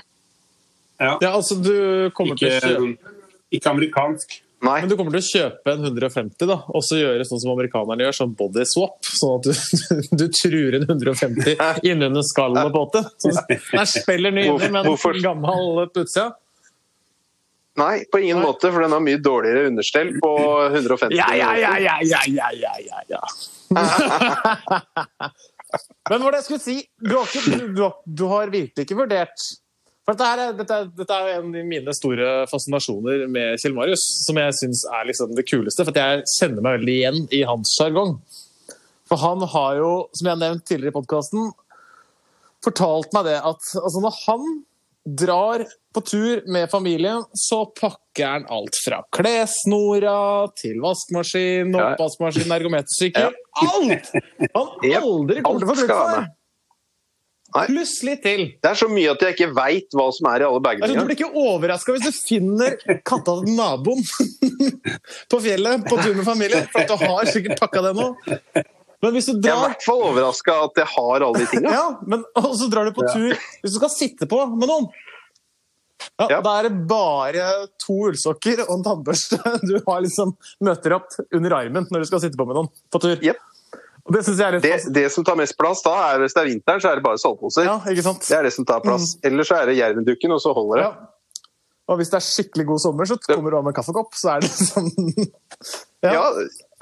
ja. 1.03 1.17
Ja, 1.19 1.33
altså 1.35 1.57
du 1.59 2.11
kommer 2.15 2.39
til 2.39 2.47
å 2.47 2.53
ikke, 2.55 2.69
kjøpe 2.69 3.13
ikke 3.51 3.73
amerikansk. 3.73 4.37
Nei. 4.63 4.77
Men 4.79 4.91
du 4.91 4.95
kommer 4.95 5.11
til 5.17 5.19
å 5.19 5.27
kjøpe 5.27 5.73
en 5.75 5.81
150 5.89 6.47
da, 6.47 6.55
og 6.71 6.83
så 6.87 6.95
gjøre 6.95 7.25
sånn 7.27 7.41
som 7.41 7.51
amerikanerne 7.51 8.05
gjør, 8.05 8.15
sånn 8.15 8.35
body 8.39 8.63
swap. 8.67 9.01
Sånn 9.03 9.41
at 9.41 9.49
du, 9.49 9.51
du 10.21 10.25
truer 10.31 10.77
en 10.79 10.85
150 10.87 11.83
innunder 11.89 12.23
skallen 12.23 12.69
på 12.69 12.71
båten. 12.77 13.09
Den 13.73 13.89
spiller 13.91 14.31
ny 14.31 14.47
inni, 14.47 14.69
men 14.71 14.87
Hvorfor? 14.87 15.19
gammel 15.23 15.83
på 15.91 16.05
utsida. 16.05 16.29
Nei, 17.81 18.05
på 18.05 18.21
ingen 18.21 18.37
nei. 18.37 18.45
måte, 18.45 18.69
for 18.69 18.85
den 18.85 18.93
har 18.93 19.01
mye 19.03 19.19
dårligere 19.19 19.67
understell 19.71 20.13
på 20.21 20.31
150. 20.69 21.17
Ja, 21.17 21.27
ja, 21.35 21.51
ja, 21.57 21.73
ja, 21.81 21.97
ja, 22.05 22.21
ja, 22.29 22.73
ja, 22.85 23.01
ja. 23.09 23.21
men 26.09 26.21
hva 26.21 26.21
var 26.21 26.35
det 26.35 26.43
jeg 26.43 26.47
skulle 26.47 26.63
si? 26.63 26.77
Du 27.01 27.15
har, 27.17 27.25
ikke, 27.25 27.67
du, 27.73 27.83
du 28.05 28.23
har 28.29 28.53
virkelig 28.53 28.85
ikke 28.85 28.99
vurdert 29.01 29.47
for 30.03 30.13
dette, 30.17 30.27
her 30.27 30.39
er, 30.43 30.53
dette, 30.59 30.77
er- 30.83 30.89
dette 30.99 31.15
er 31.15 31.29
en 31.37 31.53
av 31.55 31.65
mine 31.69 31.93
store 31.95 32.31
fascinasjoner 32.51 33.21
med 33.31 33.59
Kjell 33.61 33.75
Marius, 33.77 34.03
som 34.25 34.35
jeg 34.41 34.55
syns 34.59 34.81
er 34.91 35.05
liksom 35.07 35.31
det 35.37 35.45
kuleste, 35.47 35.85
for 35.87 35.95
jeg 35.95 36.25
kjenner 36.37 36.61
meg 36.65 36.79
veldig 36.81 36.95
igjen 36.97 37.21
i 37.31 37.43
hans 37.47 37.71
sjargong. 37.77 38.17
For 39.07 39.21
han 39.21 39.39
har 39.53 39.79
jo, 39.79 39.91
som 40.15 40.27
jeg 40.27 40.35
har 40.35 40.41
nevnt 40.43 40.65
tidligere 40.67 40.91
i 40.91 40.97
podkasten, 40.99 41.51
fortalt 42.63 43.15
meg 43.15 43.25
det 43.31 43.37
at 43.43 43.71
altså 43.79 44.03
når 44.03 44.19
han 44.25 44.45
drar 45.23 45.63
på 45.93 46.01
tur 46.07 46.43
med 46.51 46.69
familien, 46.71 47.23
så 47.35 47.63
pakker 47.75 48.23
han 48.27 48.45
alt 48.51 48.75
fra 48.83 49.01
klessnora 49.13 50.13
til 50.59 50.79
vaskemaskin, 50.83 51.73
Ja. 51.75 51.89
oppvaskmaskin, 51.93 52.51
ergometersykkel. 52.55 53.33
Alt! 53.59 54.13
Han 54.55 54.71
aldri 55.03 55.43
kommer 55.43 55.59
til 55.59 55.67
å 55.67 55.71
få 55.71 55.75
bruk 55.75 55.83
for 55.83 55.95
være 55.95 56.07
det. 56.07 56.21
med. 56.23 56.23
Nei. 56.23 56.39
Pluss 57.53 57.93
litt 58.07 58.23
til. 58.25 58.45
Det 58.63 58.69
er 58.71 58.77
så 58.79 58.87
mye 58.89 59.13
at 59.13 59.23
jeg 59.23 59.35
ikke 59.35 59.49
veit 59.55 59.97
hva 59.97 60.07
som 60.15 60.29
er 60.31 60.43
i 60.43 60.47
alle 60.47 60.61
bagene. 60.63 60.87
Altså, 60.87 60.99
du 60.99 61.09
blir 61.09 61.19
ikke 61.19 61.43
overraska 61.43 61.95
hvis 61.95 62.07
du 62.07 62.17
finner 62.17 62.77
katta 63.05 63.37
til 63.43 63.57
naboen 63.57 64.01
på 65.31 65.41
fjellet 65.43 65.85
på 65.89 65.99
tur 66.01 66.15
med 66.17 66.25
familie. 66.27 66.63
For 66.73 66.83
at 66.83 66.93
du 66.93 67.05
har 67.05 67.29
sikkert 67.29 67.61
pakka 67.61 67.85
det 67.85 67.93
nå. 67.99 68.09
Men 69.03 69.17
hvis 69.17 69.27
du 69.27 69.33
Jeg 69.35 69.51
er 69.51 69.57
i 69.57 69.63
hvert 69.67 69.83
fall 69.83 70.03
overraska 70.09 70.57
at 70.69 70.77
jeg 70.79 70.89
har 70.95 71.25
alle 71.27 71.41
de 71.41 71.47
tinga. 71.51 71.71
ja, 71.75 71.87
men, 72.07 72.23
Og 72.39 72.53
så 72.55 72.69
drar 72.71 72.87
du 72.87 72.93
på 72.95 73.03
tur 73.11 73.33
Hvis 73.35 73.73
du 73.73 73.79
skal 73.81 73.91
sitte 73.91 74.29
på 74.31 74.39
med 74.53 74.69
noen 74.69 74.87
ja, 76.19 76.27
Ja. 76.29 76.39
Da 76.43 76.53
er 76.59 76.69
det 76.69 76.85
bare 76.87 77.47
to 77.81 77.95
ullsokker 78.09 78.63
og 78.65 78.73
en 78.77 78.85
tannbørste 78.85 79.39
du 79.69 79.75
har 79.87 80.03
liksom 80.03 80.33
møter 80.63 80.95
opp 80.97 81.15
under 81.35 81.57
armen 81.59 81.87
når 81.91 82.03
du 82.03 82.09
skal 82.11 82.23
sitte 82.23 82.39
på 82.39 82.47
med 82.47 82.57
noen 82.59 82.71
på 82.91 83.01
tur. 83.03 83.15
Jep. 83.23 83.39
Og 84.05 84.13
det 84.17 84.21
synes 84.25 84.39
jeg 84.39 84.47
er 84.47 84.51
litt 84.57 84.63
Det, 84.65 84.93
det 84.93 85.05
som 85.13 85.23
tar 85.23 85.37
mest 85.39 85.55
plass 85.57 85.81
da, 85.85 85.93
er 86.11 86.19
hvis 86.19 86.33
det 86.35 86.41
er 86.43 86.49
vinteren, 86.51 86.81
så 86.83 86.89
er 86.91 86.95
det 86.99 87.03
bare 87.05 87.17
soveposer. 87.21 87.63
Ja, 87.69 87.77
ikke 87.87 88.03
sant? 88.03 88.25
Det 88.27 88.35
er 88.37 88.43
det 88.43 88.53
som 88.53 88.65
tar 88.67 88.81
plass. 88.83 89.13
Ellers 89.23 89.47
så 89.47 89.55
er 89.61 89.65
det 89.71 89.77
jervendukken, 89.79 90.31
og 90.35 90.41
så 90.43 90.51
holder 90.57 90.81
det. 90.81 90.87
Ja. 90.89 91.09
Og 91.91 91.97
hvis 91.99 92.09
det 92.11 92.15
er 92.19 92.23
skikkelig 92.23 92.65
god 92.67 92.79
sommer, 92.79 93.05
så 93.07 93.17
kommer 93.23 93.51
du 93.51 93.57
av 93.59 93.63
med 93.67 93.75
kaffekopp. 93.75 94.13
Så 94.15 94.29
er 94.35 94.43
det 94.43 94.51
sånn 94.73 94.91
Ja, 96.03 96.23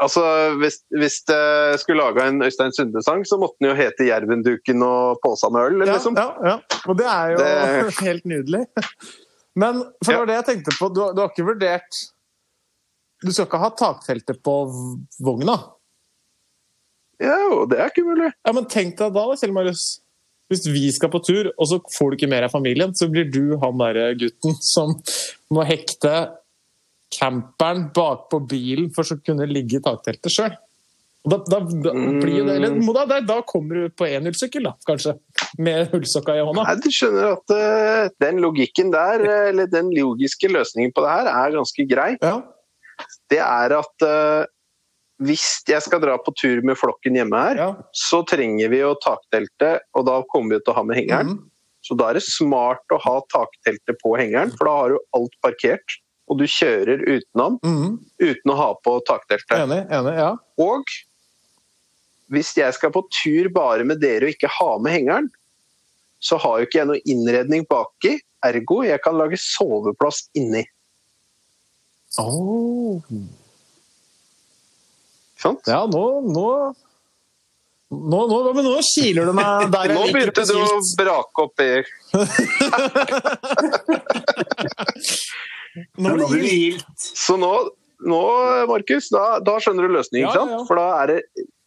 altså 0.01 0.21
hvis, 0.61 0.79
hvis 0.97 1.19
det 1.29 1.39
skulle 1.81 2.01
laga 2.01 2.25
en 2.29 2.41
Øystein 2.45 2.73
Sunde-sang, 2.73 3.21
så 3.29 3.37
måtte 3.41 3.57
den 3.61 3.69
jo 3.69 3.75
hete 3.77 4.05
'Jervenduken 4.07 4.81
og 4.85 5.19
påsa 5.21 5.49
med 5.53 5.61
øl', 5.71 5.85
Ja, 5.85 5.93
liksom. 5.93 6.17
ja, 6.17 6.29
ja. 6.45 6.55
Og 6.89 6.97
det 6.97 7.05
er 7.05 7.31
jo 7.31 7.37
Det- 7.37 7.99
helt 8.09 8.25
nydelig. 8.25 8.63
Men 9.55 9.83
for 10.03 10.09
det 10.09 10.13
Ja. 10.13 10.17
var 10.19 10.25
det 10.25 10.37
jeg 10.39 10.45
tenkte 10.49 10.77
på. 10.79 10.89
Du, 10.93 11.01
du 11.13 11.21
har 11.21 11.29
ikke 11.29 11.45
vurdert 11.49 12.01
Du 13.25 13.31
skal 13.31 13.45
ikke 13.45 13.59
ha 13.61 13.69
takfeltet 13.69 14.41
på 14.41 14.53
vogna? 15.21 15.57
Ja, 17.21 17.35
jo, 17.45 17.65
det 17.69 17.77
er 17.79 17.91
ikke 17.91 18.05
mulig. 18.07 18.31
Ja, 18.33 18.53
men 18.55 18.67
tenk 18.71 18.97
deg 18.99 19.13
da, 19.15 19.25
Kjell 19.37 19.53
Marius. 19.55 19.85
Hvis 20.51 20.65
vi 20.67 20.87
skal 20.91 21.11
på 21.13 21.21
tur, 21.23 21.51
og 21.53 21.69
så 21.69 21.77
får 21.93 22.11
du 22.11 22.17
ikke 22.17 22.31
mer 22.31 22.47
av 22.47 22.51
familien, 22.51 22.91
så 22.97 23.07
blir 23.11 23.29
du 23.31 23.55
han 23.61 23.77
derre 23.79 24.09
gutten 24.19 24.57
som 24.59 24.97
må 25.53 25.63
hekte 25.67 26.15
camperen 27.11 27.87
bakpå 27.95 28.41
bilen 28.51 28.89
for 28.95 29.07
så 29.07 29.17
å 29.19 29.23
kunne 29.23 29.47
ligge 29.47 29.79
i 29.79 29.83
takteltet 29.83 30.33
sjøl. 30.33 30.53
Da, 31.21 31.37
da, 31.45 31.59
da, 31.61 31.91
blir 31.93 32.47
det, 32.47 32.55
eller, 32.55 32.79
da, 33.05 33.19
da 33.21 33.35
kommer 33.45 33.77
du 33.77 33.91
på 33.93 34.07
enhjulssykkel, 34.09 34.65
da, 34.65 34.71
kanskje. 34.89 35.13
Med 35.61 35.91
hullsokka 35.91 36.33
i 36.33 36.41
hånda. 36.41 36.63
Nei, 36.65 36.79
du 36.81 36.87
skjønner 36.95 37.35
at 37.35 37.53
uh, 37.53 38.07
den 38.23 38.39
logikken 38.41 38.89
der, 38.93 39.21
eller 39.51 39.69
den 39.69 39.91
logiske 39.93 40.49
løsningen 40.49 40.95
på 40.95 41.03
det 41.05 41.11
her, 41.13 41.29
er 41.29 41.53
ganske 41.59 41.85
grei. 41.91 42.15
Ja. 42.23 42.39
Det 43.29 43.39
er 43.41 43.73
at 43.77 44.05
eh, 44.05 44.49
hvis 45.21 45.61
jeg 45.69 45.83
skal 45.85 46.01
dra 46.01 46.17
på 46.21 46.33
tur 46.37 46.63
med 46.65 46.79
flokken 46.79 47.17
hjemme 47.19 47.39
her, 47.45 47.59
ja. 47.59 47.69
så 47.93 48.21
trenger 48.27 48.71
vi 48.73 48.81
jo 48.81 48.93
taktelte, 49.03 49.75
og 49.97 50.05
da 50.07 50.21
kommer 50.31 50.57
vi 50.57 50.63
til 50.63 50.73
å 50.73 50.77
ha 50.79 50.83
med 50.87 50.97
hengeren. 50.97 51.35
Mm. 51.35 51.49
Så 51.85 51.97
da 51.97 52.09
er 52.09 52.17
det 52.17 52.25
smart 52.25 52.93
å 52.93 52.99
ha 53.01 53.17
takteltet 53.33 53.99
på 54.01 54.15
hengeren, 54.17 54.53
for 54.57 54.69
da 54.69 54.73
har 54.79 54.93
du 54.93 54.97
alt 55.17 55.37
parkert. 55.45 55.97
Og 56.31 56.39
du 56.39 56.45
kjører 56.47 57.01
utenom 57.03 57.57
mm. 57.65 57.87
uten 58.23 58.53
å 58.53 58.57
ha 58.57 58.69
på 58.85 58.95
takteltet. 59.09 59.51
Enig, 59.57 59.81
enig, 59.91 60.13
ja. 60.15 60.31
Og 60.63 60.85
hvis 62.31 62.53
jeg 62.55 62.71
skal 62.77 62.93
på 62.95 63.03
tur 63.11 63.49
bare 63.51 63.85
med 63.87 63.99
dere 63.99 64.29
og 64.29 64.35
ikke 64.37 64.51
ha 64.55 64.69
med 64.79 64.95
hengeren, 64.95 65.27
så 66.21 66.37
har 66.39 66.61
jo 66.61 66.69
ikke 66.69 66.79
jeg 66.79 66.89
noe 66.91 67.03
innredning 67.09 67.65
baki. 67.69 68.15
Ergo 68.45 68.79
jeg 68.85 69.01
kan 69.03 69.17
lage 69.19 69.41
soveplass 69.41 70.23
inni. 70.37 70.63
Oh. 72.21 73.01
Sant? 75.41 75.65
Ja, 75.67 75.83
nå 75.89 76.03
nå, 76.31 76.45
nå, 77.91 78.19
nå, 78.31 78.37
men 78.55 78.63
nå 78.67 78.75
kiler 78.87 79.25
du 79.27 79.33
meg 79.35 79.71
der 79.73 79.91
jeg 79.91 79.97
Nå 79.97 80.03
begynte 80.13 80.45
du 80.47 80.53
å 80.61 80.77
brake 80.99 81.43
opp 81.43 81.63
i 81.65 81.71
Nå 86.01 86.13
blir 86.17 86.41
det 86.43 86.51
gildt. 86.55 86.99
Så 86.99 87.37
nå, 87.39 87.51
nå 88.07 88.21
Markus, 88.69 89.09
da, 89.13 89.25
da 89.43 89.57
skjønner 89.63 89.87
du 89.87 89.95
løsningen. 89.97 90.29
Ja, 90.35 90.45
ja. 90.55 90.61
For 90.67 90.79
da 90.79 90.87
er 91.03 91.13
det 91.13 91.19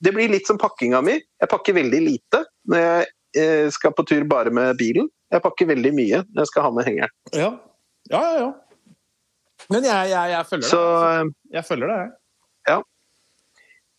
Det 0.05 0.12
blir 0.16 0.29
litt 0.33 0.49
som 0.49 0.59
pakkinga 0.61 1.01
mi. 1.05 1.14
Jeg 1.41 1.49
pakker 1.53 1.77
veldig 1.79 2.01
lite 2.05 2.43
når 2.68 2.83
jeg 2.83 3.07
eh, 3.41 3.68
skal 3.72 3.95
på 3.97 4.05
tur 4.09 4.25
bare 4.29 4.53
med 4.55 4.77
bilen. 4.81 5.09
Jeg 5.33 5.43
pakker 5.45 5.70
veldig 5.72 5.93
mye 5.97 6.20
når 6.29 6.43
jeg 6.45 6.51
skal 6.53 6.66
ha 6.68 6.72
med 6.77 6.85
hengeren. 6.89 7.14
Ja, 7.33 7.51
ja, 8.12 8.20
ja. 8.20 8.35
ja. 8.45 8.51
Men 9.72 9.87
jeg, 9.87 10.11
jeg, 10.12 10.35
jeg 10.35 10.45
følger 10.51 10.68
deg. 10.68 10.75
det. 10.75 10.85
eh, 11.09 11.57
Jeg 11.57 11.64
følger 11.70 11.89
det, 11.93 11.97
jeg. 12.03 12.12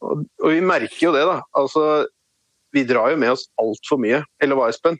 Og, 0.05 0.25
og 0.43 0.53
vi 0.53 0.61
merker 0.63 1.01
jo 1.07 1.13
det, 1.15 1.23
da. 1.27 1.39
Altså, 1.57 2.05
vi 2.75 2.83
drar 2.87 3.13
jo 3.13 3.19
med 3.21 3.33
oss 3.35 3.47
altfor 3.61 3.99
mye. 4.01 4.21
Eller 4.43 4.59
hva, 4.59 4.69
Espen? 4.71 4.97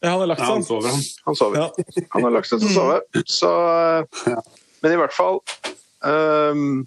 Ja, 0.00 0.14
han 0.14 0.22
har 0.22 0.30
lagt 0.30 0.40
Ja, 0.40 0.48
han 0.54 0.62
seg. 0.64 0.70
sover, 0.70 0.94
han. 0.94 1.02
Han 1.28 1.36
sover. 1.36 1.58
Ja. 1.60 2.04
Han 2.14 2.24
har 2.24 2.32
lagt 2.38 2.48
seg 2.48 2.62
til 2.62 2.70
å 2.70 2.76
sove. 2.76 3.24
Så, 3.28 3.50
men 4.80 4.94
i 4.94 5.00
hvert 5.00 5.12
fall 5.12 5.42
ehm, 6.08 6.86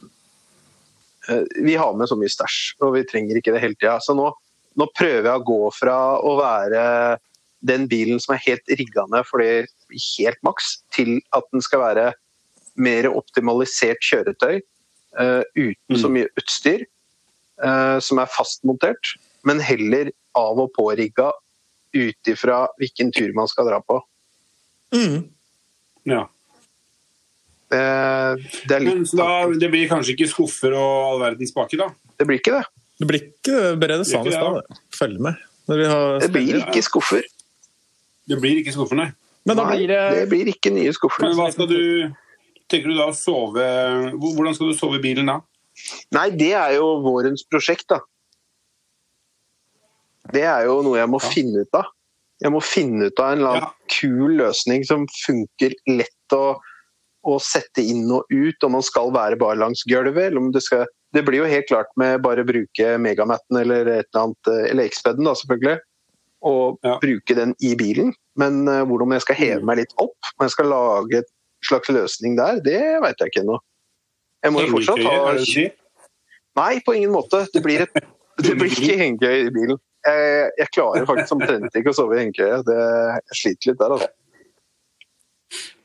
eh, 1.30 1.44
Vi 1.68 1.76
har 1.78 1.94
med 1.98 2.10
så 2.10 2.18
mye 2.18 2.34
stæsj, 2.34 2.58
og 2.82 2.96
vi 2.98 3.06
trenger 3.10 3.38
ikke 3.38 3.54
det 3.54 3.62
hele 3.62 3.78
tida. 3.78 4.00
Så 4.02 4.18
nå, 4.18 4.32
nå 4.80 4.90
prøver 4.98 5.30
jeg 5.30 5.44
å 5.44 5.46
gå 5.46 5.62
fra 5.78 5.98
å 6.26 6.34
være 6.42 6.84
den 7.64 7.86
bilen 7.88 8.20
som 8.20 8.34
er 8.36 8.44
helt 8.44 8.74
rigga 8.82 9.06
ned 9.14 9.30
for 9.30 9.40
det 9.40 9.70
helt 9.94 10.42
maks, 10.44 10.80
til 10.92 11.20
at 11.38 11.46
den 11.54 11.64
skal 11.64 11.84
være 11.86 12.10
mer 12.74 13.06
optimalisert 13.14 14.02
kjøretøy 14.02 14.58
uten 15.20 16.00
så 16.00 16.10
mye 16.12 16.30
utstyr 16.40 16.84
eh, 16.84 17.98
som 18.02 18.22
er 18.22 18.32
fastmontert, 18.34 19.16
men 19.48 19.62
heller 19.64 20.12
av 20.38 20.62
og 20.64 20.72
pårigga 20.78 21.32
ut 21.94 22.30
ifra 22.30 22.64
hvilken 22.82 23.12
tur 23.14 23.34
man 23.38 23.50
skal 23.50 23.70
dra 23.70 23.80
på. 23.86 24.00
Mm. 24.96 25.20
Ja. 26.10 26.24
Det, 27.74 27.82
det 28.70 28.76
er 28.76 28.84
Men 28.86 29.02
litt 29.02 29.10
så 29.10 29.18
da, 29.18 29.30
det 29.58 29.70
blir 29.74 29.90
kanskje 29.90 30.14
ikke 30.14 30.30
skuffer 30.30 30.76
og 30.78 31.12
all 31.12 31.22
verdens 31.24 31.54
baki, 31.56 31.80
da? 31.82 31.90
Det 32.18 32.28
blir 32.30 32.42
ikke 32.42 32.58
det. 32.58 32.66
Det 33.02 33.10
blir 33.10 33.24
ikke 33.26 33.62
Brede 33.82 34.06
sa 34.06 34.22
Det 34.26 34.34
i 34.34 34.36
stad. 34.36 34.82
Følg 34.94 35.22
med. 35.26 35.40
Når 35.70 35.80
vi 35.80 35.88
har 35.90 36.20
Det 36.22 36.32
blir 36.34 36.60
ikke 36.60 36.84
skuffer. 36.86 37.26
Det 38.30 38.38
blir 38.40 38.60
ikke 38.62 38.74
skuffer, 38.76 39.00
nei. 39.00 39.10
Men 39.44 39.60
da 39.60 39.66
Nei, 39.68 39.78
blir 39.78 39.90
det 39.92 40.04
det 40.16 40.28
blir 40.32 40.52
ikke 40.54 40.72
nye 40.72 40.94
skuffer. 40.96 41.26
Men 41.26 41.36
hva 41.36 41.50
skal 41.52 41.68
du 41.68 41.80
Tenker 42.74 42.90
du 42.90 42.98
da 42.98 43.10
å 43.12 43.14
sove 43.18 43.64
Hvordan 44.18 44.56
skal 44.58 44.72
du 44.72 44.78
sove 44.78 44.98
i 44.98 45.04
bilen 45.04 45.30
da? 45.30 45.40
Nei, 46.14 46.28
det 46.38 46.52
er 46.58 46.76
jo 46.78 46.88
vårens 47.06 47.44
prosjekt, 47.50 47.88
da. 47.90 48.00
Det 50.34 50.44
er 50.48 50.68
jo 50.70 50.80
noe 50.86 51.00
jeg 51.00 51.10
må 51.12 51.20
Ja. 51.22 51.30
finne 51.34 51.64
ut 51.66 51.78
av. 51.78 51.90
Jeg 52.44 52.52
må 52.54 52.62
finne 52.64 53.08
ut 53.10 53.20
av 53.20 53.32
en 53.34 53.40
eller 53.40 53.50
annen 53.50 53.62
Ja. 53.68 53.74
kul 53.90 54.38
løsning 54.38 54.86
som 54.86 55.08
funker 55.08 55.74
lett 55.88 56.36
å, 56.38 56.60
å 57.26 57.40
sette 57.42 57.82
inn 57.82 58.10
og 58.12 58.26
ut, 58.30 58.64
om 58.64 58.72
man 58.78 58.82
skal 58.86 59.12
være 59.12 59.38
bare 59.38 59.58
langs 59.58 59.84
gulvet, 59.90 60.30
eller 60.30 60.38
om 60.38 60.52
det 60.52 60.64
skal 60.64 60.86
Det 61.14 61.22
blir 61.26 61.44
jo 61.44 61.46
helt 61.46 61.68
klart 61.70 61.92
med 61.96 62.24
bare 62.24 62.42
å 62.42 62.48
bruke 62.48 62.98
Megamatten 62.98 63.60
eller 63.60 63.86
et 63.86 64.08
eller 64.16 64.24
annet, 64.24 64.48
eh, 64.48 64.72
eller 64.72 64.84
X-Peden, 64.90 65.24
da, 65.24 65.34
selvfølgelig, 65.36 65.80
og 66.42 66.80
Ja. 66.84 66.98
bruke 66.98 67.36
den 67.36 67.54
i 67.62 67.76
bilen. 67.76 68.16
Men 68.36 68.68
uh, 68.68 68.84
hvordan 68.84 69.12
jeg 69.12 69.22
skal 69.22 69.36
heve 69.36 69.64
meg 69.64 69.78
litt 69.78 69.94
opp, 70.00 70.18
om 70.40 70.48
jeg 70.48 70.50
skal 70.50 70.66
lage 70.66 71.20
et 71.20 71.30
slags 71.68 71.92
løsning 71.94 72.38
der, 72.40 72.60
det 72.66 72.82
veit 73.04 73.20
jeg 73.20 73.32
ikke 73.32 73.44
ennå. 73.46 73.60
Jeg 74.44 74.54
må 74.54 74.66
jo 74.66 74.74
fortsatt 74.76 75.04
ha? 75.08 75.70
Nei, 76.60 76.74
på 76.86 76.96
ingen 76.98 77.14
måte. 77.16 77.46
Det 77.54 77.64
blir, 77.66 77.86
et, 77.88 78.10
det 78.46 78.58
blir 78.60 78.74
ikke 78.74 78.98
hengekøye 79.00 79.48
i 79.48 79.54
bilen. 79.54 79.80
Jeg, 80.04 80.50
jeg 80.60 80.72
klarer 80.76 81.08
faktisk 81.08 81.38
omtrent 81.38 81.80
ikke 81.80 81.94
å 81.94 81.96
sove 81.96 82.18
i 82.18 82.26
hengekøye. 82.26 82.60
Jeg 82.68 83.40
sliter 83.40 83.72
litt 83.72 83.80
der, 83.80 83.96
altså. 83.98 84.12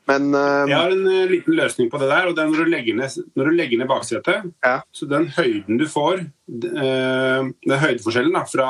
Men 0.09 0.31
eh, 0.33 0.69
Jeg 0.71 0.77
har 0.77 0.93
en 0.93 1.05
uh, 1.05 1.25
liten 1.29 1.57
løsning 1.57 1.89
på 1.91 1.99
det 2.01 2.09
der. 2.09 2.29
og 2.29 2.37
det 2.37 2.43
er 2.43 2.49
Når 2.51 2.63
du 2.63 2.71
legger 2.73 2.97
ned, 2.97 3.17
når 3.37 3.49
du 3.49 3.57
legger 3.57 3.81
ned 3.81 3.89
baksetet, 3.89 4.47
Ja. 4.65 4.79
så 4.91 5.09
den 5.09 5.27
høyden 5.35 5.77
du 5.77 5.85
får, 5.89 6.23
eh, 6.49 7.43
den 7.69 7.83
høydeforskjellen 7.83 8.33
da, 8.33 8.45
fra 8.49 8.69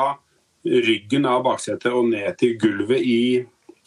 ryggen 0.64 1.24
av 1.24 1.42
baksetet 1.46 1.88
og 1.88 2.10
ned 2.12 2.36
til 2.40 2.58
gulvet 2.60 3.00
i 3.00 3.20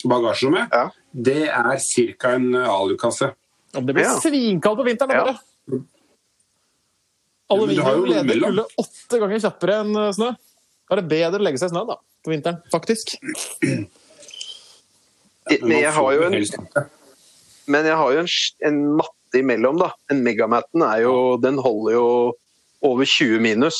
bagasjerommet, 0.09 0.73
Ja. 0.73 0.89
Det 1.13 1.49
er 1.49 1.77
ca. 2.17 2.33
en 2.35 2.55
alukasse. 2.55 3.33
Det 3.73 3.93
blir 3.93 4.03
Ja. 4.03 4.19
svinkaldt 4.19 4.77
på 4.77 4.85
vinteren, 4.85 5.11
Ja. 5.11 5.23
bare. 5.25 5.39
Aluminium 7.49 8.05
leder 8.05 8.39
kulde 8.39 8.65
åtte 8.77 9.19
ganger 9.19 9.39
kjappere 9.39 9.79
enn 9.83 9.95
eh, 9.95 10.11
snø. 10.11 10.31
Da 10.89 10.95
er 10.95 11.01
det 11.01 11.09
bedre 11.09 11.39
å 11.39 11.43
legge 11.43 11.59
seg 11.61 11.69
i 11.69 11.73
snø 11.73 11.85
da, 11.87 11.95
på 12.23 12.31
vinteren, 12.33 12.61
faktisk. 12.71 13.15
men 15.61 15.77
jeg 15.79 15.91
har 15.91 16.13
jo 16.13 16.23
en, 16.27 16.45
men 17.67 17.85
jeg 17.85 17.95
har 17.99 18.13
jo 18.13 18.19
en, 18.23 18.29
en 18.69 18.79
matte 19.01 19.39
imellom, 19.41 19.79
da. 19.81 19.91
En 20.11 20.23
Megamatten 20.23 20.81
er 20.85 21.01
jo 21.05 21.37
Den 21.41 21.57
holder 21.57 21.93
jo 21.97 22.07
over 22.83 23.05
20 23.05 23.39
minus. 23.41 23.77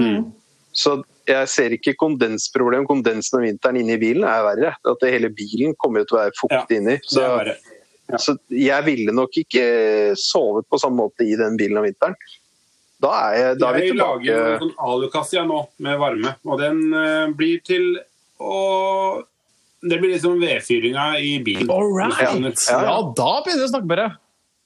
Mm. 0.00 0.32
Så 0.72 1.02
jeg 1.28 1.48
ser 1.52 1.74
ikke 1.76 1.94
kondensproblem. 2.00 2.86
Kondensen 2.88 3.38
om 3.40 3.44
vinteren 3.44 3.76
inne 3.80 3.96
i 3.96 4.00
bilen 4.00 4.24
er 4.28 4.42
verre. 4.46 4.72
At 4.92 5.04
hele 5.06 5.28
bilen 5.34 5.74
kommer 5.78 6.04
til 6.08 6.16
å 6.16 6.22
være 6.24 6.36
fuktig 6.38 6.80
inni. 6.80 6.96
Det 7.02 7.10
Så. 7.12 7.26
Ja. 8.10 8.18
så 8.18 8.34
jeg 8.50 8.84
ville 8.88 9.12
nok 9.14 9.36
ikke 9.38 9.64
sovet 10.18 10.66
på 10.66 10.78
samme 10.82 10.98
måte 11.04 11.22
i 11.22 11.36
den 11.38 11.56
bilen 11.60 11.78
om 11.78 11.84
vinteren. 11.86 12.16
Da 13.00 13.10
er, 13.30 13.36
jeg, 13.38 13.58
da 13.60 13.68
er 13.70 13.76
vi 13.78 13.86
Jeg 13.86 13.96
lager 13.96 14.24
tilbake 14.24 14.54
en 14.54 14.64
sånn 14.64 14.72
alukasse 14.90 15.44
nå, 15.46 15.60
med 15.86 15.98
varme. 16.02 16.34
Og 16.44 16.58
den 16.60 16.80
uh, 16.92 17.30
blir 17.32 17.62
til 17.64 17.94
å 18.40 19.22
Det 19.80 19.96
blir 19.96 20.10
liksom 20.12 20.34
vedfyringa 20.42 21.04
i 21.24 21.38
bilen. 21.40 21.70
All 21.72 21.88
right! 21.96 22.12
Ja. 22.20 22.34
Ja, 22.34 22.50
Ja, 22.50 22.80
ja. 22.84 22.98
da 23.16 23.30
begynner 23.40 23.62
vi 23.62 23.68
å 23.68 23.72
snakke 23.72 23.88
med 23.88 23.98
deg. 24.02 24.18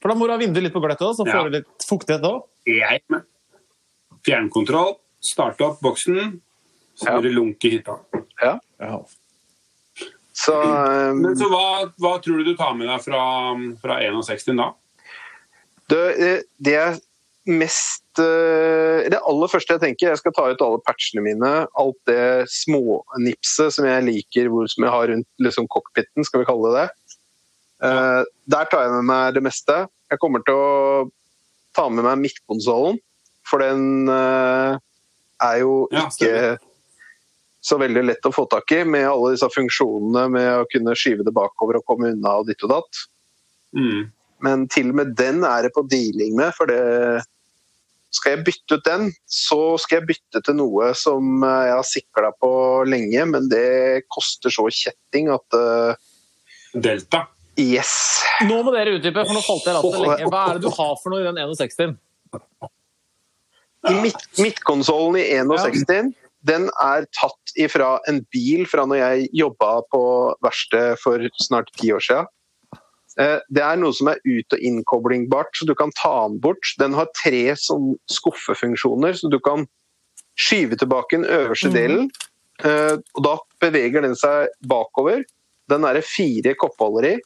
For 0.03 0.11
da 0.11 0.17
må 0.19 0.27
du 0.27 0.33
ha 0.35 0.41
vinduet 0.41 0.65
litt 0.67 0.75
på 0.75 0.83
gløttet, 0.83 1.15
så 1.15 1.23
får 1.23 1.37
Ja. 1.37 1.45
du 1.45 1.55
litt 1.61 1.87
fuktighet 1.87 2.27
òg. 2.27 2.43
Fjernkontroll, 4.25 4.95
starte 5.25 5.65
opp 5.67 5.81
boksen, 5.85 6.39
så 6.95 7.09
Ja. 7.09 7.19
blir 7.19 7.31
det 7.31 7.37
lunk 7.37 7.65
i 7.65 7.71
hytta. 7.79 7.99
Ja. 8.43 8.59
Så 10.35 10.55
um, 10.59 11.21
Men 11.23 11.37
så 11.39 11.47
hva, 11.51 11.91
hva 12.03 12.17
tror 12.23 12.39
du 12.43 12.51
du 12.51 12.57
tar 12.59 12.75
med 12.75 12.89
deg 12.91 13.03
fra, 13.05 13.21
fra 13.83 13.99
61 14.03 14.57
da? 14.59 14.73
det, 15.93 16.01
eh, 16.19 16.41
det 16.59 16.75
er 16.81 16.97
mest 17.47 18.19
eh, 18.19 19.05
Det 19.13 19.21
aller 19.21 19.51
første 19.53 19.77
jeg 19.77 19.83
tenker, 19.83 20.09
jeg 20.11 20.21
skal 20.23 20.33
ta 20.35 20.47
ut 20.51 20.63
alle 20.65 20.81
patchene 20.87 21.23
mine. 21.23 21.53
Alt 21.77 21.99
det 22.09 22.49
smånipset 22.51 23.75
som 23.77 23.87
jeg 23.87 24.07
liker, 24.07 24.49
hvor, 24.51 24.67
som 24.71 24.87
jeg 24.87 24.95
har 24.95 25.11
rundt 25.13 25.29
liksom 25.45 25.69
cockpiten, 25.69 26.25
skal 26.27 26.43
vi 26.43 26.49
kalle 26.49 26.73
det 26.73 26.85
det. 26.87 27.19
Eh, 27.85 28.23
der 28.57 28.71
tar 28.73 28.87
jeg 28.87 28.95
med 28.97 29.07
meg 29.11 29.37
det 29.37 29.45
meste. 29.45 29.85
Jeg 30.11 30.23
kommer 30.23 30.43
til 30.47 30.57
å 30.57 31.05
ta 31.77 31.89
med 31.91 32.07
meg 32.07 32.23
midtkonsollen, 32.23 32.99
for 33.45 33.61
den 33.63 34.09
eh, 34.09 34.79
er 35.45 35.61
jo 35.63 35.75
Ja, 35.93 36.07
ikke 36.09 36.57
så 37.65 37.79
veldig 37.81 38.03
lett 38.05 38.27
å 38.29 38.33
få 38.35 38.45
tak 38.51 38.73
i, 38.77 38.83
med 38.85 39.07
alle 39.09 39.33
disse 39.35 39.49
funksjonene 39.49 40.27
med 40.33 40.49
å 40.61 40.67
kunne 40.69 40.97
skyve 40.99 41.25
det 41.25 41.33
bakover 41.35 41.79
og 41.79 41.87
komme 41.89 42.11
unna 42.13 42.39
og 42.43 42.51
ditt 42.51 42.61
og 42.67 42.75
datt. 42.75 43.05
Mm. 43.77 44.11
Men 44.45 44.67
til 44.69 44.91
og 44.93 44.99
med 45.01 45.15
den 45.17 45.47
er 45.49 45.65
det 45.65 45.73
på 45.73 45.87
dealing 45.89 46.37
med, 46.37 46.53
for 46.57 46.69
det 46.69 47.23
skal 48.15 48.37
jeg 48.37 48.45
bytte 48.47 48.79
ut 48.79 48.87
den, 48.87 49.09
så 49.27 49.61
skal 49.81 50.01
jeg 50.01 50.09
bytte 50.13 50.43
til 50.45 50.59
noe 50.59 50.93
som 50.99 51.43
eh, 51.43 51.63
jeg 51.71 51.75
har 51.75 51.89
sikla 51.89 52.31
på 52.39 52.51
lenge, 52.87 53.25
men 53.33 53.49
det 53.51 54.05
koster 54.13 54.55
så 54.55 54.69
kjetting 54.71 55.33
at 55.35 55.59
uh... 55.59 55.97
Delta. 56.75 57.25
Yes. 57.59 57.95
Nå 58.47 58.61
må 58.67 58.75
dere 58.75 58.97
utdype, 58.99 59.25
for 59.25 59.35
nå 59.35 59.43
falt 59.47 59.67
jeg 59.67 59.77
rattet 59.79 60.01
lenge. 60.05 60.31
Hva 60.31 60.47
er 60.51 60.59
det 60.59 60.67
du 60.67 60.75
har 60.75 60.97
for 61.01 61.15
noe 61.15 61.23
i 61.23 61.27
den 61.27 61.41
61? 61.55 61.97
Midt, 64.03 64.23
midtkonsollen 64.39 65.17
i 65.21 65.25
61, 65.41 66.15
den 66.45 66.69
er 66.81 67.07
tatt 67.17 67.53
ifra 67.61 67.99
en 68.09 68.23
bil 68.33 68.67
fra 68.69 68.85
når 68.87 68.97
jeg 69.01 69.29
jobba 69.33 69.83
på 69.93 70.01
verksted 70.45 70.99
for 71.03 71.19
snart 71.43 71.71
ti 71.77 71.93
år 71.93 72.01
siden. 72.05 72.27
Eh, 73.19 73.39
Det 73.51 73.63
er 73.63 73.77
noe 73.77 73.93
som 73.93 74.09
er 74.09 74.19
ut- 74.25 74.53
og 74.53 74.59
innkoblingbart, 74.59 75.53
så 75.55 75.67
du 75.67 75.75
kan 75.75 75.91
ta 75.93 76.27
den 76.29 76.41
bort. 76.41 76.65
Den 76.79 76.93
har 76.95 77.07
tre 77.15 77.55
sånn 77.55 77.95
skuffefunksjoner, 78.11 79.15
så 79.15 79.31
du 79.31 79.39
kan 79.39 79.67
skyve 80.37 80.77
tilbake 80.77 81.11
den 81.21 81.25
øverste 81.25 81.71
delen. 81.73 82.11
eh, 82.65 82.97
Og 83.17 83.23
da 83.23 83.39
beveger 83.61 84.03
den 84.03 84.15
seg 84.15 84.49
bakover. 84.67 85.25
Den 85.69 85.85
er 85.85 85.95
det 85.95 86.05
fire 86.05 86.55
koppholder 86.55 87.05
i. 87.17 87.21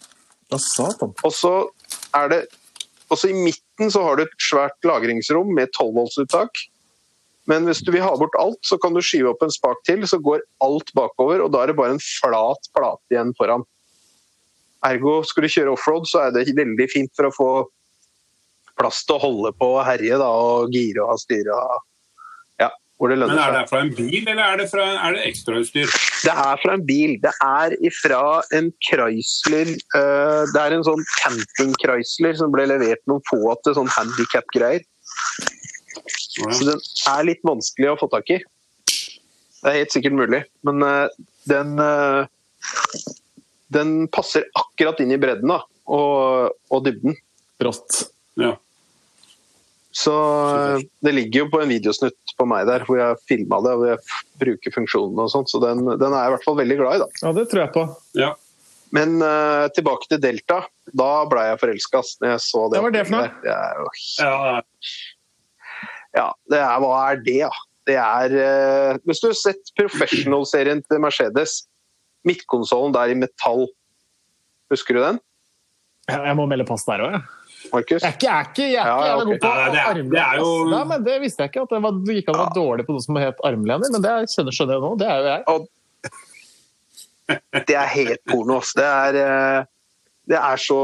Og 1.25 1.33
så 1.33 1.69
er 2.15 2.29
det 2.29 2.47
også 3.15 3.31
i 3.31 3.37
midten 3.37 3.93
så 3.93 4.03
har 4.05 4.19
du 4.19 4.25
et 4.25 4.43
svært 4.43 4.77
lagringsrom 4.87 5.51
med 5.57 5.73
12 5.73 5.95
voltsuttak. 5.97 6.63
Men 7.49 7.65
hvis 7.65 7.81
du 7.81 7.91
vil 7.95 8.05
ha 8.05 8.13
bort 8.21 8.37
alt, 8.37 8.61
så 8.67 8.77
kan 8.81 8.93
du 8.93 9.01
skyve 9.01 9.31
opp 9.33 9.43
en 9.45 9.53
spak 9.53 9.81
til, 9.89 10.05
så 10.09 10.21
går 10.21 10.45
alt 10.65 10.93
bakover, 10.97 11.41
og 11.41 11.53
da 11.55 11.63
er 11.63 11.71
det 11.71 11.79
bare 11.79 11.95
en 11.97 12.03
flat 12.03 12.69
plate 12.77 13.15
igjen 13.15 13.33
foran. 13.39 13.65
Ergo, 14.85 15.23
skal 15.27 15.47
du 15.47 15.51
kjøre 15.51 15.73
offroad, 15.73 16.07
så 16.07 16.27
er 16.27 16.35
det 16.37 16.53
veldig 16.59 16.87
fint 16.93 17.11
for 17.17 17.29
å 17.29 17.35
få 17.35 17.51
plass 18.79 19.01
til 19.07 19.17
å 19.17 19.23
holde 19.25 19.55
på 19.59 19.71
og 19.79 19.87
herje 19.89 20.21
da, 20.21 20.29
og 20.29 20.75
gire 20.77 21.07
og 21.09 21.19
styre. 21.25 21.57
og- 21.57 21.85
hvor 22.99 23.13
det 23.13 23.19
Men 23.21 23.39
er 23.39 23.53
det 23.55 23.65
fra 23.71 23.81
en 23.85 23.93
bil, 23.95 24.17
eller 24.27 24.43
er 24.43 24.57
det, 24.59 24.67
fra, 24.73 24.85
er 25.07 25.15
det 25.15 25.27
ekstrautstyr? 25.29 25.93
Det 26.25 26.33
er 26.35 26.61
fra 26.63 26.75
en 26.75 26.85
bil. 26.87 27.15
Det 27.23 27.31
er 27.45 27.77
fra 28.03 28.23
en 28.59 28.73
Chrysler 28.83 29.71
eh, 29.71 30.43
Det 30.51 30.63
er 30.65 30.75
en 30.75 30.87
sånn 30.87 31.05
camping-Chrysler 31.21 32.35
som 32.41 32.51
ble 32.55 32.67
levert 32.73 33.03
noen 33.11 33.23
få 33.31 33.55
til 33.63 33.77
sånn 33.79 33.93
handikap-greier. 33.95 34.83
Så 36.49 36.67
den 36.67 36.83
er 37.15 37.29
litt 37.31 37.47
vanskelig 37.47 37.93
å 37.93 37.99
få 38.03 38.11
tak 38.11 38.35
i. 38.35 38.41
Det 38.89 39.71
er 39.71 39.81
helt 39.81 39.95
sikkert 39.95 40.19
mulig, 40.19 40.43
men 40.67 40.83
eh, 40.87 41.19
den 41.51 41.79
eh, 41.83 42.23
Den 43.69 43.91
passer 44.09 44.47
akkurat 44.57 44.99
inn 45.05 45.13
i 45.13 45.21
bredden 45.21 45.51
da, 45.53 45.59
og, 45.93 46.55
og 46.73 46.87
dybden. 46.87 47.15
Rått. 47.61 48.07
Ja. 48.41 48.55
Så 49.99 50.15
eh, 50.15 50.83
det 51.03 51.15
ligger 51.15 51.45
jo 51.45 51.53
på 51.53 51.63
en 51.63 51.71
videosnutt 51.73 52.35
på 52.39 52.47
meg 52.47 52.69
der 52.69 52.85
hvor 52.87 53.01
jeg 53.01 53.23
filma 53.27 53.59
det 53.65 53.73
og 53.75 53.87
jeg 53.89 54.19
bruker 54.39 54.75
funksjonene 54.77 55.25
og 55.25 55.33
sånt, 55.33 55.51
så 55.51 55.61
den, 55.63 55.83
den 55.99 56.13
er 56.13 56.21
jeg 56.21 56.31
i 56.31 56.35
hvert 56.37 56.47
fall 56.47 56.59
veldig 56.61 56.77
glad 56.79 56.99
i. 56.99 57.01
da. 57.03 57.09
Ja, 57.25 57.33
det 57.39 57.49
tror 57.51 57.65
jeg 57.65 57.75
på. 57.75 57.89
ja. 58.19 58.35
Men 58.95 59.19
uh, 59.21 59.69
tilbake 59.77 60.09
til 60.09 60.21
Delta. 60.23 60.63
Da 60.97 61.11
ble 61.29 61.43
jeg 61.45 61.61
forelska 61.61 62.01
når 62.23 62.31
jeg 62.31 62.41
så 62.41 62.63
det. 62.73 62.79
Hva 62.79 62.87
var 62.87 62.95
det 62.95 63.03
for 63.05 63.17
noe? 63.19 63.33
Det 63.43 63.53
er 63.53 63.81
jo, 63.83 63.89
ja. 64.25 64.63
ja, 66.17 66.29
det 66.49 66.61
er, 66.63 66.77
hva 66.85 66.93
er 67.11 67.21
det, 67.27 67.41
da? 67.43 67.65
Det 67.89 67.97
er 68.01 68.37
uh, 68.37 69.03
Hvis 69.09 69.21
du 69.21 69.29
har 69.29 69.37
sett 69.37 69.75
Professional-serien 69.77 70.81
til 70.87 71.03
Mercedes, 71.05 71.59
midtkonsollen 72.29 72.97
der 72.97 73.13
i 73.13 73.19
metall, 73.19 73.67
husker 74.73 74.97
du 74.97 75.03
den, 75.05 75.21
Jeg 76.09 76.37
må 76.41 76.49
melde 76.49 76.65
pass 76.69 76.89
der 76.89 77.05
òg, 77.05 77.19
jeg. 77.19 77.38
Markus? 77.73 78.03
Jeg 78.03 78.13
er 78.13 78.17
ikke, 78.17 78.27
jeg 78.29 78.35
er 78.39 78.49
ikke, 78.49 78.67
jeg 78.69 78.83
er 78.83 78.87
Ja, 78.89 79.15
god 79.17 79.25
på 79.25 79.33
det 79.39 79.45
er- 79.45 79.89
armlener. 79.89 80.11
det 80.11 80.23
er 80.25 80.37
jo- 80.39 80.69
Nei, 80.71 80.85
men 80.85 81.05
det 81.05 81.21
visste 81.23 81.39
jeg 81.45 81.51
ikke. 81.53 81.63
At 81.63 81.69
det, 81.75 81.83
var, 81.83 81.93
det 81.93 82.15
gikk 82.19 82.29
an 82.29 82.35
å 82.35 82.45
være 82.45 82.55
dårlig 82.59 82.87
på 82.87 82.93
noe 82.97 83.03
som 83.05 83.15
het 83.17 83.37
armlener, 83.45 83.91
men 83.93 84.03
det 84.03 84.11
er- 84.11 84.27
skjønner, 84.27 84.53
skjønner 84.57 84.75
jeg 84.75 84.83
nå. 84.87 84.99
Det 84.99 85.09
er 85.09 85.19
jo 85.19 85.27
jeg. 85.35 85.45
Det 87.67 87.77
er 87.77 87.87
helt 87.93 88.23
porno. 88.29 88.57
ass. 88.59 88.73
Det 88.75 88.85
er, 88.85 89.17
eh, 89.17 89.65
det 90.29 90.37
er 90.39 90.57
så 90.57 90.79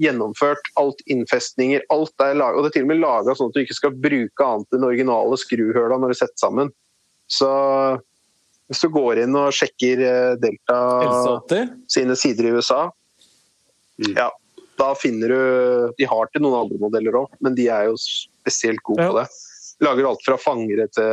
gjennomført. 0.00 0.62
Alt 0.78 1.00
innfestninger, 1.10 1.80
alt 1.90 2.12
er 2.20 2.34
laget. 2.34 2.56
Og 2.56 2.62
det 2.64 2.70
er 2.70 2.76
til 2.78 2.82
og 2.82 2.88
med 2.92 3.00
laga 3.02 3.34
sånn 3.34 3.48
at 3.50 3.54
du 3.54 3.60
ikke 3.64 3.74
skal 3.74 3.90
bruke 3.90 4.46
annet 4.46 4.66
enn 4.78 4.84
originale 4.86 5.36
skruhøla 5.40 5.98
når 5.98 6.08
du 6.14 6.18
setter 6.20 6.38
sammen. 6.38 6.70
Så 7.28 7.48
hvis 8.70 8.80
du 8.80 8.88
går 8.94 9.22
inn 9.24 9.34
og 9.36 9.50
sjekker 9.52 10.00
eh, 10.06 10.36
Delta 10.36 10.78
sine 11.88 12.14
sider 12.16 12.44
i 12.46 12.54
USA, 12.58 12.90
Mm. 13.98 14.14
ja, 14.14 14.30
da 14.78 14.92
finner 14.94 15.28
du 15.32 15.40
De 15.98 16.04
har 16.08 16.26
til 16.32 16.42
noen 16.44 16.60
andre 16.62 16.78
modeller 16.80 17.12
òg, 17.24 17.28
men 17.42 17.54
de 17.58 17.66
er 17.72 17.82
jo 17.90 17.94
spesielt 18.00 18.82
gode 18.86 19.02
på 19.08 19.14
Ja. 19.18 19.22
det. 19.24 19.30
Lager 19.84 20.08
alt 20.10 20.22
fra 20.26 20.36
fangere 20.42 20.86
til 20.90 21.10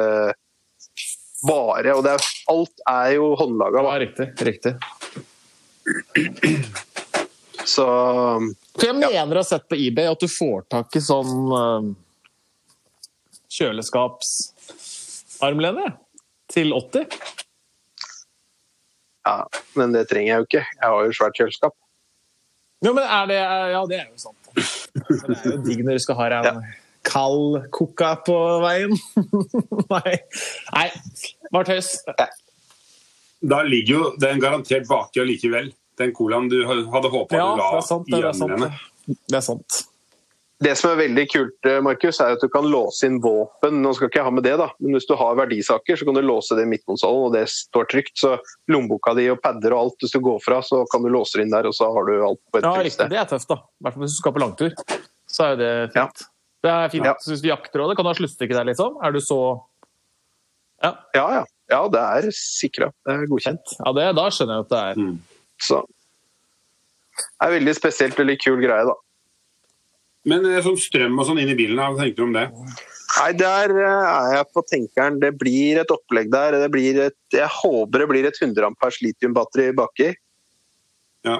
vare, 1.46 1.92
og 1.94 2.02
det 2.06 2.12
er, 2.16 2.22
alt 2.50 2.76
er 2.90 3.10
jo 3.18 3.26
håndlaga. 3.38 3.80
Ja, 3.86 3.96
riktig. 4.02 4.28
riktig. 4.42 4.74
Så 7.66 7.86
For 8.78 8.86
jeg 8.88 8.96
mener 8.98 9.36
å 9.38 9.42
ha 9.42 9.44
sett 9.46 9.68
på 9.70 9.76
eBay 9.78 10.06
at 10.10 10.20
du 10.22 10.28
får 10.30 10.62
tak 10.74 10.96
i 10.98 11.02
sånn 11.02 11.52
uh, 11.54 11.82
kjøleskapsarmlene 13.54 15.86
til 16.52 16.74
80. 16.78 17.06
ja, 19.26 19.38
men 19.80 19.94
det 19.96 20.04
trenger 20.10 20.30
jeg 20.32 20.38
jo 20.42 20.46
ikke. 20.50 20.64
Jeg 20.82 20.90
har 20.94 21.02
jo 21.08 21.16
svært 21.18 21.38
kjøleskap. 21.40 21.74
Jo, 22.86 22.94
men 22.94 23.04
er 23.04 23.30
det 23.30 23.38
Ja, 23.74 23.84
det 23.90 24.00
er 24.00 24.10
jo 24.12 24.20
sant. 24.22 24.42
Det 24.56 25.38
er 25.40 25.56
jo 25.56 25.62
digg 25.66 25.82
når 25.86 25.98
du 25.98 26.04
skal 26.06 26.20
ha 26.20 26.28
deg 26.36 26.50
en 26.52 26.60
kald 27.06 27.58
coca 27.76 28.16
på 28.26 28.36
veien. 28.64 28.94
Nei. 29.94 30.14
Nei. 30.76 30.86
Bare 31.54 31.68
tøys. 31.70 31.92
Da 33.46 33.62
ligger 33.68 33.92
jo 33.94 34.14
den 34.22 34.42
garantert 34.42 34.88
baki 34.90 35.22
allikevel. 35.22 35.74
Den 36.00 36.14
colaen 36.16 36.50
du 36.52 36.58
hadde 36.68 37.12
håpa 37.12 37.38
Ja, 37.38 37.52
du 37.56 37.62
la 37.62 37.68
i 37.78 37.84
sant. 37.86 38.08
Det, 38.10 38.18
i 38.18 38.24
det 38.24 38.32
er 38.32 38.40
sant. 38.40 38.82
Det 39.16 39.38
er 39.38 39.46
sant. 39.46 39.82
Det 40.64 40.72
som 40.80 40.94
er 40.94 41.02
veldig 41.02 41.24
kult, 41.34 41.68
eh, 41.68 41.82
Markus, 41.84 42.22
er 42.24 42.38
at 42.38 42.44
du 42.44 42.48
kan 42.48 42.64
låse 42.72 43.04
inn 43.04 43.18
våpen. 43.20 43.82
Nå 43.84 43.92
skal 43.96 44.08
ikke 44.08 44.22
jeg 44.22 44.28
ha 44.28 44.32
med 44.32 44.46
det, 44.48 44.54
da, 44.62 44.70
men 44.80 44.96
hvis 44.96 45.08
du 45.10 45.16
har 45.20 45.36
verdisaker, 45.36 45.98
så 46.00 46.08
kan 46.08 46.16
du 46.16 46.22
låse 46.24 46.56
det 46.56 46.64
i 46.64 46.70
midtkonsollen, 46.72 47.26
og 47.28 47.34
det 47.36 47.44
står 47.52 47.90
trygt. 47.92 48.14
Så 48.22 48.38
lommeboka 48.72 49.12
di 49.18 49.28
og 49.34 49.42
padder 49.44 49.76
og 49.76 49.82
alt, 49.82 49.98
hvis 50.00 50.16
du 50.16 50.22
går 50.24 50.40
fra, 50.46 50.62
så 50.64 50.86
kan 50.92 51.04
du 51.04 51.12
låse 51.12 51.36
det 51.36 51.48
inn 51.48 51.52
der, 51.52 51.68
og 51.68 51.76
så 51.76 51.90
har 51.92 52.08
du 52.08 52.14
alt 52.24 52.40
på 52.54 52.62
et 52.62 52.70
Ja, 52.70 52.72
trygt 52.80 52.96
sted. 52.96 53.12
Det 53.12 53.20
er 53.20 53.28
tøft, 53.34 53.50
da. 53.52 53.60
I 53.60 53.84
hvert 53.84 53.98
fall 53.98 54.06
hvis 54.06 54.16
du 54.16 54.22
skal 54.22 54.36
på 54.38 54.44
langtur. 54.46 54.72
Så 55.28 55.44
er 55.44 55.52
jo 55.52 55.60
det 55.60 55.74
fint. 55.98 56.24
Det 56.64 56.72
er 56.72 56.90
fint. 56.94 57.06
Ja. 57.12 57.14
Så 57.20 57.34
hvis 57.34 57.44
du 57.44 57.50
jakter 57.52 57.84
òg, 57.84 57.96
kan 57.98 58.08
du 58.08 58.14
ha 58.14 58.16
sluttstykke 58.16 58.56
der, 58.56 58.70
liksom? 58.72 58.96
Er 59.04 59.12
du 59.12 59.20
så 59.20 59.42
Ja, 60.84 60.96
ja. 61.16 61.44
Ja, 61.72 61.88
det 61.90 62.00
er 62.00 62.30
sikra. 62.32 62.92
Det 63.04 63.14
er 63.14 63.28
godkjent. 63.28 63.76
Ja, 63.82 63.92
det, 63.98 64.08
da 64.16 64.26
skjønner 64.32 64.60
jeg 64.62 64.68
at 64.68 64.72
det 64.72 64.82
er 64.86 65.02
Mm. 65.02 65.20
Så 65.60 65.82
det 67.16 67.48
er 67.48 67.54
veldig 67.60 67.74
spesielt, 67.76 68.18
veldig 68.20 68.36
kul 68.44 68.60
greie, 68.60 68.86
da. 68.88 68.96
Men 70.30 70.46
eh, 70.50 70.62
sånn 70.66 70.78
strøm 70.82 71.18
og 71.22 71.28
sånn 71.30 71.40
inn 71.42 71.54
i 71.54 71.58
bilen, 71.58 71.80
hva 71.80 71.94
tenker 72.00 72.24
du 72.24 72.28
om 72.28 72.36
det? 72.36 72.48
Nei, 73.16 73.32
der 73.38 73.72
eh, 73.78 74.06
er 74.12 74.32
jeg 74.40 74.48
på 74.56 74.64
tenkeren. 74.68 75.20
Det 75.22 75.32
blir 75.40 75.80
et 75.82 75.92
opplegg 75.94 76.32
der. 76.34 76.58
Det 76.66 76.72
blir 76.74 77.00
et, 77.08 77.18
jeg 77.34 77.52
håper 77.62 78.04
det 78.04 78.10
blir 78.12 78.28
et 78.28 78.40
100 78.42 78.66
ampers 78.68 79.00
litiumbatteri 79.06 79.70
baki. 79.78 80.12
Ja. 81.26 81.40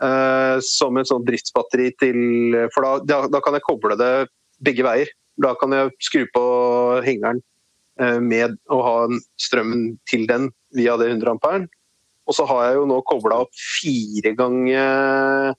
Uh, 0.00 0.56
som 0.64 0.96
et 0.96 1.10
sånt 1.10 1.26
driftsbatteri 1.28 1.90
til 2.00 2.54
For 2.72 2.86
da, 2.86 2.92
da, 3.04 3.16
da 3.28 3.40
kan 3.44 3.52
jeg 3.52 3.66
koble 3.66 3.98
det 4.00 4.30
begge 4.64 4.86
veier. 4.86 5.10
Da 5.40 5.52
kan 5.60 5.74
jeg 5.76 5.92
skru 6.00 6.22
på 6.32 6.44
hengeren 7.04 7.42
uh, 8.00 8.16
med 8.22 8.56
å 8.72 8.78
ha 8.86 8.94
strømmen 9.40 9.98
til 10.08 10.24
den 10.30 10.48
via 10.76 10.96
det 11.00 11.10
100 11.10 11.34
amperen. 11.34 11.68
Og 12.28 12.36
så 12.36 12.46
har 12.48 12.68
jeg 12.68 12.78
jo 12.78 12.86
nå 12.88 13.00
kobla 13.08 13.42
opp 13.44 13.52
fire 13.58 14.32
ganger 14.38 15.52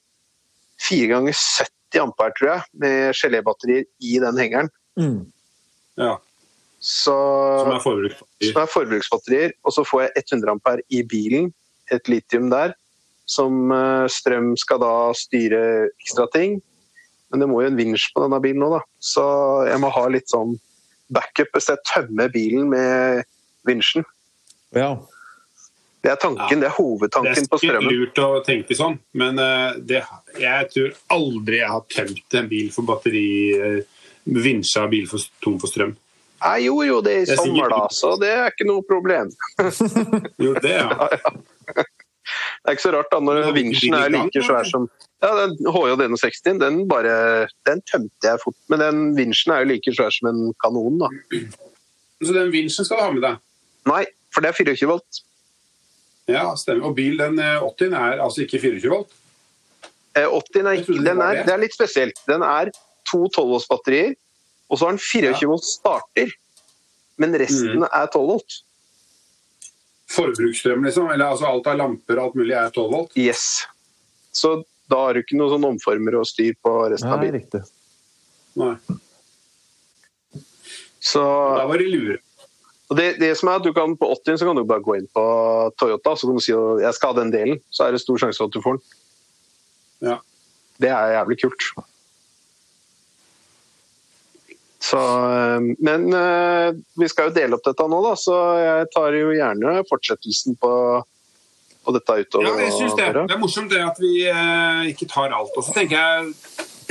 fire 0.82 1.10
ganger 1.12 1.36
70 1.38 1.81
ampere, 2.00 2.32
tror 2.38 2.50
jeg, 2.54 2.62
med 2.74 3.14
gelébatterier 3.18 3.84
i 4.00 4.20
den 4.24 4.38
hengeren. 4.38 4.70
Mm. 5.00 5.26
Ja, 6.00 6.18
Så, 6.80 7.14
som 7.62 7.74
er 7.76 7.82
forbruksbatterier. 7.84 8.52
som 8.54 8.62
er 8.62 8.70
forbruksbatterier. 8.74 9.52
Og 9.64 9.74
så 9.76 9.84
får 9.86 10.02
jeg 10.02 10.24
100 10.32 10.52
ampere 10.52 10.82
i 10.90 11.04
bilen, 11.04 11.54
et 11.92 12.08
litium 12.08 12.50
der, 12.50 12.74
som 13.28 13.72
eh, 13.72 14.08
strøm 14.08 14.56
skal 14.58 14.80
da 14.80 15.12
styre 15.14 15.90
ekstra 16.00 16.26
ting. 16.34 16.62
Men 17.32 17.40
det 17.44 17.50
må 17.52 17.62
jo 17.62 17.68
en 17.68 17.78
vinsj 17.78 18.10
på 18.16 18.24
denne 18.24 18.40
bilen 18.44 18.60
nå, 18.64 18.70
da. 18.74 18.82
Så 19.00 19.24
jeg 19.68 19.80
må 19.84 19.92
ha 19.92 20.08
litt 20.08 20.32
sånn 20.32 20.58
backup 21.12 21.52
hvis 21.54 21.70
jeg 21.70 21.84
tømmer 21.92 22.32
bilen 22.32 22.70
med 22.72 23.24
vinsjen. 23.68 24.04
Ja. 24.76 24.96
Det 26.02 26.10
er 26.10 26.18
tanken, 26.18 26.48
det 26.50 26.56
er 26.56 26.60
Det 26.62 26.70
er 26.72 26.78
hovedtanken 26.80 27.48
på 27.52 27.58
sikkert 27.62 27.84
ikke 27.84 27.94
lurt 27.94 28.22
å 28.24 28.30
tenke 28.46 28.78
sånn, 28.78 28.96
men 29.22 29.38
eh, 29.40 29.76
det, 29.86 30.02
jeg 30.42 30.70
tror 30.74 30.96
aldri 31.14 31.60
jeg 31.60 31.70
har 31.70 31.84
tømt 31.94 32.38
en 32.40 32.48
bil 32.50 32.72
for 32.74 32.88
batteri 32.90 33.26
eh, 33.58 33.82
Vinsja 34.26 34.88
bil 34.90 35.08
for, 35.10 35.22
tom 35.42 35.56
for 35.62 35.70
strøm. 35.70 35.96
Jeg 36.42 36.66
gjorde 36.68 36.88
jo 36.88 36.98
det 37.06 37.14
i 37.14 37.22
Det 37.26 37.34
er 37.34 37.38
sikkert- 37.38 37.46
sommer, 37.46 37.70
da, 37.74 37.82
så 37.94 38.12
det 38.22 38.30
er 38.34 38.50
ikke 38.50 38.68
noe 38.70 38.86
problem. 38.86 39.32
Jo, 40.46 40.54
det, 40.62 40.76
ja. 40.78 41.10
Det 42.62 42.70
er 42.70 42.76
ikke 42.78 42.84
så 42.86 42.92
rart 42.94 43.10
da, 43.12 43.18
når 43.20 43.50
vinsjen 43.56 43.96
er 43.98 44.12
like 44.14 44.44
svær 44.46 44.68
som 44.70 44.86
ja, 45.22 45.32
den 45.38 45.58
HJ61, 45.70 46.60
den 46.62 46.78
bare 46.90 47.48
Den 47.68 47.82
tømte 47.90 48.30
jeg 48.30 48.42
fort. 48.42 48.58
Men 48.72 48.82
den 48.82 49.02
vinsjen 49.18 49.54
er 49.54 49.64
jo 49.66 49.72
like 49.74 49.94
svær 49.94 50.14
som 50.14 50.30
en 50.32 50.40
kanon, 50.64 50.98
da. 51.02 51.10
Så 52.22 52.34
den 52.38 52.54
vinsjen 52.54 52.86
skal 52.88 53.02
du 53.02 53.04
ha 53.04 53.12
med 53.14 53.26
deg. 53.26 53.42
Nei, 53.90 54.04
for 54.34 54.46
det 54.46 54.52
er 54.54 54.58
24 54.62 54.90
volt. 54.94 55.22
Ja, 56.30 56.52
stemmer. 56.60 56.90
Og 56.90 56.96
bil, 56.96 57.18
den 57.18 57.40
80-en 57.40 57.94
er 57.98 58.22
altså 58.24 58.44
ikke 58.46 58.60
24 58.62 58.92
volt. 58.94 59.14
Eh, 60.18 60.28
80 60.28 60.68
er 60.68 60.82
ikke 60.82 60.98
den 61.06 61.22
er, 61.24 61.42
det. 61.42 61.54
Er 61.54 61.62
litt 61.62 61.74
spesielt. 61.76 62.20
Den 62.28 62.44
er 62.46 62.72
to 63.10 63.26
12 63.28 63.48
volts 63.50 63.68
batterier, 63.72 64.14
og 64.70 64.78
så 64.80 64.88
har 64.88 64.98
den 64.98 65.04
24 65.04 65.50
volt 65.52 65.66
starter. 65.68 66.34
Men 67.22 67.36
resten 67.40 67.84
er 67.88 68.08
12 68.12 68.28
volt. 68.28 68.60
Forbruksstrøm, 70.12 70.84
liksom. 70.84 71.08
Eller 71.14 71.32
altså 71.32 71.48
alt 71.48 71.68
av 71.72 71.78
lamper 71.80 72.20
og 72.20 72.30
alt 72.30 72.40
mulig 72.42 72.56
er 72.58 72.72
12 72.74 72.90
volt. 72.92 73.14
Yes. 73.20 73.64
Så 74.36 74.62
da 74.92 75.06
har 75.06 75.16
du 75.16 75.22
ikke 75.24 75.38
noe 75.40 75.52
sånn 75.54 75.68
omformer 75.70 76.18
og 76.20 76.28
styr 76.28 76.56
på 76.64 76.74
resten 76.92 77.12
av 77.12 77.22
Nei, 77.22 77.30
bilen. 77.30 77.40
riktig. 77.40 77.62
Nei. 78.60 78.76
Så 81.02 81.22
Da 81.58 81.66
var 81.70 81.80
de 81.82 81.88
lure. 81.90 82.18
Og 82.92 82.98
det, 83.00 83.08
det 83.22 83.32
som 83.40 83.48
er 83.48 83.62
at 83.62 83.64
du 83.64 83.72
kan 83.72 83.94
På 83.96 84.10
80 84.18 84.42
så 84.42 84.48
kan 84.50 84.58
du 84.60 84.66
bare 84.68 84.84
gå 84.84 84.98
inn 85.00 85.08
på 85.16 85.24
Toyota 85.80 86.16
så 86.18 86.28
kan 86.28 86.36
du 86.36 86.44
si 86.44 86.56
at 86.56 86.84
jeg 86.84 86.98
skal 86.98 87.14
ha 87.14 87.22
den 87.22 87.32
delen. 87.32 87.62
Så 87.72 87.86
er 87.86 87.96
det 87.96 88.04
stor 88.04 88.20
sjanse 88.20 88.42
for 88.42 88.52
at 88.52 88.58
du 88.58 88.64
får 88.64 88.78
den. 88.78 88.84
Ja. 90.12 90.18
Det 90.82 90.90
er 90.92 91.16
jævlig 91.16 91.38
kult. 91.46 91.72
Så, 94.82 94.98
øh, 94.98 95.62
men 95.80 96.14
øh, 96.14 96.76
vi 97.00 97.08
skal 97.08 97.30
jo 97.30 97.36
dele 97.36 97.56
opp 97.56 97.64
dette 97.68 97.86
nå, 97.88 98.00
da, 98.02 98.16
så 98.18 98.38
jeg 98.58 98.88
tar 98.96 99.14
jo 99.14 99.30
gjerne 99.36 99.76
fortsettelsen 99.88 100.58
på, 100.60 100.72
på 101.86 101.94
dette 101.96 102.16
utover. 102.24 102.48
Ja, 102.50 102.56
jeg 102.66 102.74
synes 102.80 102.98
det. 102.98 103.12
Det 103.14 103.36
er 103.38 103.44
morsomt 103.44 103.72
det 103.72 103.84
at 103.86 104.02
vi 104.02 104.26
eh, 104.26 104.90
ikke 104.90 105.08
tar 105.12 105.38
alt. 105.38 105.54
Og 105.54 105.68
så 105.68 105.78
tenker 105.78 106.02
jeg 106.02 106.34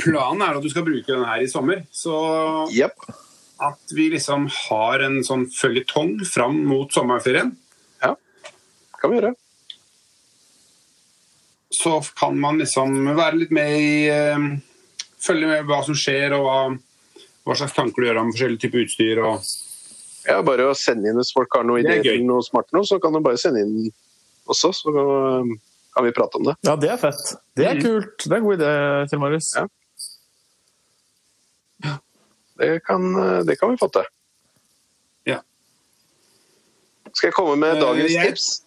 Planen 0.01 0.41
er 0.41 0.55
at 0.57 0.63
du 0.63 0.71
skal 0.71 0.87
bruke 0.87 1.05
den 1.05 1.27
her 1.27 1.43
i 1.43 1.51
sommer. 1.51 1.83
Så 1.93 2.15
Jepp. 2.73 3.05
At 3.61 3.93
vi 3.95 4.09
liksom 4.13 4.47
har 4.67 5.03
en 5.05 5.19
sånn 5.23 5.45
føljetong 5.53 6.15
fram 6.25 6.63
mot 6.65 6.91
sommerferien. 6.93 7.53
Ja, 8.01 8.15
det 8.15 8.97
Kan 9.01 9.11
vi 9.13 9.19
gjøre. 9.19 9.33
Så 11.71 12.01
kan 12.19 12.35
man 12.39 12.59
liksom 12.59 12.95
være 13.15 13.37
litt 13.45 13.51
med 13.55 13.71
i 13.79 13.91
eh, 14.11 14.47
Følge 15.21 15.47
med 15.47 15.67
hva 15.69 15.83
som 15.85 15.93
skjer, 15.97 16.33
og 16.33 16.47
hva, 16.47 16.61
hva 17.45 17.55
slags 17.59 17.75
tanker 17.77 18.01
du 18.01 18.07
gjør 18.09 18.19
om 18.23 18.31
forskjellige 18.33 18.63
typer 18.65 18.81
utstyr. 18.87 19.19
og 19.21 19.43
Ja, 20.25 20.39
bare 20.45 20.65
å 20.71 20.77
sende 20.77 21.11
inn 21.11 21.19
hvis 21.21 21.29
folk 21.35 21.53
har 21.53 21.63
noe 21.69 21.77
er 21.79 21.85
ideer 21.85 22.15
eller 22.15 22.25
noe 22.25 22.45
smart 22.45 22.73
nå, 22.73 22.81
så 22.89 22.97
kan 23.01 23.13
du 23.13 23.21
bare 23.21 23.37
sende 23.41 23.61
inn 23.61 23.91
også, 24.49 24.71
så 24.73 24.91
kan 25.93 26.07
vi 26.07 26.13
prate 26.17 26.39
om 26.41 26.47
det. 26.49 26.55
Ja, 26.65 26.73
det 26.81 26.89
er 26.89 26.97
fett. 27.01 27.21
Det 27.55 27.67
er 27.69 27.77
Mm. 27.77 27.83
kult. 27.85 28.17
Det 28.25 28.31
er 28.33 28.37
en 28.39 28.43
god 28.49 28.57
idé, 28.59 28.71
Kjell 29.11 29.21
Marius. 29.21 29.51
Ja. 29.55 29.67
Det 32.61 32.83
kan, 32.85 33.01
øh, 33.17 33.41
det 33.47 33.57
kan 33.59 33.71
vi 33.73 33.77
få 33.81 33.87
til. 33.95 34.05
Ja. 35.25 35.39
Skal 37.13 37.27
jeg 37.31 37.33
komme 37.33 37.55
med 37.57 37.75
Eh, 37.77 37.81
dagens 37.81 38.11
jeg- 38.13 38.27
tips? 38.29 38.61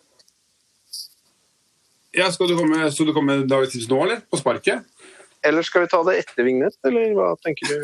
Ja, 2.15 2.31
Skal 2.31 2.49
du 2.49 2.57
komme, 2.59 2.91
skal 2.95 3.07
du 3.07 3.13
komme 3.13 3.37
med 3.39 3.49
dagens 3.51 3.73
tips 3.73 3.89
nå, 3.91 4.03
eller? 4.05 4.21
På 4.31 4.37
sparket? 4.39 4.85
Eller 5.45 5.63
skal 5.67 5.83
vi 5.83 5.87
ta 5.93 5.99
det 6.07 6.19
etter 6.25 6.45
vignett, 6.47 6.77
eller 6.85 7.15
hva 7.15 7.33
tenker 7.45 7.67
du? 7.69 7.75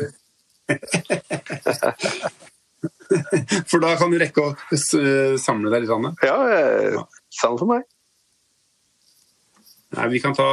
For 3.69 3.79
da 3.83 3.91
kan 3.99 4.11
du 4.13 4.17
rekke 4.21 4.41
å 4.45 4.55
samle 5.41 5.69
deg 5.73 5.81
litt. 5.83 5.91
Anne. 5.93 6.11
Ja, 6.23 6.37
eh, 6.49 6.95
samme 7.41 7.57
for 7.59 7.67
meg. 7.69 7.81
Nei, 9.91 10.05
vi 10.13 10.19
kan, 10.23 10.33
ta, 10.33 10.47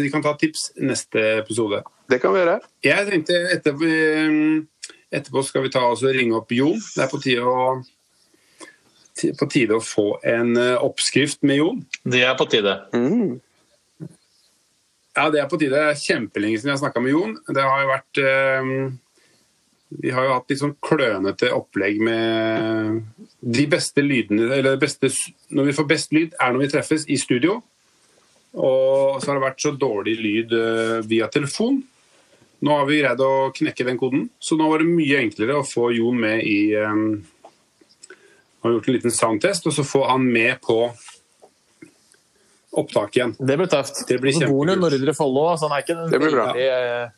vi 0.00 0.08
kan 0.10 0.22
ta 0.24 0.32
tips 0.40 0.70
neste 0.80 1.20
episode. 1.42 1.82
Det 2.08 2.18
kan 2.22 2.32
vi 2.32 2.38
gjøre. 2.40 2.56
Jeg 2.86 3.06
tenkte 3.10 3.34
etterpå, 3.52 3.84
etterpå 5.14 5.42
skal 5.46 5.64
vi 5.64 5.72
ta 5.72 5.84
oss 5.88 6.04
og 6.04 6.14
ringe 6.16 6.36
opp 6.38 6.52
Jon. 6.52 6.78
Det 6.94 7.04
er 7.04 7.10
på 7.10 7.20
tide 7.22 7.44
å, 7.48 7.66
på 9.40 9.50
tide 9.52 9.78
å 9.78 9.84
få 9.84 10.08
en 10.28 10.54
eh, 10.60 10.76
oppskrift 10.84 11.44
med 11.48 11.62
Jon. 11.62 11.82
Det 12.04 12.24
er 12.26 12.36
på 12.38 12.48
tide. 12.50 12.76
Mm. 12.92 13.38
Ja, 15.18 15.28
det 15.34 15.42
er 15.42 15.50
på 15.50 15.58
tide. 15.58 15.74
Det 15.74 15.94
er 15.94 16.00
kjempelenge 16.02 16.60
siden 16.60 16.72
jeg 16.72 16.76
har 16.76 16.84
snakka 16.84 17.02
med 17.02 17.14
Jon. 17.16 17.36
Det 17.48 17.64
har 17.64 17.82
jo 17.82 17.92
vært 17.94 18.22
eh, 18.22 18.72
Vi 20.04 20.12
har 20.14 20.28
jo 20.28 20.36
hatt 20.36 20.52
litt 20.52 20.60
sånn 20.60 20.76
klønete 20.84 21.50
opplegg 21.56 22.02
med 22.04 23.00
de 23.40 23.64
beste 23.70 24.02
lydene 24.04 24.50
Eller 24.58 24.76
beste, 24.80 25.08
når 25.54 25.70
vi 25.70 25.74
får 25.78 25.86
best 25.88 26.12
lyd, 26.12 26.36
er 26.36 26.52
når 26.52 26.66
vi 26.66 26.72
treffes 26.74 27.08
i 27.08 27.16
studio. 27.18 27.60
Og 28.58 29.20
så 29.20 29.30
har 29.30 29.38
det 29.38 29.46
vært 29.46 29.62
så 29.64 29.72
dårlig 29.76 30.18
lyd 30.20 30.54
eh, 30.56 30.98
via 31.08 31.28
telefon. 31.32 31.80
Nå 32.60 32.74
har 32.74 32.86
vi 32.88 32.96
greid 32.98 33.20
å 33.22 33.50
knekke 33.54 33.84
den 33.86 33.98
koden, 34.00 34.24
så 34.42 34.56
nå 34.58 34.66
var 34.70 34.82
det 34.82 34.88
mye 34.90 35.20
enklere 35.22 35.60
å 35.60 35.66
få 35.66 35.92
Jon 35.94 36.18
med 36.18 36.42
i 36.42 36.74
um, 36.82 37.04
Har 38.64 38.74
gjort 38.74 38.88
en 38.90 38.96
liten 38.96 39.14
soundtest, 39.14 39.68
og 39.70 39.76
så 39.76 39.84
få 39.86 40.02
han 40.08 40.24
med 40.26 40.58
på 40.64 40.80
opptak 42.78 43.16
igjen. 43.16 43.36
Det 43.38 43.56
blir 43.58 43.70
tøft. 43.70 44.02
Det 44.08 44.18
blir 44.22 44.34
så 44.34 44.48
bor 44.50 44.66
han 44.66 44.78
i. 44.78 44.82
Nordre 44.82 45.14
Follo, 45.16 45.46
så 45.58 45.68
han 45.68 45.78
er 45.78 45.84
ikke 45.86 45.96
en 45.96 46.10
Det 46.12 46.20
blir 46.22 46.34
bra. 46.34 46.48
eh, 46.58 47.08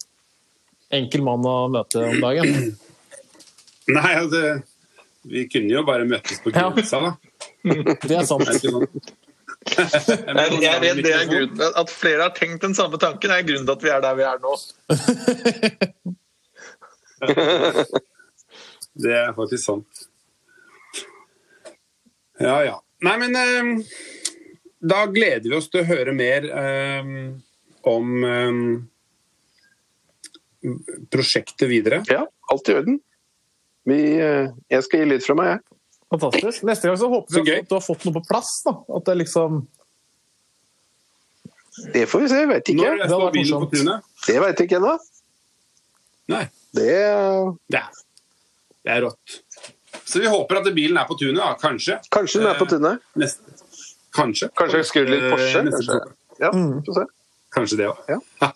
enkel 1.01 1.25
mann 1.27 1.47
å 1.49 1.57
møte 1.73 2.05
om 2.05 2.21
dagen. 2.21 2.77
Nei, 3.97 4.13
altså 4.15 4.61
Vi 5.27 5.47
kunne 5.53 5.73
jo 5.75 5.83
bare 5.89 6.07
møtes 6.09 6.41
på 6.45 6.53
Ja. 6.55 6.69
da. 6.71 6.85
Ja. 7.01 7.17
Det 8.09 8.17
er 8.17 8.25
sant. 8.29 8.49
Jeg, 9.61 10.63
jeg 10.63 10.71
er 10.71 10.81
redd 10.81 11.03
det 11.05 11.11
er 11.13 11.27
grunnen 11.29 11.75
At 11.77 11.91
flere 11.93 12.25
har 12.25 12.33
tenkt 12.33 12.63
den 12.65 12.73
samme 12.75 12.97
tanken, 13.01 13.31
er 13.31 13.45
grunnen 13.45 13.67
til 13.69 13.75
at 13.77 13.83
vi 13.85 13.91
er 13.93 14.01
der 14.05 14.15
vi 14.17 14.25
er 14.25 14.39
nå. 14.41 14.53
Det 19.01 19.13
er 19.15 19.35
faktisk 19.37 19.65
sant. 19.65 20.07
Ja, 22.41 22.57
ja. 22.65 22.81
Nei, 23.05 23.17
men 23.21 23.37
eh, 23.37 23.85
da 24.81 25.05
gleder 25.13 25.45
vi 25.47 25.57
oss 25.57 25.69
til 25.73 25.83
å 25.83 25.89
høre 25.89 26.13
mer 26.17 26.49
eh, 26.49 27.05
om 27.89 28.25
eh, 28.27 28.61
prosjektet 31.13 31.69
videre. 31.71 32.03
Ja, 32.11 32.27
alt 32.53 32.69
i 32.69 32.77
orden. 32.77 33.01
Vi, 33.89 34.01
eh, 34.21 34.51
jeg 34.73 34.87
skal 34.87 35.05
gi 35.05 35.11
litt 35.13 35.27
fra 35.27 35.37
meg, 35.39 35.53
jeg. 35.55 35.80
Fantastisk. 36.11 36.63
Neste 36.67 36.89
gang 36.91 36.97
så 36.99 37.09
håper 37.13 37.37
vi 37.37 37.45
så 37.45 37.59
at 37.61 37.69
du 37.71 37.75
har 37.77 37.85
fått 37.85 38.05
noe 38.09 38.15
på 38.19 38.23
plass. 38.27 38.51
da. 38.67 38.73
At 38.97 39.05
det 39.07 39.15
liksom 39.21 39.61
Det 41.95 42.07
får 42.11 42.21
vi 42.25 42.29
se, 42.29 42.41
veit 42.51 42.69
ikke. 42.73 42.81
Når 42.83 42.99
det 42.99 43.07
står 43.07 43.15
hadde 43.15 43.25
vært 43.25 43.37
bilen 43.39 43.63
på 43.63 43.69
tunet? 43.77 44.09
Det 44.27 44.41
veit 44.43 44.59
jeg 44.61 44.69
ikke 44.69 44.81
ennå. 44.81 44.97
Nei, 46.31 46.43
Det 46.75 46.89
det 47.71 47.79
er, 47.81 48.03
det 48.85 48.93
er 48.97 49.01
rått. 49.07 49.39
Så 50.05 50.21
vi 50.23 50.27
håper 50.31 50.61
at 50.61 50.69
bilen 50.75 50.99
er 50.99 51.07
på 51.07 51.17
tunet, 51.19 51.39
da. 51.39 51.55
Kanskje. 51.59 52.01
Kanskje 52.11 52.43
den 52.43 52.51
er 52.51 52.59
på 52.59 52.67
tunet. 52.71 53.01
Neste. 53.19 53.57
Kanskje. 54.15 54.51
Kanskje 54.59 54.81
jeg 54.83 54.87
skrur 54.91 55.11
litt 55.11 55.27
Porsche. 55.31 55.59
Eh, 55.59 55.67
neste 55.69 55.87
Kanskje, 55.87 56.15
ja, 56.41 56.51
Mm. 56.51 57.09
Kanskje 57.55 57.77
det 57.79 57.87
òg. 57.91 57.99
Ja. 58.09 58.19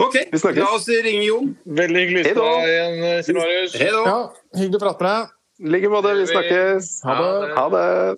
OK, 0.00 0.14
Vi 0.32 0.38
snakkes. 0.38 0.58
la 0.62 0.70
oss 0.74 0.86
ringe 0.88 1.24
Jon. 1.26 1.50
Veldig 1.66 2.02
hyggelig 2.04 2.34
å 2.34 2.44
ha 2.46 2.60
deg 2.62 2.70
igjen, 2.70 3.02
eh, 3.10 3.34
Marius. 3.38 3.74
Hei 3.74 3.90
da. 3.90 4.02
Ja, 4.06 4.18
hyggelig 4.58 4.78
å 4.78 4.82
prate 4.84 5.02
med 5.06 5.10
deg. 5.10 5.36
I 5.62 5.68
like 5.68 5.88
måte. 5.88 6.14
Vi 6.14 6.26
snakkes. 6.26 7.02
Ha 7.02 7.14
det. 7.14 7.54
Ha 7.54 7.68
det. 7.68 8.16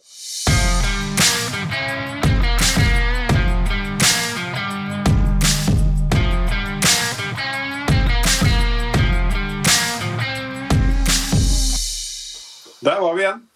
Der 12.81 13.01
var 13.01 13.15
vi 13.15 13.23
igjen. 13.23 13.49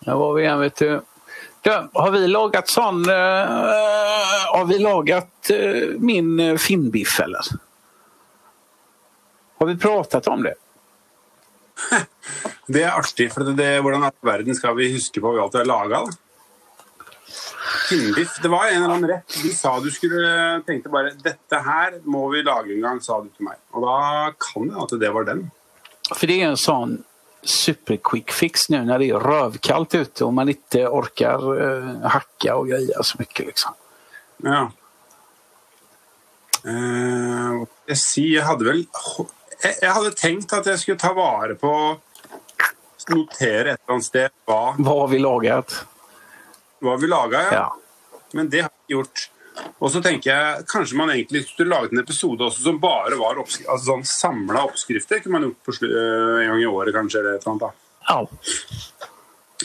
Där 0.00 0.14
var 0.14 0.34
vi 0.34 0.42
igjen, 0.42 0.60
vet 0.60 0.76
du. 0.76 1.00
Du, 1.62 1.88
har 1.92 2.10
vi 2.10 2.28
lagat 2.28 2.68
sån... 2.68 3.10
Uh, 3.10 3.14
har 4.52 4.64
vi 4.64 4.78
lagat 4.78 5.50
uh, 5.52 6.00
min 6.00 6.40
uh, 6.40 6.56
finnbiff, 6.56 7.20
eller? 7.20 7.42
Har 9.58 9.66
vi 9.66 9.76
pratat 9.76 10.26
om 10.26 10.42
det? 10.42 10.54
Det 12.70 12.82
er 12.86 12.94
artig, 12.94 13.26
for 13.34 13.46
det, 13.46 13.56
det, 13.58 13.70
hvordan 13.82 14.06
i 14.06 14.10
verden 14.26 14.54
skal 14.54 14.76
vi 14.78 14.92
huske 14.94 15.22
på 15.22 15.32
alt 15.34 15.56
vi 15.56 15.62
har 15.62 15.66
laga? 15.66 16.04
Finnbiff. 17.88 18.36
Det 18.42 18.50
var 18.50 18.68
en 18.68 18.76
eller 18.76 18.94
annen 18.94 19.10
rett. 19.10 19.38
De 19.42 19.50
sa 19.54 19.72
du 19.82 19.88
skulle 19.90 20.60
tenkte 20.66 20.92
bare 20.92 21.10
dette 21.24 21.62
her 21.66 21.98
må 22.06 22.28
vi 22.30 22.44
lage 22.46 22.74
en 22.74 22.84
gang, 22.84 23.00
sa 23.02 23.18
du 23.22 23.30
til 23.34 23.48
meg. 23.48 23.58
Og 23.74 23.86
da 23.86 23.96
kan 24.38 24.70
det 24.70 24.82
at 24.84 24.94
det 25.02 25.10
var 25.16 25.26
den. 25.26 25.48
For 26.10 26.26
det 26.30 26.36
er 26.38 26.52
en 26.52 26.60
sånn 26.60 26.98
superquick 27.46 28.34
fix 28.36 28.68
nå 28.70 28.82
når 28.84 29.02
det 29.02 29.08
er 29.14 29.24
røvkaldt 29.24 29.96
ute 29.96 30.26
og 30.26 30.34
man 30.36 30.50
ikke 30.52 30.84
orker 30.92 31.40
uh, 31.40 32.08
hakke 32.12 32.52
og 32.52 32.68
greie 32.68 33.06
så 33.06 33.20
mye, 33.20 33.46
Liksom. 33.46 33.78
Ja. 34.44 34.60
Uh, 36.60 37.64
jeg 37.88 37.96
si 37.96 38.24
Jeg 38.34 38.44
hadde 38.44 38.66
vel 38.66 38.82
jeg, 38.84 39.74
jeg 39.80 39.92
hadde 39.96 40.10
tenkt 40.16 40.52
at 40.52 40.66
jeg 40.68 40.80
skulle 40.82 41.00
ta 41.00 41.14
vare 41.16 41.56
på 41.56 41.72
Notere 43.08 43.72
et 43.72 43.80
eller 43.80 43.94
annet 43.96 44.04
sted 44.04 44.30
hva, 44.46 44.74
Hva 44.78 44.96
har 45.02 45.08
vi 45.08 45.18
laget? 45.18 45.84
hva 46.80 46.90
har 46.94 46.98
vi 47.02 47.06
laga, 47.10 47.40
ja. 47.42 47.52
Ja. 47.52 48.18
Men 48.32 48.48
det 48.48 48.60
har 48.62 48.70
vi 48.86 48.94
gjort. 48.94 49.26
Og 49.78 49.90
så 49.92 50.00
tenker 50.00 50.30
jeg 50.30 50.64
kanskje 50.70 50.96
man 50.96 51.10
egentlig 51.10 51.42
skulle 51.48 51.74
laget 51.74 51.92
en 51.92 52.00
episode 52.00 52.44
også 52.46 52.62
som 52.62 52.78
bare 52.80 53.18
var 53.20 53.40
oppskri 53.42 53.66
altså 53.66 53.90
sånn 53.90 54.04
samla 54.08 54.62
oppskrifter. 54.68 55.20
Kunne 55.20 55.32
man 55.38 55.48
gjort 55.50 55.82
eh, 55.82 56.40
en 56.44 56.48
gang 56.52 56.62
i 56.62 56.66
året, 56.70 56.94
kanskje. 56.94 57.18
eller 57.20 57.36
et 57.36 57.44
eller 57.44 57.52
annet 57.52 57.66
da. 57.66 57.72
Ja. 58.08 58.20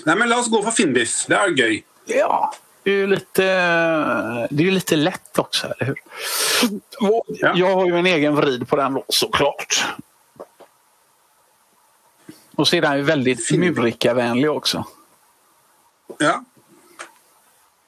Nei, 0.05 0.15
men 0.15 0.29
La 0.29 0.39
oss 0.41 0.49
gå 0.51 0.59
for 0.65 0.75
finnbiff. 0.75 1.21
Det 1.31 1.37
er 1.39 1.55
gøy. 1.55 1.77
Ja, 2.11 2.51
det 2.83 2.91
är 2.91 2.95
ju 2.97 3.07
lite, 3.07 3.43
det 4.51 4.67
är 4.67 4.71
lite 4.71 4.95
lätt 4.95 5.39
också, 5.39 5.67
eller 5.67 5.85
hur? 5.85 5.99
Jag 7.55 7.75
har 7.75 7.85
ju 7.85 7.97
en 7.97 8.05
egen 8.05 8.35
vrid 8.35 8.67
på 8.69 8.75
den 8.75 8.93
då, 8.93 9.03
såklart. 9.09 9.85
Och 12.57 12.67
så 12.67 12.75
är 12.75 12.81
den 12.81 12.97
ju 12.97 13.03
väldigt 13.03 13.51
murikavänlig 13.51 14.51
också. 14.51 14.83
Ja. 16.19 16.43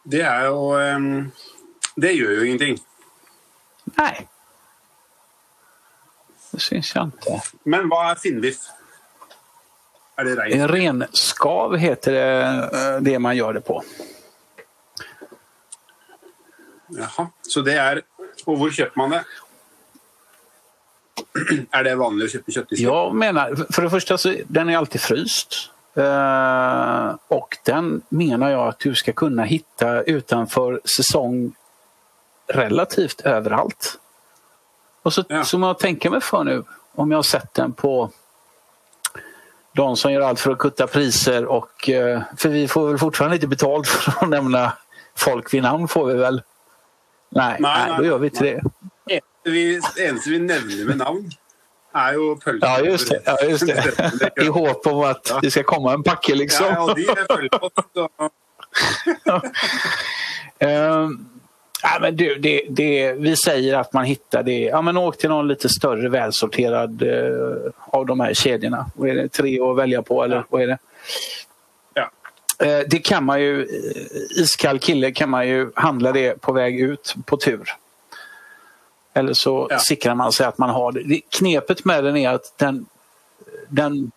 Det 0.04 0.22
er 0.22 0.46
jo 0.46 0.78
Um, 0.80 1.32
Det 1.96 2.12
gjør 2.14 2.32
jo 2.32 2.44
ingenting. 2.46 2.78
Nej. 3.86 4.28
Det 6.52 6.60
syns 6.60 6.96
jag 6.96 7.04
inte. 7.06 7.42
Men 7.64 7.88
hva 7.90 8.12
er 8.12 8.20
finnbiff? 8.22 8.60
Er 10.18 10.24
det 10.24 10.36
rein? 10.36 10.68
Renskav 10.68 11.76
heter 11.78 12.12
det, 12.12 12.28
eh, 12.80 13.02
det 13.02 13.20
man 13.20 13.38
gör 13.38 13.54
det 13.54 13.62
på. 13.62 13.84
Jaha. 16.88 17.28
Så 17.42 17.62
det 17.62 17.74
er 17.78 18.02
Og 18.46 18.58
hvor 18.58 18.70
kjøper 18.72 18.98
man 18.98 19.12
det? 19.12 19.24
Er 21.72 21.84
det 21.84 21.96
vanlig 21.96 22.28
å 22.28 22.32
kjøpe 22.32 22.52
kjøttdisker? 22.52 22.84
Jag 22.84 23.16
menar, 23.16 23.56
för 23.74 23.82
det 23.82 23.90
första 23.90 24.18
så 24.18 24.34
den 24.48 24.70
är 24.70 24.78
alltid 24.78 25.02
fryst. 25.02 25.72
Uh, 25.98 27.16
och 27.28 27.58
den 27.66 28.02
menar 28.10 28.50
jag 28.50 28.68
att 28.68 28.80
du 28.80 28.96
ska 28.96 29.14
kunna 29.14 29.44
hitta 29.44 30.02
utanför 30.02 30.82
säsong 30.86 31.54
relativt 32.48 33.22
överallt. 33.22 34.00
Och 35.02 35.14
så, 35.14 35.24
Ja. 35.30 35.44
som 35.44 35.64
jag 35.64 35.80
tänker 35.80 36.10
mig 36.10 36.22
för 36.22 36.44
nu, 36.44 36.64
om 36.96 37.12
jag 37.12 37.18
har 37.18 37.24
sett 37.24 37.54
den 37.54 37.74
på 37.74 38.10
de 39.74 39.98
som 39.98 40.14
gör 40.14 40.22
allt 40.22 40.40
för 40.40 40.52
att 40.52 40.58
kutta 40.58 40.88
priser 40.88 41.46
och 41.46 41.90
uh, 41.90 42.22
för 42.38 42.50
vi 42.50 42.68
får 42.68 42.88
väl 42.88 42.98
fortfarande 42.98 43.36
inte 43.36 43.48
betalt 43.48 43.88
för 43.88 44.12
att 44.12 44.30
nämna 44.30 44.74
folk 45.16 45.54
vid 45.54 45.64
namn 45.64 45.88
får 45.88 46.06
vi 46.06 46.14
väl? 46.14 46.42
Nej, 47.30 47.58
Nej, 47.60 47.72
nej, 47.78 47.86
nej, 47.90 47.98
då 47.98 48.06
gör 48.06 48.18
vi 48.18 48.28
inte 48.28 48.44
nej. 48.44 48.62
Det. 49.08 49.20
Vi, 49.44 49.80
eneste 50.00 50.30
vi 50.30 50.40
nevner 50.40 50.86
med 50.86 50.98
navn, 50.98 51.32
er 51.96 52.14
jo 52.18 52.36
pølser. 52.44 52.68
Ja, 52.68 52.80
just 52.92 53.10
det. 53.10 53.22
Ja, 53.26 53.38
just 53.50 53.68
det. 53.68 54.32
I 54.44 54.48
håp 54.48 54.88
om 54.88 55.04
at 55.08 55.32
det 55.42 55.52
skal 55.52 55.64
komme 55.64 55.94
en 55.94 56.04
packe 56.04 56.36
liksom. 56.36 56.66
Ja, 56.70 56.82
og 56.84 56.96
de 56.96 57.08
er 57.08 57.26
og- 58.22 58.32
Ehm, 60.60 61.30
ja, 61.84 61.98
men 62.02 62.16
du, 62.16 62.36
det, 62.36 62.62
det, 62.70 63.14
vi 63.14 63.36
sier 63.38 63.76
at 63.80 63.94
man 63.94 64.06
hittar 64.06 64.44
det. 64.44 64.60
Ja, 64.72 64.82
men 64.82 64.98
åk 64.98 65.18
til 65.22 65.30
noen 65.30 65.48
litt 65.52 65.66
større, 65.70 66.10
välsorterad 66.10 67.04
uh, 67.06 67.68
av 67.94 68.06
de 68.10 68.20
her 68.20 68.34
kedjorna. 68.34 68.86
Vad 68.96 69.10
är 69.10 69.16
det? 69.22 69.28
Tre 69.30 69.52
å 69.62 69.74
velge 69.78 70.02
på 70.02 70.24
eller 70.24 70.36
Ja. 70.42 70.46
vad 70.50 70.62
är 70.62 70.68
det? 70.68 70.78
Ja. 71.94 72.08
Uh, 72.66 72.82
det 72.90 73.00
kan 73.06 73.24
man 73.24 73.42
ju, 73.42 73.62
eh, 73.62 74.42
iskall 74.42 74.80
kille 74.80 75.12
kan 75.12 75.30
man 75.30 75.48
ju 75.48 75.72
handla 75.76 76.12
det 76.12 76.42
på 76.42 76.52
väg 76.52 76.80
ut 76.82 77.16
på 77.26 77.38
tur. 77.38 77.70
Eller 79.18 79.38
så 79.38 79.56
Ja. 79.72 79.80
sikrer 79.84 80.16
man 80.16 80.32
seg 80.36 80.48
at 80.52 80.60
man 80.62 80.74
har 80.76 80.92
det. 80.96 81.08
det. 81.10 81.22
Knepet 81.34 81.86
med 81.86 82.04
den 82.04 82.18
er 82.22 82.38
at 82.38 82.52
den, 82.62 82.84
den 83.70 84.12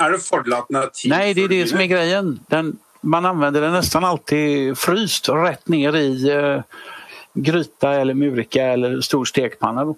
Er 0.00 0.10
det 0.10 0.22
fordel 0.24 0.56
at 0.56 0.70
den 0.70 0.80
er 0.80 0.88
tid 0.94 1.10
Nei, 1.12 1.32
det 1.36 1.44
er 1.44 1.52
det 1.52 1.68
som 1.70 1.80
er. 1.84 2.32
Den, 2.50 2.72
man 3.02 3.26
använder 3.26 3.60
den 3.60 3.76
nesten 3.76 4.04
alltid 4.04 4.74
fryst 4.78 5.28
rett 5.28 5.68
ned 5.68 5.94
i 5.98 6.32
uh, 6.32 6.62
gryta 7.34 7.94
eller 8.00 8.14
murika 8.14 8.72
eller 8.74 9.00
stor 9.00 9.24
stekepanne. 9.24 9.94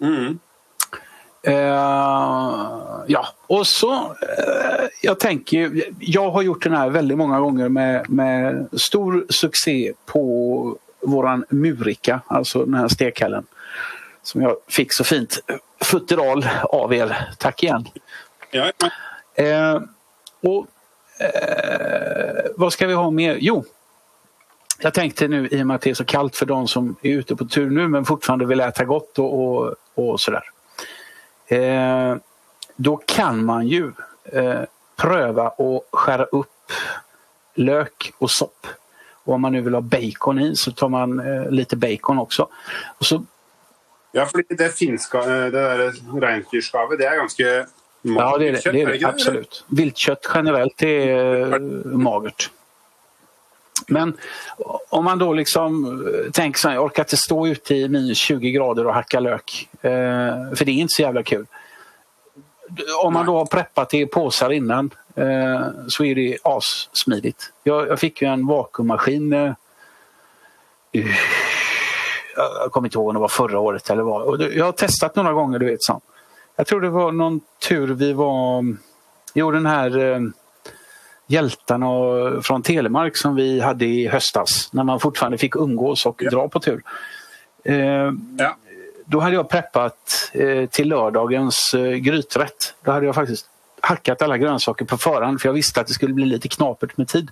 Mm. 0.00 0.38
Eh, 1.42 3.04
ja, 3.08 3.20
og 3.48 3.62
så 3.66 3.90
uh, 4.12 4.88
Jeg 5.00 5.16
tenker 5.20 5.78
jag 5.98 6.30
har 6.34 6.42
gjort 6.44 6.66
den 6.66 6.76
her 6.76 6.90
veldig 6.92 7.16
mange 7.16 7.38
ganger 7.40 7.70
med, 7.72 8.10
med 8.12 8.66
stor 8.76 9.22
suksess 9.32 9.96
på 10.06 10.20
våran 11.02 11.44
murika, 11.48 12.20
alltså 12.26 12.64
den 12.64 12.74
här 12.74 12.88
stekhällen. 12.88 13.46
Som 14.22 14.42
jag 14.42 14.56
fick 14.68 14.92
så 14.92 15.04
fint 15.04 15.40
futteral 15.80 16.48
av 16.62 16.94
er. 16.94 17.28
Tack 17.38 17.62
igen. 17.62 17.88
Ja. 18.50 18.72
Eh, 19.34 19.80
och 20.40 20.66
eh, 21.20 22.50
Vad 22.56 22.72
ska 22.72 22.86
vi 22.86 22.94
ha 22.94 23.10
mer? 23.10 23.36
Jo, 23.40 23.64
jag 24.82 24.94
tänkte 24.94 25.28
nu 25.28 25.48
i 25.48 25.62
och 25.62 25.66
med 25.66 25.74
att 25.74 25.82
det 25.82 25.90
är 25.90 25.94
så 25.94 26.04
kallt 26.04 26.36
för 26.36 26.46
de 26.46 26.68
som 26.68 26.96
är 27.02 27.10
ute 27.10 27.36
på 27.36 27.44
tur 27.44 27.70
nu 27.70 27.88
men 27.88 28.04
fortfarande 28.04 28.46
vill 28.46 28.60
äta 28.60 28.84
gott 28.84 29.18
och, 29.18 29.40
och, 29.40 29.74
och 29.94 30.20
sådär. 30.20 30.44
Eh, 31.46 32.16
då 32.76 32.96
kan 32.96 33.44
man 33.44 33.68
ju 33.68 33.92
eh, 34.24 34.60
pröva 34.96 35.48
att 35.48 35.82
skära 35.90 36.24
upp 36.24 36.72
lök 37.54 38.12
och 38.18 38.30
sopp. 38.30 38.66
Och 39.24 39.34
om 39.34 39.40
man 39.40 39.52
nu 39.52 39.60
vill 39.60 39.74
ha 39.74 39.80
bacon 39.80 40.38
i 40.38 40.56
så 40.56 40.72
tar 40.72 40.88
man 40.88 41.20
eh, 41.20 41.50
lite 41.50 41.76
bacon 41.76 42.18
också. 42.18 42.48
Och 42.98 43.06
så 43.06 43.24
ja 44.12 44.26
for 44.26 44.42
det 44.48 44.76
finska, 44.76 45.24
det 45.26 45.50
der 45.50 45.92
reinsdyrskavet, 46.20 46.98
det 46.98 47.06
er 47.06 47.16
ganske 47.16 47.66
Ja, 48.02 48.38
det 48.38 48.48
är 48.48 48.52
det. 48.52 48.72
det, 48.72 48.82
är 48.82 48.92
ikke 48.92 49.06
det 49.06 49.12
absolut. 49.12 49.64
Viltkött 49.68 50.30
generellt 50.34 50.82
är 50.82 51.54
eh, 51.54 51.60
magert. 51.84 52.50
Men 53.88 54.16
om 54.88 55.04
man 55.04 55.18
då 55.18 55.32
liksom 55.32 55.84
eh, 56.06 56.30
tänker 56.30 56.58
så 56.58 56.68
här, 56.68 56.74
jag 56.74 56.84
orkar 56.84 57.02
inte 57.02 57.16
stå 57.16 57.46
ute 57.46 57.74
i 57.74 57.88
minus 57.88 58.18
20 58.18 58.50
grader 58.50 58.86
och 58.86 58.94
hacka 58.94 59.20
lök. 59.20 59.68
Eh, 59.80 59.90
för 60.54 60.64
det 60.64 60.70
är 60.70 60.74
inte 60.74 60.94
så 60.94 61.02
jävla 61.02 61.22
kul. 61.22 61.46
Om 63.02 63.12
man 63.12 63.26
då 63.26 63.38
har 63.38 63.46
preppat 63.46 63.94
i 63.94 64.06
påsar 64.06 64.50
innan 64.50 64.90
eh, 65.09 65.09
så 65.88 66.04
är 66.04 66.14
det 66.14 66.38
assmidigt. 66.44 67.52
Jag, 67.62 67.88
jag 67.88 67.98
fick 68.00 68.22
ju 68.22 68.28
en 68.28 68.46
vakuummaskin 68.46 69.32
eh, 69.32 69.52
jag 72.62 72.72
kommer 72.72 72.86
inte 72.88 72.98
ihåg 72.98 73.08
om 73.08 73.14
det 73.14 73.20
var 73.20 73.28
förra 73.28 73.58
året 73.58 73.90
eller 73.90 74.02
vad. 74.02 74.42
Jag 74.42 74.64
har 74.64 74.72
testat 74.72 75.16
några 75.16 75.32
gånger, 75.32 75.58
du 75.58 75.66
vet. 75.66 75.82
Så. 75.82 76.00
Jag 76.56 76.66
tror 76.66 76.80
det 76.80 76.88
var 76.90 77.12
någon 77.12 77.40
tur 77.68 77.94
vi 77.94 78.12
var... 78.12 78.64
Jo, 79.34 79.50
den 79.50 79.66
här 79.66 79.98
eh, 79.98 80.20
hjältarna 81.26 81.86
från 82.42 82.62
Telemark 82.62 83.16
som 83.16 83.34
vi 83.34 83.60
hade 83.60 83.84
i 83.86 84.08
höstas. 84.08 84.68
När 84.72 84.84
man 84.84 85.00
fortfarande 85.00 85.38
fick 85.38 85.56
umgås 85.56 86.06
och 86.06 86.22
Ja. 86.22 86.30
dra 86.30 86.48
på 86.48 86.60
tur. 86.60 86.82
Eh, 87.64 87.76
Ja. 88.38 88.56
då 89.06 89.20
hade 89.20 89.34
jag 89.34 89.48
preppat 89.48 90.30
eh, 90.32 90.66
till 90.68 90.88
lördagens 90.88 91.74
eh, 91.74 91.92
gryträtt. 91.94 92.74
Då 92.84 92.90
hade 92.92 93.06
jag 93.06 93.14
faktiskt 93.14 93.49
hackat 93.82 94.22
alla 94.22 94.38
grönsaker 94.38 94.84
på 94.84 94.98
förhand 94.98 95.40
för 95.40 95.48
jag 95.48 95.54
visste 95.54 95.80
att 95.80 95.86
det 95.86 95.94
skulle 95.94 96.14
bli 96.14 96.24
lite 96.24 96.48
knapert 96.48 96.96
med 96.96 97.08
tid. 97.08 97.30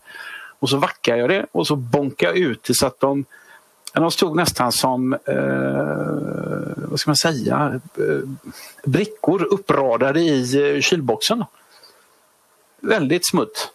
Och 0.59 0.71
så 0.71 0.77
vackade 0.77 1.19
jag 1.19 1.29
det 1.29 1.47
och 1.53 1.67
så 1.67 1.77
bonkade 1.77 2.33
jag 2.33 2.39
ut 2.39 2.63
det 2.63 2.75
så 2.75 2.87
att 2.87 3.01
de 3.01 3.25
de 3.93 4.11
stod 4.11 4.37
nästan 4.37 4.73
som, 4.73 5.13
eh, 5.13 6.89
vad 6.91 7.01
ska 7.01 7.11
man 7.11 7.17
säga, 7.17 7.81
eh, 7.97 8.29
brickor 8.85 9.45
uppradade 9.45 10.21
i 10.21 10.75
eh, 10.75 10.81
kylboxen. 10.81 11.45
Väldigt 12.81 13.29
smutt. 13.29 13.73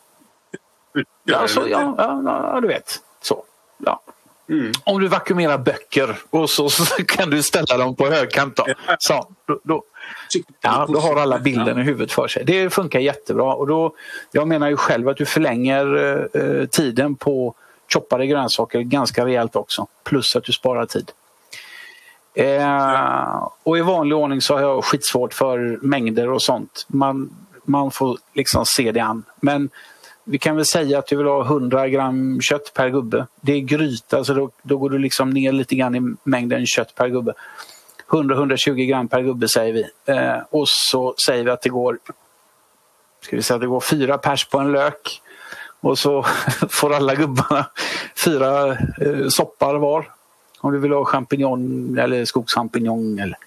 Ja, 1.23 1.37
alltså, 1.37 1.67
ja, 1.67 1.95
ja, 1.97 2.21
ja, 2.53 2.61
du 2.61 2.67
vet. 2.67 2.99
Så. 3.21 3.43
Ja. 3.77 4.01
Mm. 4.49 4.71
Om 4.83 5.01
du 5.01 5.07
vakuumerar 5.07 5.57
böcker 5.57 6.17
och 6.29 6.49
så, 6.49 6.69
så 6.69 6.85
kan 6.85 7.29
du 7.29 7.43
ställa 7.43 7.77
dem 7.77 7.95
på 7.95 8.09
högkant. 8.09 8.55
Då. 8.55 8.65
Så, 8.99 9.27
då, 9.45 9.59
då, 9.63 9.83
ja, 10.61 10.85
då 10.89 10.99
har 10.99 11.15
alla 11.15 11.39
bilden 11.39 11.79
i 11.79 11.83
huvudet 11.83 12.11
för 12.11 12.27
sig. 12.27 12.45
Det 12.45 12.69
funkar 12.69 12.99
jättebra. 12.99 13.53
Och 13.53 13.67
då, 13.67 13.95
jag 14.31 14.47
menar 14.47 14.69
ju 14.69 14.77
själv 14.77 15.09
att 15.09 15.17
du 15.17 15.25
förlänger 15.25 16.27
eh, 16.33 16.65
tiden 16.65 17.15
på 17.15 17.55
choppade 17.93 18.27
grönsaker 18.27 18.81
ganska 18.81 19.25
rejält 19.25 19.55
också. 19.55 19.87
Plus 20.03 20.35
att 20.35 20.43
du 20.43 20.51
sparar 20.51 20.85
tid. 20.85 21.11
Eh, 22.33 23.49
och 23.63 23.77
i 23.77 23.81
vanlig 23.81 24.17
ordning 24.17 24.41
så 24.41 24.53
har 24.53 24.61
jag 24.61 24.83
skitsvårt 24.83 25.33
för 25.33 25.79
mängder 25.81 26.29
och 26.29 26.41
sånt. 26.41 26.85
Man, 26.87 27.29
man 27.63 27.91
får 27.91 28.17
liksom 28.33 28.65
se 28.65 28.91
det 28.91 28.99
an. 28.99 29.23
Men 29.39 29.69
vi 30.23 30.37
kan 30.37 30.55
väl 30.55 30.65
säga 30.65 30.99
att 30.99 31.07
du 31.07 31.15
vill 31.15 31.27
ha 31.27 31.43
100 31.45 31.89
gram 31.89 32.41
kött 32.41 32.73
per 32.73 32.89
gubbe. 32.89 33.27
Det 33.41 33.53
är 33.53 33.59
gryta 33.59 34.23
så 34.23 34.33
då, 34.33 34.49
då 34.61 34.77
går 34.77 34.89
du 34.89 34.97
liksom 34.97 35.29
ner 35.29 35.51
lite 35.51 35.75
grann 35.75 35.95
i 35.95 36.15
mängden 36.23 36.65
kött 36.65 36.95
per 36.95 37.07
gubbe. 37.07 37.33
100-120 38.13 38.85
gram 38.85 39.07
per 39.07 39.21
gubbe 39.21 39.47
säger 39.47 39.73
vi. 39.73 39.85
Eh, 40.05 40.37
och 40.49 40.69
så 40.69 41.15
säger 41.25 41.43
vi 41.43 41.51
att 41.51 41.61
det 41.61 41.69
går 41.69 41.97
ska 43.23 43.35
vi 43.35 43.43
säga 43.43 43.55
att 43.55 43.61
det 43.61 43.67
går 43.67 43.81
fyra 43.81 44.17
pers 44.17 44.45
på 44.45 44.59
en 44.59 44.71
lök. 44.71 45.21
Och 45.79 45.99
så 45.99 46.23
får 46.69 46.93
alla 46.93 47.15
gubbarna 47.15 47.65
fyra 48.15 48.71
eh, 48.71 49.27
soppar 49.29 49.75
var. 49.75 50.09
Om 50.59 50.73
du 50.73 50.79
vill 50.79 50.91
ha 50.91 51.05
champinjon 51.05 51.97
eller 51.99 52.25
skogschampinjon. 52.25 53.19
Eller... 53.19 53.37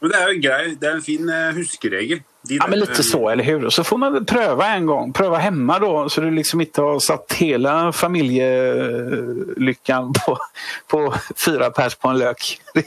Men 0.00 0.10
det 0.10 0.16
är 0.16 0.28
en 0.28 0.40
grej, 0.40 0.76
det 0.80 0.86
är 0.86 0.94
en 0.94 1.02
fin 1.02 1.28
eh, 1.28 1.36
huskeregel. 1.36 2.22
De 2.42 2.54
Ja, 2.54 2.66
men 2.68 2.78
lite 2.78 2.92
eh, 2.92 2.98
så, 2.98 3.28
eller 3.28 3.44
hur? 3.44 3.64
Och 3.64 3.72
så 3.72 3.84
får 3.84 3.98
man 3.98 4.12
väl 4.12 4.24
pröva 4.24 4.66
en 4.66 4.86
gång. 4.86 5.12
Pröva 5.12 5.38
hemma 5.38 5.78
då, 5.78 6.08
så 6.08 6.20
du 6.20 6.30
liksom 6.30 6.60
inte 6.60 6.82
har 6.82 6.98
satt 6.98 7.32
hela 7.32 7.92
familjelyckan 7.92 10.12
på, 10.12 10.38
på 10.86 11.14
fyra 11.46 11.70
pers 11.70 11.94
på 11.94 12.08
en 12.08 12.18
lök. 12.18 12.60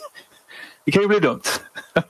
Det, 0.88 0.92
kan 0.92 1.02
ju 1.02 1.08
bli 1.08 1.20
dumt. 1.20 1.42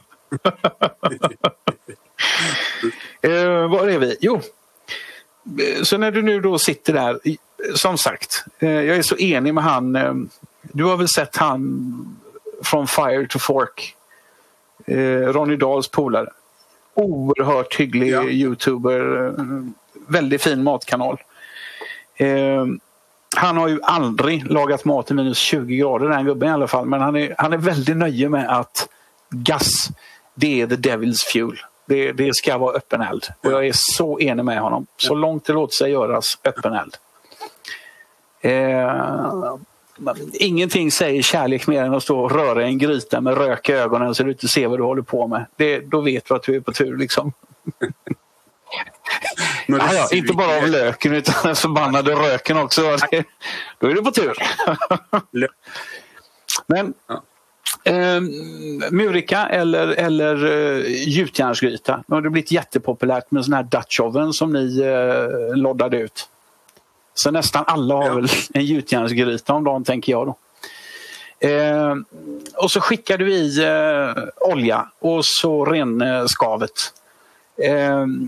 eh, 3.22 3.70
var 3.72 3.88
är 3.88 4.00
vi? 4.00 4.18
Jo, 4.22 4.36
eh, 5.60 5.84
så 5.84 5.98
när 5.98 6.12
du 6.12 6.22
nu 6.22 6.40
då 6.42 6.60
sitter 6.60 6.94
där, 6.94 7.20
som 7.76 7.98
sagt, 7.98 8.46
eh, 8.60 8.70
jag 8.70 8.98
är 8.98 9.02
så 9.02 9.18
enig 9.18 9.54
med 9.54 9.64
han. 9.64 9.96
Eh, 9.96 10.14
du 10.62 10.84
har 10.84 10.98
väl 10.98 11.08
sett 11.08 11.36
han 11.38 12.18
från 12.64 12.88
Fire 12.88 13.28
to 13.28 13.40
Fork? 13.40 13.96
Eh, 14.86 15.20
Ronny 15.34 15.56
Dahls 15.56 15.88
polare. 15.88 16.30
Oerhört 16.94 17.76
hygglig 17.80 18.10
Ja. 18.12 18.24
youtuber. 18.24 19.28
eh, 19.28 19.34
Väldigt 20.08 20.42
fin 20.44 20.64
matkanal. 20.64 21.18
Han 23.38 23.58
har 23.58 23.68
ju 23.68 23.80
aldrig 23.84 24.52
lagat 24.52 24.86
mat 24.86 25.12
i 25.12 25.14
minus 25.14 25.38
20 25.38 25.78
grader 25.78 26.10
den 26.10 26.26
gubben 26.26 26.50
i 26.50 26.52
alla 26.52 26.68
fall. 26.68 26.86
Men 26.86 27.02
han 27.02 27.16
är, 27.16 27.36
han 27.38 27.54
är 27.54 27.58
väldigt 27.58 27.98
nöjd 27.98 28.32
med 28.32 28.50
att 28.50 28.90
gas, 29.30 29.90
det 30.34 30.62
är 30.62 30.68
the 30.68 30.76
devil's 30.76 31.26
fuel. 31.34 31.60
Det, 31.86 32.12
det 32.12 32.36
ska 32.36 32.58
vara 32.58 32.76
öppen 32.76 33.02
eld. 33.02 33.28
Och 33.44 33.52
jag 33.52 33.68
är 33.68 33.72
så 33.76 34.20
enig 34.20 34.46
med 34.46 34.60
honom. 34.60 34.88
Så 34.98 35.16
långt 35.16 35.46
det 35.46 35.54
låter 35.54 35.74
sig 35.74 35.92
göras, 35.92 36.38
öppen 36.44 36.74
eld. 36.74 36.96
Eh, 38.42 39.56
ingenting 40.34 40.92
säger 40.92 41.22
kärlek 41.22 41.68
mer 41.68 41.84
än 41.84 41.94
att 41.94 42.04
stå 42.04 42.20
och 42.20 42.32
röra 42.32 42.64
i 42.64 42.66
en 42.66 42.78
gryta 42.78 43.22
med 43.22 43.38
rök 43.38 43.70
i 43.70 43.74
ögonen 43.74 44.16
så 44.16 44.24
du 44.24 44.32
inte 44.32 44.48
ser 44.48 44.68
vad 44.68 44.80
du 44.80 44.84
håller 44.84 45.02
på 45.02 45.28
med. 45.28 45.46
Det, 45.56 45.80
då 45.80 46.02
vet 46.02 46.26
du 46.26 46.36
att 46.36 46.44
du 46.44 46.56
är 46.56 46.60
på 46.60 46.72
tur. 46.72 46.98
Liksom. 46.98 47.34
Ja, 49.68 49.94
ja, 49.94 50.08
inte 50.12 50.34
bara 50.34 50.58
av 50.58 50.68
löken 50.68 51.14
utan 51.14 51.36
den 51.44 51.56
förbannade 51.56 52.12
röken 52.16 52.58
också. 52.58 52.82
Då 53.80 53.88
är 53.88 53.94
du 53.94 54.04
på 54.04 54.12
tur. 54.12 54.34
Men 56.68 56.94
eh, 57.84 58.22
Murika 58.92 59.48
eller, 59.48 59.88
eller 59.88 60.46
uh, 60.46 60.86
gjutjärnsgryta. 60.88 62.04
Nu 62.08 62.16
har 62.16 62.22
det 62.22 62.30
blivit 62.30 62.52
jättepopulärt 62.52 63.32
med 63.32 63.46
sån 63.46 63.54
här 63.54 63.64
Dutch 63.64 64.00
oven 64.00 64.34
som 64.34 64.54
ni 64.54 64.80
eh, 64.82 65.56
loddade 65.58 65.98
ut. 65.98 66.30
Så 67.14 67.32
nästan 67.32 67.64
alla 67.68 67.96
har 67.96 68.06
Ja. 68.06 68.14
väl 68.14 68.28
en 68.54 68.66
gjutjärnsgryta 68.66 69.54
om 69.54 69.64
dagen 69.64 69.84
tänker 69.84 70.12
jag 70.12 70.28
då. 70.28 70.38
Eh, 71.48 71.96
och 72.56 72.72
så 72.72 72.82
skickar 72.82 73.18
du 73.18 73.34
i 73.34 73.64
eh, 73.66 74.24
olja 74.52 74.90
och 75.00 75.26
så 75.26 75.66
renskavet. 75.66 76.72
Eh, 76.72 77.07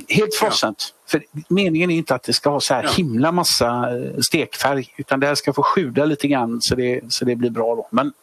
helt 0.09 0.36
frossent. 0.39 0.93
För 1.07 1.23
meningen 1.47 1.91
är 1.91 1.95
inte 1.95 2.15
att 2.15 2.23
det 2.23 2.34
ska 2.34 2.49
ha 2.49 2.59
så 2.59 2.73
här 2.73 2.84
Ja. 2.84 2.89
himla 2.89 3.32
massa 3.32 3.67
eh, 3.97 4.19
stekfärg 4.21 4.93
utan 4.97 5.19
det 5.19 5.27
här 5.27 5.36
ska 5.36 5.53
få 5.53 5.63
sjuda 5.63 6.05
lite 6.05 6.27
grann 6.27 6.61
så 6.61 6.75
det, 6.75 7.01
så 7.09 7.25
det 7.25 7.36
blir 7.36 7.49
bra. 7.49 7.75
Då. 7.75 7.88
Men, 7.91 8.13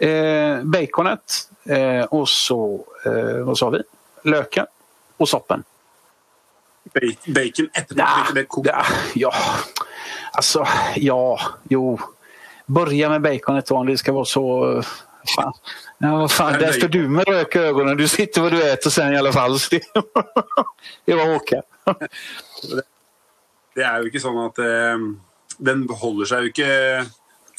eh, 0.00 0.62
baconet 0.64 1.48
eh, 1.64 2.04
och 2.04 2.28
så, 2.28 2.84
eh, 3.04 3.38
vad 3.44 3.58
sa 3.58 3.70
vi? 3.70 3.82
Löken 4.24 4.66
och 5.16 5.28
soppen. 5.28 5.62
Ba- 6.94 7.32
Bacon 7.32 7.68
etterpå, 7.74 7.94
Ja, 7.96 8.24
ja, 8.34 8.84
ja, 9.14 9.32
alltså 10.32 10.66
ja, 10.96 11.40
jo. 11.68 12.00
Börja 12.66 13.08
med 13.08 13.22
baconet 13.22 13.70
om 13.70 13.86
det 13.86 13.98
ska 13.98 14.12
vara 14.12 14.24
så... 14.24 14.82
Fan. 15.36 15.52
Ja, 15.98 16.16
vad 16.16 16.32
fan, 16.32 16.52
där 16.52 16.72
står 16.72 16.88
du 16.88 17.08
med 17.08 17.28
rök 17.28 17.56
ögonen. 17.56 17.96
Du 17.96 18.08
sitter 18.08 18.40
vad 18.40 18.52
du 18.52 18.70
äter 18.70 18.90
sen 18.90 19.12
i 19.12 19.18
alla 19.18 19.32
fall. 19.32 19.58
Så 19.58 19.74
det, 19.74 19.82
det 21.04 21.14
var 21.14 21.26
Håkan. 21.26 21.62
Det 23.76 23.84
er 23.84 24.00
jo 24.00 24.08
ikke 24.08 24.20
sånn 24.20 24.38
at 24.40 24.58
eh, 24.64 25.02
Den 25.60 25.82
holder 26.00 26.28
seg 26.28 26.46
jo 26.46 26.52
ikke 26.52 26.68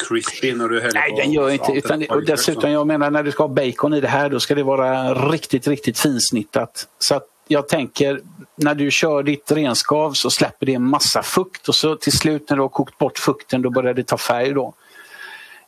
crispy 0.01 0.51
når 0.57 0.73
du 0.73 0.79
heller 0.81 0.97
Nej, 0.97 1.13
den 1.17 1.31
gör 1.33 1.49
inte. 1.49 1.71
Utan, 1.71 2.05
och 2.09 2.25
dessutom, 2.25 2.71
jag 2.71 2.87
menar 2.87 3.11
när 3.11 3.23
du 3.23 3.31
ska 3.31 3.43
ha 3.43 3.47
bacon 3.47 3.93
i 3.93 4.01
det 4.01 4.07
här, 4.07 4.29
då 4.29 4.39
ska 4.39 4.55
det 4.55 4.63
vara 4.63 5.13
riktigt, 5.13 5.67
riktigt 5.67 5.99
finsnittat. 5.99 6.87
Så 6.99 7.15
att 7.15 7.27
jag 7.47 7.67
tänker, 7.67 8.21
när 8.55 8.75
du 8.75 8.91
kör 8.91 9.23
ditt 9.23 9.51
renskav 9.51 10.13
så 10.13 10.29
släpper 10.29 10.65
det 10.65 10.73
en 10.73 10.89
massa 10.89 11.23
fukt 11.23 11.69
och 11.69 11.75
så 11.75 11.95
till 11.95 12.17
slut 12.17 12.49
när 12.49 12.57
du 12.57 12.61
har 12.61 12.69
kokt 12.69 12.97
bort 12.97 13.17
fukten, 13.17 13.61
då 13.61 13.69
börjar 13.69 13.93
det 13.93 14.03
ta 14.03 14.17
färg. 14.17 14.53
Då. 14.53 14.73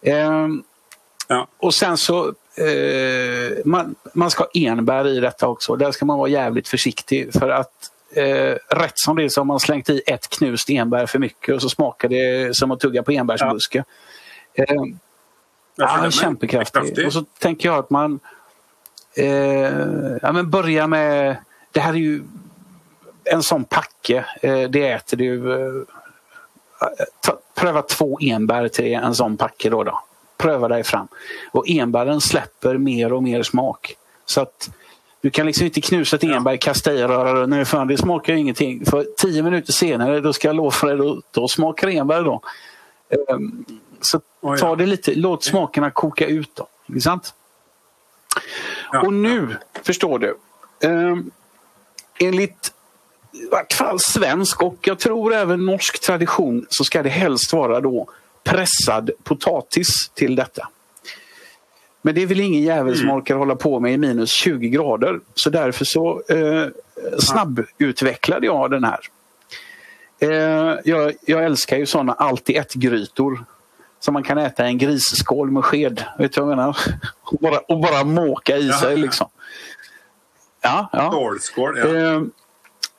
Ehm, 0.01 0.63
Ja. 1.29 1.47
Och 1.57 1.73
sen 1.73 1.97
så, 1.97 2.33
eh, 2.59 3.57
man, 3.65 3.95
man 4.13 4.31
ska 4.31 4.43
ha 4.43 4.49
enbär 4.53 5.07
i 5.07 5.19
detta 5.19 5.47
också. 5.47 5.75
Där 5.75 5.91
ska 5.91 6.05
man 6.05 6.17
vara 6.17 6.29
jävligt 6.29 6.67
försiktig 6.67 7.33
för 7.33 7.49
att 7.49 7.73
eh, 8.13 8.55
rätt 8.69 8.93
som 8.95 9.15
det 9.15 9.23
är 9.23 9.29
så 9.29 9.39
har 9.39 9.45
man 9.45 9.59
slängt 9.59 9.89
i 9.89 10.01
ett 10.07 10.29
knust 10.29 10.69
enbär 10.69 11.05
för 11.05 11.19
mycket 11.19 11.55
och 11.55 11.61
så 11.61 11.69
smakar 11.69 12.09
det 12.09 12.55
som 12.55 12.71
att 12.71 12.79
tugga 12.79 13.03
på 13.03 13.11
enbärsbuske. 13.11 13.83
Ehm, 14.55 14.99
Ja, 15.79 16.11
kämpekraftig. 16.11 17.05
Och 17.05 17.13
så 17.13 17.25
tänker 17.39 17.69
jag 17.69 17.79
att 17.79 17.89
man 17.89 18.19
eh, 19.15 20.17
ja, 20.21 20.31
men 20.31 20.49
börja 20.49 20.87
med... 20.87 21.37
Det 21.71 21.79
här 21.79 21.93
är 21.93 21.97
ju 21.97 22.23
en 23.23 23.43
sån 23.43 23.63
packe. 23.63 24.25
Eh, 24.41 24.61
det 24.69 24.91
äter 24.91 25.17
du... 25.17 25.53
Eh, 25.53 25.83
pröva 27.55 27.81
två 27.81 28.17
enbär 28.21 28.67
till 28.67 28.93
en 28.93 29.15
sån 29.15 29.37
packe. 29.37 29.69
Då, 29.69 29.83
då. 29.83 30.01
Pröva 30.39 30.67
dig 30.67 30.83
fram. 30.83 31.07
Och 31.51 31.69
enbären 31.69 32.21
släpper 32.21 32.77
mer 32.77 33.13
och 33.13 33.23
mer 33.23 33.43
smak. 33.43 33.95
Så 34.25 34.41
att 34.41 34.69
du 35.21 35.29
kan 35.29 35.45
liksom 35.45 35.65
inte 35.65 35.81
knusa 35.81 36.15
ett 36.15 36.23
enbär, 36.23 36.57
kasta 36.57 36.93
i 36.93 37.03
röra 37.03 37.65
fan, 37.65 37.87
det 37.87 37.97
smakar 37.97 38.33
ju 38.33 38.39
ingenting. 38.39 38.85
För 38.85 39.05
tio 39.17 39.43
minuter 39.43 39.73
senare, 39.73 40.19
då 40.19 40.33
ska 40.33 40.47
jag 40.47 40.55
lova 40.55 40.87
dig, 40.87 40.97
då, 40.97 41.21
då 41.31 41.47
smakar 41.47 41.87
enbär 41.87 42.23
då. 42.23 42.41
Ehm, 43.09 43.65
så 44.01 44.21
ta 44.59 44.75
det 44.75 44.85
lite, 44.85 45.15
låt 45.15 45.43
smakerna 45.43 45.91
koka 45.91 46.27
ut 46.27 46.51
då. 46.55 46.67
Sant? 46.99 47.33
Ja, 48.91 49.01
Och 49.01 49.13
nu, 49.13 49.57
förstår 49.83 50.19
du. 50.19 50.37
Um, 50.87 51.31
enligt 52.19 52.73
i 53.31 53.49
vart 53.51 53.73
fall 53.73 53.99
svensk 53.99 54.63
och 54.63 54.77
jag 54.81 54.99
tror 54.99 55.33
även 55.33 55.65
norsk 55.65 56.01
tradition 56.01 56.65
så 56.69 56.83
ska 56.83 57.03
det 57.03 57.09
helst 57.09 57.53
vara 57.53 57.81
då 57.81 58.07
pressad 58.43 59.11
potatis 59.23 60.09
till 60.13 60.35
detta. 60.35 60.69
Men 62.01 62.15
det 62.15 62.21
är 62.21 62.27
väl 62.27 62.39
ingen 62.39 62.61
jävel 62.61 62.97
som 62.97 63.09
orkar 63.09 63.35
hålla 63.35 63.55
på 63.55 63.79
med 63.79 63.93
i 63.93 63.97
minus 63.97 64.29
20 64.31 64.69
grader. 64.69 65.19
Så 65.35 65.49
därför 65.49 65.85
så 65.85 66.21
eh, 66.29 66.65
snabbutvecklade 67.19 68.45
jag 68.45 68.71
den 68.71 68.83
här. 68.83 68.99
Eh, 70.19 70.79
jag, 70.85 71.13
jag 71.25 71.45
älskar 71.45 71.77
ju 71.77 71.85
sådana 71.85 72.13
allt 72.13 72.49
i 72.49 72.55
ett-grytor. 72.55 73.45
Som 73.99 74.13
man 74.13 74.23
kan 74.23 74.37
äta 74.37 74.65
i 74.65 74.67
en 74.67 74.77
grisskål 74.77 75.51
med 75.51 75.65
sked. 75.65 76.03
Vet 76.17 76.33
du 76.33 76.41
vad 76.41 76.51
jag 76.51 76.57
menar? 76.57 76.77
Och 77.21 77.37
bara, 77.39 77.59
och 77.59 77.79
bara 77.79 78.03
måka 78.03 78.57
i 78.57 78.71
sig 78.71 78.97
liksom. 78.97 79.27
Ja, 80.61 80.89
ja. 80.93 81.11
Stålskål, 81.11 81.77
ja. 81.77 81.87
Eh, 81.97 82.21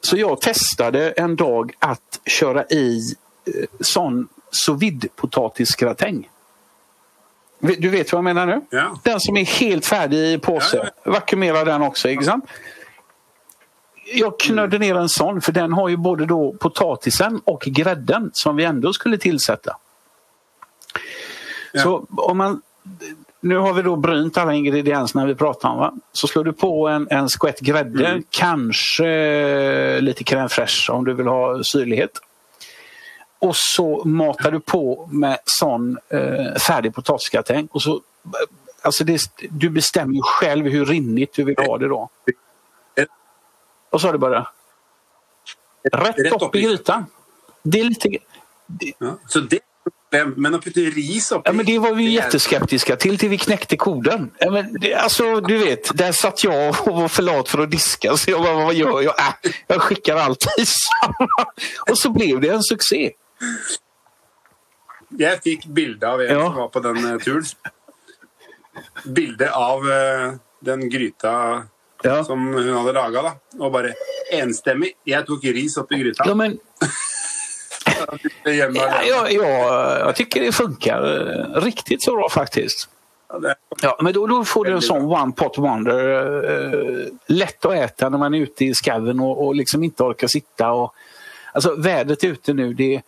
Så 0.00 0.16
jag 0.16 0.40
testade 0.40 1.10
en 1.10 1.36
dag 1.36 1.72
att 1.78 2.20
köra 2.26 2.64
i 2.64 3.14
eh, 3.46 3.52
sån 3.80 4.28
sous 4.50 4.82
vide 4.82 5.08
potatisgratäng. 5.16 6.28
Du 7.58 7.88
vet 7.88 8.12
vad 8.12 8.18
jag 8.18 8.24
menar 8.24 8.46
nu? 8.46 8.60
Ja. 8.70 9.00
Den 9.02 9.20
som 9.20 9.36
är 9.36 9.44
helt 9.44 9.86
färdig 9.86 10.18
i 10.18 10.38
påse. 10.38 10.76
Ja, 10.76 10.84
ja. 11.04 11.10
Vakuumera 11.12 11.64
den 11.64 11.82
också, 11.82 12.08
sant? 12.24 12.44
Jag 14.14 14.40
knödde 14.40 14.78
ner 14.78 14.94
en 14.94 15.08
sån 15.08 15.40
för 15.40 15.52
den 15.52 15.72
har 15.72 15.88
ju 15.88 15.96
både 15.96 16.26
då 16.26 16.52
potatisen 16.60 17.40
och 17.44 17.60
grädden 17.60 18.30
som 18.32 18.56
vi 18.56 18.64
ändå 18.64 18.92
skulle 18.92 19.18
tillsätta. 19.18 19.76
Ja. 21.72 21.82
Så 21.82 22.06
om 22.10 22.38
man, 22.38 22.62
nu 23.40 23.56
har 23.56 23.72
vi 23.74 23.82
då 23.82 23.96
brynt 23.96 24.38
alla 24.38 24.54
ingredienserna 24.54 25.26
vi 25.26 25.34
pratar 25.34 25.68
om. 25.68 25.78
Va? 25.78 25.92
Så 26.12 26.26
slår 26.26 26.44
du 26.44 26.52
på 26.52 26.88
en, 26.88 27.08
en 27.10 27.28
skvätt 27.28 27.60
grädde, 27.60 28.06
Mm. 28.08 28.22
kanske 28.30 30.00
lite 30.00 30.24
crème 30.24 30.48
fraîche 30.48 30.90
om 30.90 31.04
du 31.04 31.14
vill 31.14 31.26
ha 31.26 31.64
syrlighet. 31.64 32.10
Och 33.40 33.56
så 33.56 34.02
mater 34.04 34.50
du 34.52 34.60
på 34.60 35.08
med 35.12 35.38
sånn 35.48 35.94
eh, 36.12 36.58
ferdig 36.60 36.94
potatisgratäng. 36.94 37.68
Och 37.72 37.82
så, 37.82 38.00
alltså 38.82 39.04
det, 39.04 39.20
du 39.50 39.70
bestemmer 39.70 40.14
jo 40.20 40.22
selv 40.40 40.68
hvor 40.68 40.84
rinnigt 40.92 41.32
du 41.36 41.44
vil 41.48 41.56
ha 41.58 41.78
det 41.80 41.88
da. 41.88 42.02
Og 43.90 44.00
sa 44.00 44.12
du 44.12 44.18
det 44.18 44.22
bare... 44.22 44.44
Rett 45.92 46.32
opp 46.36 46.54
i 46.56 46.60
gryta. 46.62 47.04
Det 47.62 47.80
är 47.80 47.84
lite... 47.84 48.08
Ja. 48.98 49.16
Så 49.26 49.40
det 49.40 49.58
Men 50.36 50.54
å 50.54 50.58
putte 50.58 50.82
ris 50.90 51.28
oppi 51.32 51.48
Ja, 51.48 51.52
men 51.54 51.66
det 51.66 51.76
var 51.78 51.94
vi 51.94 52.04
det 52.06 52.10
er- 52.10 52.24
jätteskeptiska 52.24 52.96
til 52.96 53.18
till 53.18 53.30
vi 53.30 53.38
knekte 53.38 53.76
koden. 53.76 54.30
Ja, 54.38 54.50
men 54.50 54.72
det, 54.80 54.94
alltså, 54.94 55.40
du 55.40 55.56
vet, 55.58 55.90
der 55.94 56.12
satt 56.12 56.42
jeg 56.44 56.50
og 56.52 56.96
var 56.96 57.08
for 57.08 57.22
lat 57.22 57.48
for 57.48 57.62
å 57.62 57.66
diske. 57.70 58.10
Så 58.18 58.30
jeg 58.32 58.42
bare, 58.42 58.64
hva 58.66 58.74
gjør 58.74 58.96
jeg? 59.06 59.14
Äh, 59.14 59.52
jag 59.70 59.82
skickar 59.86 60.16
allt 60.16 60.46
i 60.58 60.66
samma. 60.66 61.46
Och 61.90 61.98
så 61.98 62.10
ble 62.10 62.36
det 62.42 62.50
en 62.56 62.62
succé. 62.62 63.12
Jeg 65.18 65.40
fikk 65.42 65.66
bilde 65.74 66.06
av 66.06 66.20
en 66.22 66.30
Ja. 66.30 66.46
som 66.46 66.54
var 66.54 66.68
på 66.68 66.80
den 66.80 66.96
eh, 67.04 67.18
turen. 67.18 67.44
Bilde 69.04 69.50
av 69.50 69.90
eh, 69.90 70.32
den 70.60 70.88
gryta 70.90 71.62
Ja. 72.02 72.24
som 72.24 72.38
hun 72.54 72.74
hadde 72.74 72.92
laga, 72.92 73.22
da. 73.22 73.32
Og 73.58 73.72
bare 73.72 73.94
enstemmig. 74.32 74.94
Jeg 75.04 75.26
tok 75.26 75.44
ris 75.44 75.76
oppi 75.76 75.98
gryta. 76.00 76.24
Ja, 76.26 76.34
men, 76.34 76.58
ja, 78.44 79.28
ja, 79.30 79.98
jag 79.98 80.16
tycker 80.16 80.40
det 80.40 80.52
funkar 80.52 81.02
riktig 81.02 81.64
riktigt 81.66 82.02
så 82.02 82.16
bra 82.16 82.28
faktiskt. 82.30 82.88
Ja, 83.82 83.98
men 84.00 84.12
då, 84.12 84.26
då 84.26 84.44
får 84.44 84.64
du 84.64 84.72
en 84.72 84.82
sånn 84.82 85.04
one 85.04 85.32
pot 85.32 85.58
wonder. 85.58 86.00
Uh, 86.50 87.06
lett 87.26 87.64
å 87.64 87.72
äta 87.72 88.08
når 88.08 88.18
man 88.18 88.34
er 88.34 88.48
ute 88.48 88.64
i 88.64 88.74
skaven 88.74 89.20
og, 89.22 89.38
og 89.38 89.54
liksom 89.54 89.84
ikke 89.86 90.04
orker 90.04 90.28
sitte. 90.28 90.66
Och, 90.66 90.94
alltså 91.52 91.74
vädret 91.74 92.24
ute 92.24 92.52
nu, 92.52 92.74
det 92.74 92.84
i 92.84 93.02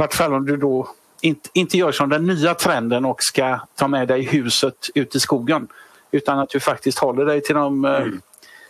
vart 0.00 0.14
fall 0.14 0.34
om 0.34 0.46
du 0.46 0.56
då 0.56 0.88
inte, 1.20 1.50
inte 1.52 1.78
gör 1.78 1.92
som 1.92 2.08
den 2.08 2.26
nya 2.26 2.54
trenden 2.54 3.04
och 3.04 3.22
ska 3.22 3.60
ta 3.74 3.88
med 3.88 4.08
dig 4.08 4.22
huset 4.22 4.88
ut 4.94 5.16
i 5.16 5.20
skogen. 5.20 5.68
Utan 6.10 6.38
att 6.38 6.48
du 6.48 6.60
faktiskt 6.60 6.98
håller 6.98 7.24
dig 7.24 7.42
till 7.42 7.54
de, 7.54 7.84
mm. 7.84 8.20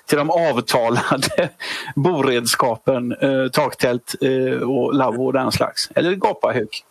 till 0.06 0.18
de 0.18 0.30
avtalade 0.30 1.50
boredskapen, 1.96 3.12
eh, 3.12 3.48
taktält 3.52 4.14
eh, 4.20 4.68
och 4.68 4.94
lavvo 4.94 5.26
och 5.26 5.32
den 5.32 5.52
slags. 5.52 5.90
Eller 5.94 6.14
gapahuk. 6.14 6.84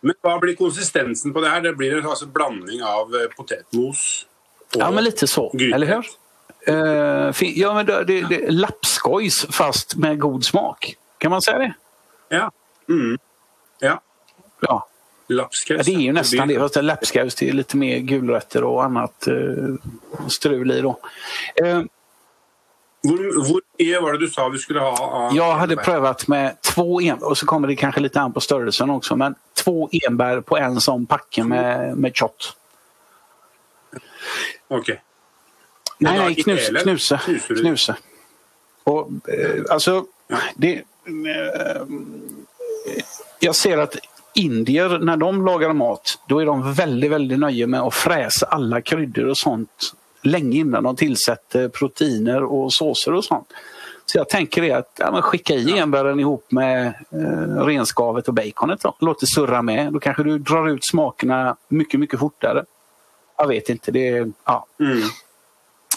Men 0.00 0.14
hva 0.22 0.38
blir 0.38 0.54
konsistensen 0.56 1.32
på 1.32 1.40
det 1.40 1.48
her? 1.48 1.60
Det 1.60 1.72
blir 1.76 1.96
en 1.96 2.02
slags 2.02 2.24
blanding 2.24 2.82
av 2.82 3.14
eh, 3.14 3.28
potetmos 3.36 4.26
og 4.74 4.80
Ja, 4.80 4.90
men 4.90 5.04
lite 5.04 5.26
så. 5.26 5.50
gryte. 5.54 5.74
Eller 5.74 5.86
hur? 5.86 6.06
Uh, 6.68 7.34
ja, 7.58 7.74
men 7.74 7.86
det, 7.86 8.04
det, 8.04 8.22
det, 8.28 8.50
lappskojs 8.50 9.46
fast 9.50 9.96
med 9.96 10.20
god 10.20 10.44
smak. 10.44 10.94
Kan 11.18 11.30
man 11.30 11.42
säga 11.42 11.58
det? 11.58 11.74
Ja. 12.28 12.50
Mm. 12.88 13.18
Ja. 14.60 14.68
Ja. 14.68 14.86
Lapskaus. 15.34 15.78
ja 15.78 15.82
det 15.92 16.00
är 16.00 16.02
ju 16.02 16.12
nästan 16.12 16.48
det. 16.48 16.58
Fast 16.58 16.76
lapskaus 16.76 17.34
det 17.34 17.48
är 17.48 17.52
lite 17.52 17.76
mer 17.76 17.98
gulrötter 17.98 18.64
och 18.64 18.84
annat 18.84 19.26
eh, 19.26 19.34
strul 20.28 20.70
i. 20.70 20.80
Då. 20.80 21.00
Eh, 21.54 21.82
Hvor, 23.02 23.46
hvor 23.48 23.62
mye 23.78 24.00
var 24.00 24.12
det 24.12 24.18
du 24.18 24.28
sa 24.28 24.48
vi 24.48 24.58
skulle 24.58 24.80
ha 24.80 25.30
jag 25.34 25.54
hade 25.54 25.76
prövat 25.76 26.28
med 26.28 26.60
två 26.60 27.00
enbär, 27.00 27.26
och 27.28 27.38
så 27.38 27.46
kommer 27.46 27.68
det 27.68 27.76
kanske 27.76 28.00
lite 28.00 28.20
an 28.20 28.32
på 28.32 28.40
störelsen 28.40 28.90
också, 28.90 29.16
men 29.16 29.34
två 29.54 29.88
enbär 29.92 30.40
på 30.40 30.56
en 30.58 30.80
sån 30.80 31.06
packe 31.06 31.44
med, 31.44 31.96
med 31.96 32.16
kött. 32.16 32.56
Ok. 34.68 34.88
Nej, 35.98 36.18
nej, 36.18 36.34
knus, 36.34 36.68
knuse. 36.82 37.20
Knuse. 37.46 37.96
Och, 38.84 39.08
eh, 39.28 39.62
alltså, 39.70 40.04
det, 40.54 40.74
eh, 40.74 41.82
jag 43.38 43.54
ser 43.54 43.78
att 43.78 43.96
indier, 44.34 44.98
när 44.98 45.16
de 45.16 45.44
lagar 45.46 45.72
mat, 45.72 46.18
då 46.28 46.38
är 46.38 46.46
de 46.46 46.72
väldigt, 46.72 47.10
väldigt 47.10 47.38
nöjda 47.38 47.66
med 47.66 47.80
att 47.80 47.94
fräsa 47.94 48.46
alla 48.46 48.80
kryddor 48.80 49.26
och 49.26 49.38
sånt 49.38 49.94
länge 50.22 50.58
innan 50.58 50.82
de 50.82 50.96
tillsätter 50.96 51.68
proteiner 51.68 52.42
och 52.42 52.72
såser 52.72 53.14
och 53.14 53.24
sånt. 53.24 53.52
Så 54.06 54.18
jag 54.18 54.28
tänker 54.28 54.62
det 54.62 54.72
att 54.72 54.92
ja, 54.98 55.22
skicka 55.22 55.54
i 55.54 55.78
enbären 55.78 56.20
ihop 56.20 56.52
med 56.52 56.86
eh, 57.10 57.64
renskavet 57.64 58.28
och 58.28 58.34
baconet. 58.34 58.80
Då. 58.82 58.96
Låt 59.00 59.20
det 59.20 59.26
surra 59.26 59.62
med. 59.62 59.92
Då 59.92 60.00
kanske 60.00 60.22
du 60.22 60.38
drar 60.38 60.68
ut 60.68 60.84
smakerna 60.84 61.56
mycket, 61.68 62.00
mycket 62.00 62.20
fortare. 62.20 62.64
Jag 63.38 63.46
vet 63.46 63.68
inte. 63.68 63.90
Det 63.90 64.08
är, 64.08 64.32
ja. 64.44 64.66
Mm. 64.80 65.02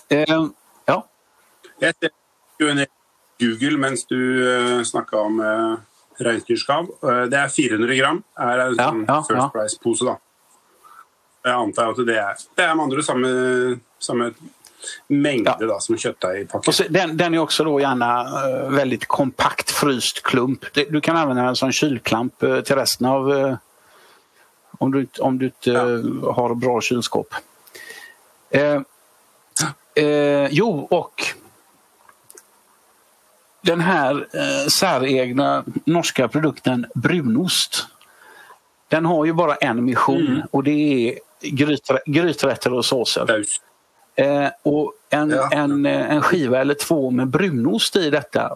Eh, 0.10 0.48
ja. 0.86 1.08
Jeg 1.80 1.94
jo 2.60 2.68
under 2.68 2.88
Google 3.40 3.78
mens 3.78 4.06
du 4.06 4.48
uh, 4.48 4.84
snakka 4.84 5.18
om 5.18 5.40
uh, 5.40 5.78
reinsdyrskav. 6.20 6.90
Eh, 7.04 7.24
det 7.32 7.40
er 7.40 7.48
400 7.50 8.00
gram. 8.00 8.24
er 8.40 8.60
en 8.68 8.76
Ja, 8.76 8.90
sånn 8.90 9.06
ja, 9.08 9.22
First. 9.22 9.54
Price-pose. 9.54 10.06
da. 10.06 10.18
Jeg 11.44 11.54
antar 11.54 11.90
at 11.90 12.06
det 12.06 12.18
er 12.18 12.36
Det 12.56 12.64
er 12.64 12.76
med 12.76 12.84
andre 12.84 13.04
samme, 13.04 13.80
samme 14.00 14.34
mengde 15.10 15.56
Ja. 15.60 15.68
da, 15.68 15.80
som 15.80 15.96
kjøttdeigpakke. 15.96 16.90
Den, 16.90 17.18
den 17.18 17.34
er 17.36 17.40
også 17.40 17.64
da 17.64 17.78
gjerne 17.80 18.08
uh, 18.08 18.72
veldig 18.72 19.08
kompakt 19.08 19.72
fryst 19.72 20.24
klump. 20.24 20.66
Du 20.74 21.00
kan 21.02 21.16
anvende 21.16 21.46
den 21.46 21.56
som 21.56 21.72
kylklamp 21.72 22.44
uh, 22.44 22.62
til 22.62 22.76
resten 22.76 23.06
av... 23.06 23.28
uh, 23.30 23.58
om 24.84 24.92
du, 24.92 25.08
om 25.20 25.38
du 25.38 25.46
eh, 25.46 26.34
har 26.36 26.56
bra 26.56 26.82
eh, 29.96 30.48
jo, 30.52 30.88
och 30.92 31.28
den 33.64 33.80
här 33.82 34.28
eh, 34.34 34.68
säregna 34.68 35.64
norska 35.86 36.28
produkten 36.28 36.86
brunost. 36.96 37.88
Den 38.88 39.06
har 39.06 39.26
ju 39.26 39.34
bara 39.34 39.56
en 39.56 39.86
mission 39.86 40.28
Mm. 40.28 40.42
och 40.52 40.64
det 40.64 40.72
är 40.72 41.20
gryträ, 41.42 42.00
gryträtter 42.06 42.74
och 42.74 42.86
såser. 42.86 43.44
Eh, 44.16 44.48
och 44.64 44.94
en, 45.10 45.30
Ja. 45.30 45.50
en, 45.52 45.86
eh, 45.86 46.12
en 46.12 46.22
skiva 46.22 46.62
eller 46.62 46.74
två 46.74 47.12
med 47.12 47.28
brunost 47.28 47.96
i 47.96 48.10
detta. 48.10 48.56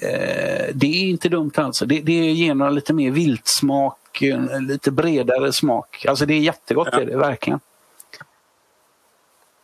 Eh, 0.00 0.66
det 0.74 0.86
är 0.86 1.08
inte 1.08 1.28
dumt 1.28 1.52
alltså. 1.54 1.86
Det, 1.86 2.00
det 2.00 2.12
ger 2.12 2.54
några 2.54 2.70
lite 2.70 2.92
mer 2.92 3.10
viltsmak, 3.10 4.22
en 4.22 4.66
lite 4.66 4.90
bredare 4.90 5.52
smak. 5.52 6.06
Alltså 6.08 6.26
det 6.26 6.34
är 6.34 6.38
jättegott, 6.40 6.88
Ja. 6.92 6.98
det 6.98 7.04
är 7.04 7.06
det 7.06 7.16
verkligen. 7.16 7.60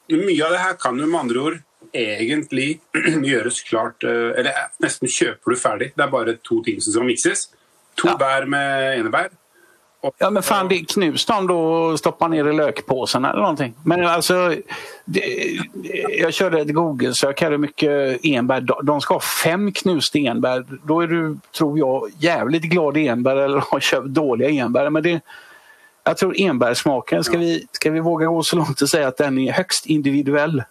Mye 0.08 0.44
av 0.46 0.50
det 0.52 0.58
her 0.58 0.74
kan 0.78 0.98
jo 0.98 1.06
med 1.06 1.20
andre 1.20 1.38
ord 1.40 1.58
egentlig 1.94 2.80
gjøres 3.30 3.62
klart 3.68 4.04
eh, 4.04 4.10
Eller 4.38 4.50
eh, 4.50 4.66
nesten 4.82 5.08
kjøper 5.08 5.50
du 5.54 5.56
ferdig. 5.60 5.92
Det 5.96 6.04
er 6.06 6.10
bare 6.12 6.36
to 6.42 6.62
ting 6.66 6.80
som 6.82 6.92
skal 6.96 7.06
mikses. 7.08 7.48
To 8.00 8.08
Ja. 8.08 8.16
bær 8.20 8.46
med 8.46 8.98
enebær. 8.98 9.28
Ja 10.20 10.28
men 10.30 10.42
fan, 10.42 10.68
det 10.68 10.82
knus 10.92 11.24
dem 11.26 11.46
då 11.46 11.56
och 11.58 11.98
stoppa 11.98 12.28
ner 12.28 12.44
i 12.48 12.52
lökpåsen 12.52 13.24
eller 13.24 13.40
någonting. 13.40 13.74
Men 13.84 14.06
alltså, 14.06 14.54
det, 15.04 15.22
jag 16.20 16.34
körde 16.34 16.60
ett 16.60 16.74
Google-sök 16.74 17.40
här 17.40 17.50
hur 17.50 17.58
mycket 17.58 18.20
enbär. 18.24 18.60
De- 18.60 18.80
De 18.86 19.00
ska 19.00 19.14
ha 19.14 19.20
fem 19.20 19.72
knuste 19.72 20.18
enbär. 20.26 20.64
Då 20.84 21.00
är 21.00 21.06
du, 21.06 21.36
tror 21.56 21.78
jag, 21.78 22.08
jävligt 22.18 22.62
glad 22.62 22.96
i 22.96 23.06
enbär 23.08 23.36
eller 23.36 23.58
har 23.58 23.80
köpt 23.80 24.06
dåliga 24.06 24.48
enbär. 24.50 24.90
Men 24.90 25.02
det, 25.02 25.20
jag 26.04 26.16
tror 26.16 26.40
enbärsmaken, 26.40 27.24
ska, 27.24 27.38
vi, 27.38 27.66
ska 27.72 27.90
vi 27.90 28.00
våga 28.00 28.26
gå 28.26 28.42
så 28.42 28.56
långt 28.56 28.80
och 28.82 28.88
säga 28.88 29.08
att 29.08 29.16
den 29.16 29.38
är 29.38 29.52
högst 29.52 29.86
individuell. 29.86 30.62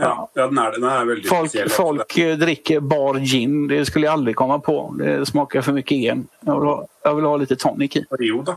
Ja, 0.00 0.28
ja 0.34 0.46
den, 0.50 0.58
er, 0.58 0.70
den 0.74 0.84
er 0.90 1.04
veldig 1.06 1.28
Folk, 1.30 1.48
spesiell. 1.52 1.68
folk 1.70 2.00
drikker 2.08 2.36
dricker 2.40 2.80
bar 2.80 3.18
gin, 3.22 3.66
det 3.70 3.84
skulle 3.86 4.08
jeg 4.08 4.16
aldri 4.18 4.34
komme 4.34 4.56
på. 4.66 4.74
Det 4.98 5.20
smaker 5.30 5.62
for 5.62 5.76
mye 5.76 5.98
en. 6.10 6.24
Jeg 6.44 6.54
vil 6.60 6.68
ha, 6.70 6.76
jeg 7.06 7.18
vil 7.20 7.28
ha 7.30 7.34
litt 7.44 7.54
tonic 7.62 7.96
i. 8.00 8.04
Jo 8.26 8.40
da. 8.46 8.56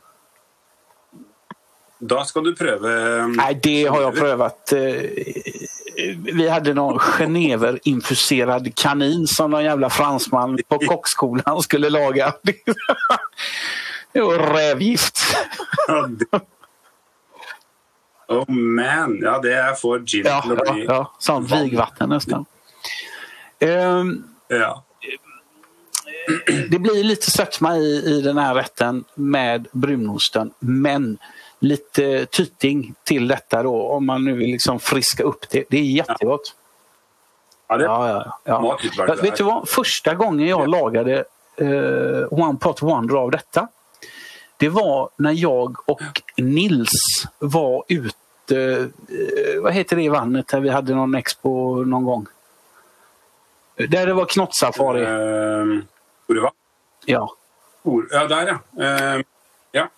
Da 1.99 2.19
skal 2.29 2.43
du 2.45 2.51
prøve 2.53 2.91
Nei, 3.33 3.53
det 3.57 3.88
har 3.89 4.01
jeg 4.03 4.17
prövat. 4.19 4.73
Eh, 4.77 6.25
Vi 6.38 6.45
hadde 6.45 6.75
noen 6.77 6.99
Genever-infuserad 7.01 8.67
kanin 8.77 9.23
som 9.27 9.49
noen 9.53 9.65
jævla 9.65 9.89
fransman 9.89 10.59
på 10.69 10.77
kokkskolen 10.91 11.61
skulle 11.65 11.89
lage. 11.93 12.33
Det 14.13 14.21
var 14.25 14.39
rävgift. 14.53 15.19
Ja, 15.88 16.07
det- 16.07 16.41
Oh 18.28 18.49
man. 18.51 19.17
Ja, 19.23 19.38
det 19.39 19.53
er 19.55 19.73
for 19.80 19.99
gin 20.03 20.25
Ja, 20.28 20.41
til 20.43 20.57
å 20.57 20.65
bli 20.67 20.84
ja. 20.88 20.99
Sånt 21.19 21.47
vigvatten 21.51 22.11
nesten. 22.11 22.45
Um, 23.63 24.11
Ja. 24.49 24.84
det 26.69 26.80
blir 26.80 27.03
litt 27.03 27.23
sötma 27.23 27.78
i, 27.80 27.91
i 28.17 28.21
denne 28.21 28.49
retten 28.55 29.03
med 29.15 29.67
brunosten. 29.71 30.51
Men 30.59 31.17
litt 31.63 31.99
tyting 32.32 32.93
til 33.07 33.28
dette 33.28 33.63
då 33.63 33.73
om 33.95 34.05
man 34.05 34.25
nu 34.25 34.34
vill 34.34 34.51
liksom 34.51 34.80
friska 34.80 35.23
upp 35.23 35.49
det. 35.49 35.63
Det 35.69 35.78
är 35.78 35.84
jättegott. 35.84 36.53
Ja, 37.69 37.78
det 37.78 37.84
Ja, 37.84 38.09
ja, 38.09 38.39
ja. 38.43 38.78
Ja, 39.07 39.15
vet 39.21 39.36
du 39.38 39.43
vad? 39.43 39.69
Första 39.69 40.15
gången 40.15 40.47
jag 40.47 40.67
lagade 40.69 41.25
uh, 41.61 42.28
One 42.32 42.57
Pot 42.59 42.82
Wonder 42.82 43.15
av 43.15 43.32
detta. 43.32 43.67
Det 44.57 44.69
var 44.69 45.09
när 45.15 45.31
jag 45.31 45.89
och 45.89 46.01
Nils 46.37 47.27
var 47.39 47.83
ute, 47.87 48.15
Hva 48.47 49.61
vad 49.61 49.73
heter 49.73 49.95
det 49.95 50.03
i 50.03 50.09
vannet 50.09 50.47
där 50.47 50.59
vi 50.59 50.69
hade 50.69 50.95
någon 50.95 51.15
expo 51.15 51.83
någon 51.83 52.03
gång? 52.03 52.25
Där 53.75 54.07
det 54.07 54.13
var 54.13 54.25
knottsafari. 54.25 55.03
Eh, 55.03 55.83
Orva? 56.27 56.51
Ja. 57.05 57.33
Or 57.83 58.07
ja, 58.11 58.27
der, 58.27 58.47
ja. 58.47 59.15
Uh, 59.15 59.23
ja. 59.71 59.89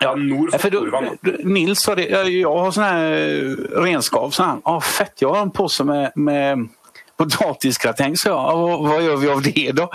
ja. 0.00 0.14
Nord 0.14 0.50
for 0.50 0.58
för. 0.58 1.44
Nils 1.44 1.80
sa 1.80 1.94
det, 1.94 2.08
ja, 2.08 2.22
jag 2.22 2.58
har 2.58 2.70
sån 2.70 2.84
här 2.84 3.12
eh, 3.12 3.80
renskav. 3.80 4.30
Så 4.30 4.42
han, 4.42 4.60
ah, 4.64 4.80
fett, 4.80 5.22
jag 5.22 5.34
har 5.34 5.42
en 5.42 5.50
påse 5.50 5.84
med, 5.84 6.12
med 6.14 6.68
potatisgratäng. 7.16 8.16
Så 8.16 8.28
jag, 8.28 8.38
ah, 8.38 8.56
vad, 8.56 8.88
vad 8.88 9.02
gör 9.02 9.16
vi 9.16 9.28
av 9.28 9.42
det 9.42 9.72
då? 9.72 9.90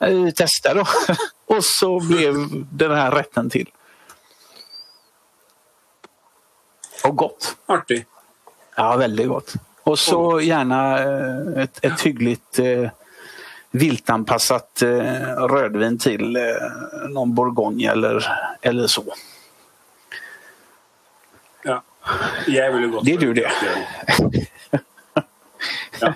Eh, 0.00 0.30
testa 0.30 0.74
då. 0.74 0.84
Och 1.46 1.64
så 1.64 2.00
blev 2.00 2.34
den 2.70 2.90
här 2.90 3.10
rätten 3.10 3.50
till. 3.50 3.70
Och 7.04 7.16
gott. 7.16 7.56
Artig. 7.66 8.06
Ja, 8.76 8.96
väldigt 8.96 9.28
gott. 9.28 9.54
Och 9.82 9.98
så 9.98 10.40
gärna 10.40 10.98
et 10.98 11.56
ett, 11.56 11.84
ett 11.84 12.00
hyggligt 12.00 12.58
eh, 12.58 12.90
viltanpassat 13.70 14.82
eh, 14.82 15.46
rödvin 15.48 15.98
till 15.98 16.36
eh, 16.36 16.42
någon 17.08 17.34
bourgogne 17.34 17.90
eller, 17.90 18.26
eller 18.62 18.86
så. 18.86 19.14
Ja. 21.62 21.82
Jeg 22.46 22.72
ville 22.72 22.86
gått 22.86 23.04
Det 23.04 23.14
er 23.14 23.18
du, 23.18 23.32
det. 23.34 23.50
Ja. 26.00 26.14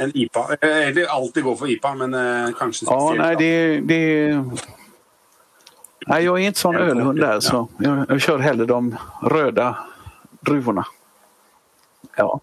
En 0.00 0.10
IPA. 0.14 0.42
Jeg 0.60 0.94
vil 0.96 1.06
alltid 1.12 1.44
gå 1.44 1.52
for 1.60 1.68
IPA, 1.68 1.90
men 1.94 2.14
eh, 2.14 2.52
kanskje 2.58 2.86
Ja, 2.88 3.00
spesielt. 3.00 3.18
nej, 3.18 3.36
nei, 3.36 3.36
det, 3.36 3.80
det... 3.80 4.44
Nej, 6.06 6.24
jag 6.24 6.40
är 6.40 6.46
inte 6.46 6.58
sån 6.60 6.76
ølhund 6.76 6.88
der, 6.90 7.00
ölhund 7.00 7.20
där, 7.20 7.40
så 7.40 7.68
jag, 7.78 8.04
jag 8.08 8.20
kör 8.20 8.38
hellre 8.38 8.66
de 8.66 8.96
röda 9.22 9.76
druvorna. 10.40 10.86
Ja. 12.16 12.40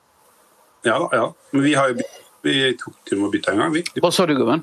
Ja 0.81 0.99
da, 0.99 1.09
ja. 1.11 1.33
Men 1.51 1.63
vi 1.63 1.73
har 1.73 1.89
jo 1.89 1.95
Vi 2.41 2.77
tok 2.77 2.93
til 3.09 3.17
og 3.17 3.23
med 3.23 3.31
bytte 3.33 3.51
en 3.51 3.57
gang, 3.59 3.73
vi. 3.73 3.81
Hva 3.99 4.11
sa 4.13 4.25
du, 4.29 4.35
gubben? 4.37 4.61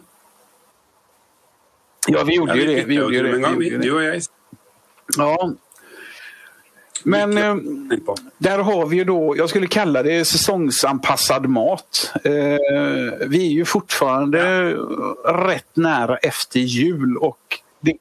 Ja, 2.09 2.22
vi 2.24 2.36
gjorde 2.38 2.55
Ja, 2.57 2.66
det. 2.70 2.84
Vi 2.88 2.95
gjorde 2.95 3.16
jo 3.16 3.22
det. 3.22 3.32
en 3.34 3.42
gang, 3.42 3.59
vi. 3.61 3.70
Du 3.82 3.90
og 3.97 4.03
jeg. 4.05 4.22
Ja. 5.18 5.34
Men 7.05 7.38
eh, 7.38 7.57
där 8.38 8.59
har 8.59 8.86
vi 8.86 8.96
ju 8.96 9.05
då, 9.05 9.36
jag 9.36 9.48
skulle 9.48 9.66
kalla 9.66 10.02
det 10.02 10.24
säsongsanpassad 10.24 11.48
mat. 11.48 12.12
Eh, 12.24 12.32
vi 13.26 13.46
är 13.46 13.50
ju 13.50 13.64
fortfarande 13.64 14.72
rätt 15.24 15.76
nära 15.76 16.16
efter 16.16 16.61
jul 16.61 17.16
och 17.16 17.38
det 17.80 17.96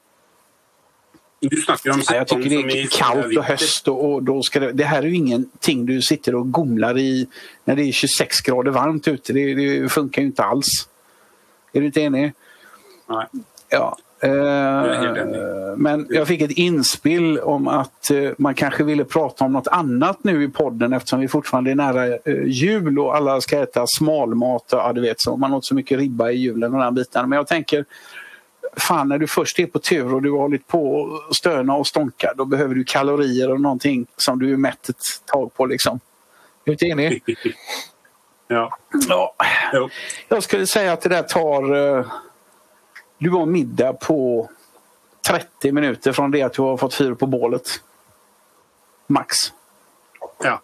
Du 1.39 1.61
snackar 1.61 1.91
om 1.91 2.01
Ja, 2.09 2.15
jag 2.15 2.27
tycker 2.27 2.49
det 2.67 2.81
är 2.81 2.87
kallt 2.87 3.37
och 3.37 3.43
höst 3.43 3.87
och, 3.87 4.13
och 4.13 4.23
då 4.23 4.43
ska 4.43 4.59
det, 4.59 4.71
det 4.71 4.83
här 4.83 5.03
är 5.03 5.07
ju 5.07 5.15
ingenting 5.15 5.85
du 5.85 6.01
sitter 6.01 6.35
och 6.35 6.51
gomlar 6.51 6.97
i 6.97 7.27
när 7.65 7.75
det 7.75 7.83
är 7.83 7.91
26 7.91 8.41
grader 8.41 8.71
varmt 8.71 9.07
ute. 9.07 9.33
Det, 9.33 9.53
det 9.53 9.89
funkar 9.89 10.21
ju 10.21 10.27
inte 10.27 10.43
alls. 10.43 10.67
Är 11.73 11.79
du 11.79 11.85
inte 11.85 12.01
enig? 12.01 12.33
Nej. 13.09 13.27
Ja. 13.69 13.97
Eh, 14.23 15.75
men 15.77 16.07
jag 16.09 16.27
fick 16.27 16.41
ett 16.41 16.51
inspel 16.51 17.39
om 17.39 17.67
att 17.67 18.11
eh, 18.11 18.31
man 18.37 18.53
kanske 18.53 18.83
ville 18.83 19.05
prata 19.05 19.45
om 19.45 19.53
något 19.53 19.67
annat 19.67 20.23
nu 20.23 20.43
i 20.43 20.47
podden 20.47 20.93
eftersom 20.93 21.19
vi 21.19 21.27
fortfarande 21.27 21.71
är 21.71 21.75
nära 21.75 22.07
eh, 22.07 22.43
jul 22.45 22.99
och 22.99 23.15
alla 23.15 23.41
ska 23.41 23.63
äta 23.63 23.85
smalmat. 23.87 24.73
Och, 24.73 24.79
ja, 24.79 24.93
du 24.93 25.01
vet, 25.01 25.21
så 25.21 25.37
man 25.37 25.53
åt 25.53 25.65
så 25.65 25.75
mycket 25.75 25.99
ribba 25.99 26.31
i 26.31 26.37
julen 26.37 26.73
och 26.73 26.79
den 26.79 26.95
biten. 26.95 27.29
Men 27.29 27.37
jag 27.37 27.47
tänker, 27.47 27.85
fan 28.77 29.09
när 29.09 29.17
du 29.17 29.27
först 29.27 29.59
är 29.59 29.65
på 29.65 29.79
tur 29.79 30.13
och 30.13 30.21
du 30.21 30.31
har 30.31 30.39
hållit 30.39 30.67
på 30.67 30.95
och 30.95 31.35
stöna 31.35 31.75
och 31.75 31.87
stånka 31.87 32.33
då 32.37 32.45
behöver 32.45 32.75
du 32.75 32.83
kalorier 32.83 33.51
och 33.51 33.61
någonting 33.61 34.05
som 34.17 34.39
du 34.39 34.53
är 34.53 34.57
mätt 34.57 34.89
ett 34.89 34.97
tag 35.25 35.53
på 35.53 35.65
liksom. 35.65 35.95
Är 35.95 35.99
du 36.65 36.71
inte 36.71 36.85
enig? 36.85 37.23
Ja. 38.47 38.77
Ja. 39.07 39.35
Jag 40.27 40.43
skulle 40.43 40.67
säga 40.67 40.93
att 40.93 41.01
det 41.01 41.09
där 41.09 41.23
tar... 41.23 42.05
Du 43.23 43.29
har 43.29 43.45
middag 43.45 43.93
på 43.93 44.49
30 45.27 45.71
minutter 45.71 46.11
fra 46.11 46.27
det 46.27 46.41
at 46.43 46.53
du 46.53 46.61
har 46.61 46.77
fått 46.77 46.93
fyr 46.93 47.13
på 47.15 47.27
bålet. 47.27 47.81
Max. 49.07 49.53
ja. 50.43 50.61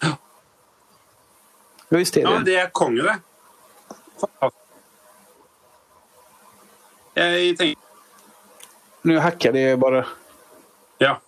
Ja, 0.00 0.16
visst 1.88 2.16
är 2.16 2.20
ja, 2.20 2.30
det. 2.30 2.44
det 2.44 2.56
er 2.56 2.70
konge, 2.72 3.02
det. 3.02 3.16
Jeg 7.14 7.56
tenker 7.58 7.80
Nu 9.02 9.18
hackar 9.18 9.52
det 9.52 9.76
bare. 9.76 10.04
Ja. 10.98 11.20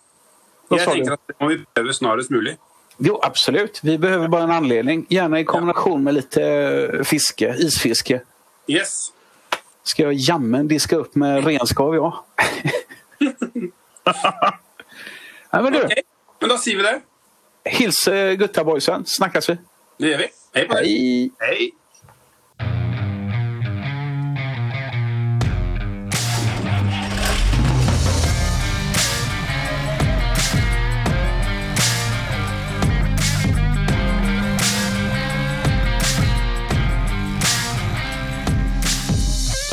Jeg 0.71 0.87
tenker 0.89 1.15
at 1.15 1.27
det 1.27 1.39
må 1.39 1.53
vi 1.53 1.61
prøve 1.71 1.93
snarest 1.93 2.35
mulig. 2.35 2.57
Jo, 2.97 3.19
absolut. 3.23 3.79
Vi 3.83 3.97
behøver 3.97 4.27
bare 4.27 4.43
en 4.43 4.57
anledning. 4.59 5.07
Gjerne 5.09 5.39
i 5.39 5.47
kombination 5.47 6.03
med 6.03 6.19
lite 6.19 6.43
eh, 6.43 7.03
fiske, 7.03 7.55
isfiske. 7.63 8.25
Yes. 8.67 9.14
Ska 9.85 10.03
jag 10.03 10.13
jammen 10.13 10.67
diska 10.67 10.95
upp 10.95 11.15
med 11.15 11.45
renskav, 11.45 11.95
ja. 11.95 12.25
ja 15.51 15.61
men 15.61 15.73
du, 15.73 15.79
Okay. 15.85 16.03
Men 16.39 16.49
da 16.49 16.57
sier 16.57 16.77
vi 16.77 16.83
det. 16.83 17.01
hils 17.65 18.09
gutta 18.37 18.63
boysen. 18.63 19.05
Snakkes 19.05 19.49
vi. 19.49 19.57
Det 19.97 20.11
gjør 20.11 20.17
vi. 20.17 20.27
Hei 20.55 20.65
på 20.67 20.73
deg. 20.77 20.85
Hei. 20.85 21.31
Hei. 21.41 21.71